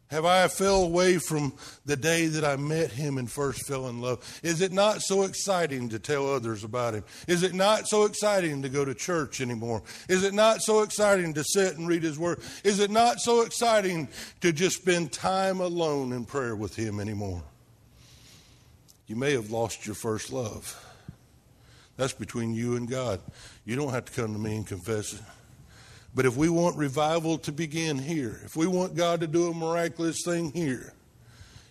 Have 0.09 0.26
I 0.26 0.47
fell 0.49 0.82
away 0.82 1.16
from 1.16 1.55
the 1.87 1.97
day 1.97 2.26
that 2.26 2.45
I 2.45 2.57
met 2.57 2.91
him 2.91 3.16
and 3.16 3.32
first 3.32 3.66
fell 3.66 3.89
in 3.89 4.03
love? 4.03 4.39
Is 4.43 4.61
it 4.61 4.70
not 4.70 5.01
so 5.01 5.22
exciting 5.22 5.89
to 5.89 5.99
tell 5.99 6.30
others 6.30 6.62
about 6.62 6.93
him? 6.93 7.05
Is 7.26 7.43
it 7.43 7.55
not 7.55 7.89
so 7.89 8.05
exciting 8.05 8.61
to 8.61 8.68
go 8.68 8.84
to 8.84 8.93
church 8.93 9.41
anymore? 9.41 9.82
Is 10.07 10.22
it 10.22 10.34
not 10.34 10.61
so 10.61 10.82
exciting 10.82 11.32
to 11.32 11.43
sit 11.43 11.78
and 11.78 11.89
read 11.89 12.03
his 12.03 12.18
word? 12.18 12.41
Is 12.64 12.80
it 12.80 12.91
not 12.91 13.18
so 13.18 13.41
exciting 13.41 14.09
to 14.43 14.53
just 14.53 14.76
spend 14.76 15.11
time 15.11 15.61
alone 15.61 16.12
in 16.12 16.26
prayer 16.26 16.55
with 16.55 16.76
him 16.76 17.01
anymore? 17.01 17.43
You 19.07 19.16
may 19.16 19.32
have 19.32 19.51
lost 19.51 19.87
your 19.87 19.95
first 19.95 20.30
love. 20.30 20.82
That's 21.97 22.12
between 22.12 22.55
you 22.55 22.76
and 22.76 22.88
God. 22.88 23.20
You 23.64 23.76
don't 23.76 23.92
have 23.92 24.05
to 24.07 24.12
come 24.12 24.32
to 24.32 24.38
me 24.38 24.57
and 24.57 24.66
confess 24.66 25.14
it. 25.14 25.22
But 26.14 26.26
if 26.26 26.36
we 26.36 26.49
want 26.49 26.76
revival 26.76 27.38
to 27.38 27.53
begin 27.53 27.99
here, 27.99 28.40
if 28.44 28.57
we 28.57 28.66
want 28.66 28.94
God 28.94 29.20
to 29.20 29.26
do 29.26 29.51
a 29.51 29.55
miraculous 29.55 30.22
thing 30.24 30.51
here, 30.53 30.94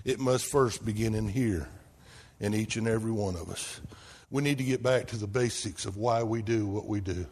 it 0.04 0.20
must 0.20 0.46
first 0.46 0.86
begin 0.86 1.16
in 1.16 1.28
here, 1.28 1.68
in 2.40 2.54
each 2.54 2.76
and 2.76 2.88
every 2.88 3.12
one 3.12 3.36
of 3.36 3.50
us. 3.50 3.82
We 4.30 4.44
need 4.44 4.60
to 4.60 4.64
get 4.64 4.84
back 4.84 5.08
to 5.08 5.18
the 5.18 5.28
basics 5.28 5.86
of 5.86 5.98
why 5.98 6.22
we 6.22 6.42
do 6.42 6.68
what 6.68 6.86
we 6.86 7.00
do. 7.00 7.26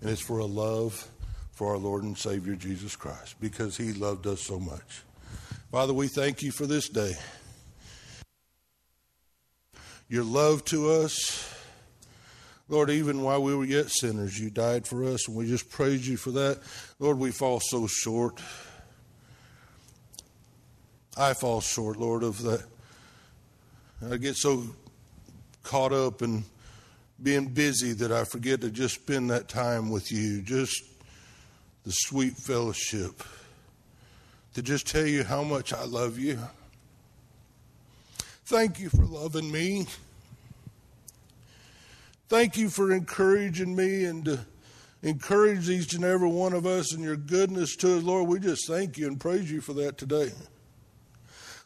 And 0.00 0.10
it's 0.10 0.20
for 0.20 0.38
a 0.38 0.44
love 0.44 1.08
for 1.52 1.70
our 1.70 1.78
Lord 1.78 2.04
and 2.04 2.16
Savior 2.16 2.54
Jesus 2.54 2.94
Christ, 2.94 3.36
because 3.40 3.76
He 3.76 3.92
loved 3.92 4.26
us 4.26 4.42
so 4.42 4.60
much. 4.60 5.02
Father, 5.70 5.92
we 5.92 6.08
thank 6.08 6.42
you 6.42 6.52
for 6.52 6.66
this 6.66 6.88
day. 6.88 7.14
Your 10.08 10.24
love 10.24 10.64
to 10.66 10.90
us 10.90 11.47
Lord, 12.68 12.90
even 12.90 13.22
while 13.22 13.42
we 13.42 13.54
were 13.54 13.64
yet 13.64 13.90
sinners, 13.90 14.38
you 14.38 14.50
died 14.50 14.86
for 14.86 15.04
us, 15.04 15.26
and 15.26 15.36
we 15.36 15.46
just 15.46 15.70
praise 15.70 16.06
you 16.06 16.18
for 16.18 16.30
that. 16.32 16.60
Lord, 16.98 17.18
we 17.18 17.30
fall 17.30 17.60
so 17.60 17.86
short. 17.86 18.40
I 21.16 21.32
fall 21.32 21.60
short, 21.60 21.96
Lord, 21.96 22.22
of 22.22 22.42
that. 22.42 22.62
I 24.10 24.18
get 24.18 24.36
so 24.36 24.64
caught 25.62 25.92
up 25.92 26.22
in 26.22 26.44
being 27.22 27.48
busy 27.48 27.92
that 27.94 28.12
I 28.12 28.24
forget 28.24 28.60
to 28.60 28.70
just 28.70 28.94
spend 28.96 29.30
that 29.30 29.48
time 29.48 29.90
with 29.90 30.12
you, 30.12 30.42
just 30.42 30.84
the 31.84 31.90
sweet 31.90 32.36
fellowship, 32.36 33.22
to 34.54 34.62
just 34.62 34.86
tell 34.86 35.06
you 35.06 35.24
how 35.24 35.42
much 35.42 35.72
I 35.72 35.84
love 35.84 36.18
you. 36.18 36.38
Thank 38.44 38.78
you 38.78 38.88
for 38.88 39.04
loving 39.04 39.50
me. 39.50 39.86
Thank 42.28 42.58
you 42.58 42.68
for 42.68 42.92
encouraging 42.92 43.74
me 43.74 44.04
and 44.04 44.24
to 44.26 44.40
encourage 45.02 45.70
each 45.70 45.94
and 45.94 46.04
every 46.04 46.28
one 46.28 46.52
of 46.52 46.66
us 46.66 46.92
and 46.92 47.02
your 47.02 47.16
goodness 47.16 47.74
to 47.76 47.96
us. 47.96 48.02
Lord, 48.02 48.28
we 48.28 48.38
just 48.38 48.68
thank 48.68 48.98
you 48.98 49.06
and 49.06 49.18
praise 49.18 49.50
you 49.50 49.62
for 49.62 49.72
that 49.74 49.96
today. 49.96 50.32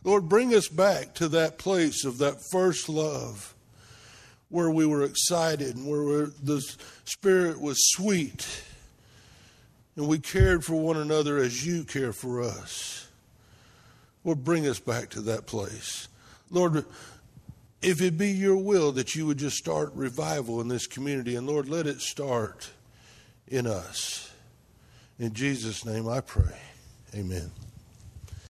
Lord, 0.05 0.29
bring 0.29 0.55
us 0.55 0.69
back 0.69 1.15
to 1.15 1.29
that 1.29 1.59
place 1.59 2.05
of 2.05 2.19
that 2.19 2.41
first 2.53 2.89
love 2.89 3.55
where 4.51 4.71
we 4.71 4.87
were 4.87 5.03
excited 5.03 5.75
and 5.75 5.89
where 5.89 6.27
the 6.27 6.61
Spirit 7.05 7.61
was 7.61 7.79
sweet 7.91 8.47
and 9.97 10.07
we 10.07 10.19
cared 10.19 10.65
for 10.65 10.75
one 10.75 10.97
another 10.97 11.39
as 11.39 11.67
you 11.67 11.83
care 11.85 12.13
for 12.13 12.41
us. 12.41 13.09
Lord, 14.25 14.45
bring 14.45 14.67
us 14.69 14.79
back 14.79 15.11
to 15.11 15.21
that 15.23 15.47
place. 15.47 16.07
Lord, 16.51 16.85
if 17.83 18.01
it 18.01 18.17
be 18.17 18.31
your 18.31 18.57
will 18.57 18.93
that 18.93 19.15
you 19.15 19.27
would 19.27 19.39
just 19.39 19.57
start 19.57 19.93
revival 19.95 20.61
in 20.61 20.69
this 20.69 20.87
community, 20.87 21.35
and 21.35 21.47
Lord, 21.47 21.69
let 21.69 21.87
it 21.87 22.01
start 22.01 22.71
in 23.49 23.67
us. 23.67 24.33
In 25.19 25.35
Jesus' 25.35 25.85
name 25.85 26.09
I 26.09 26.21
pray. 26.21 26.59
Amen. 27.15 27.51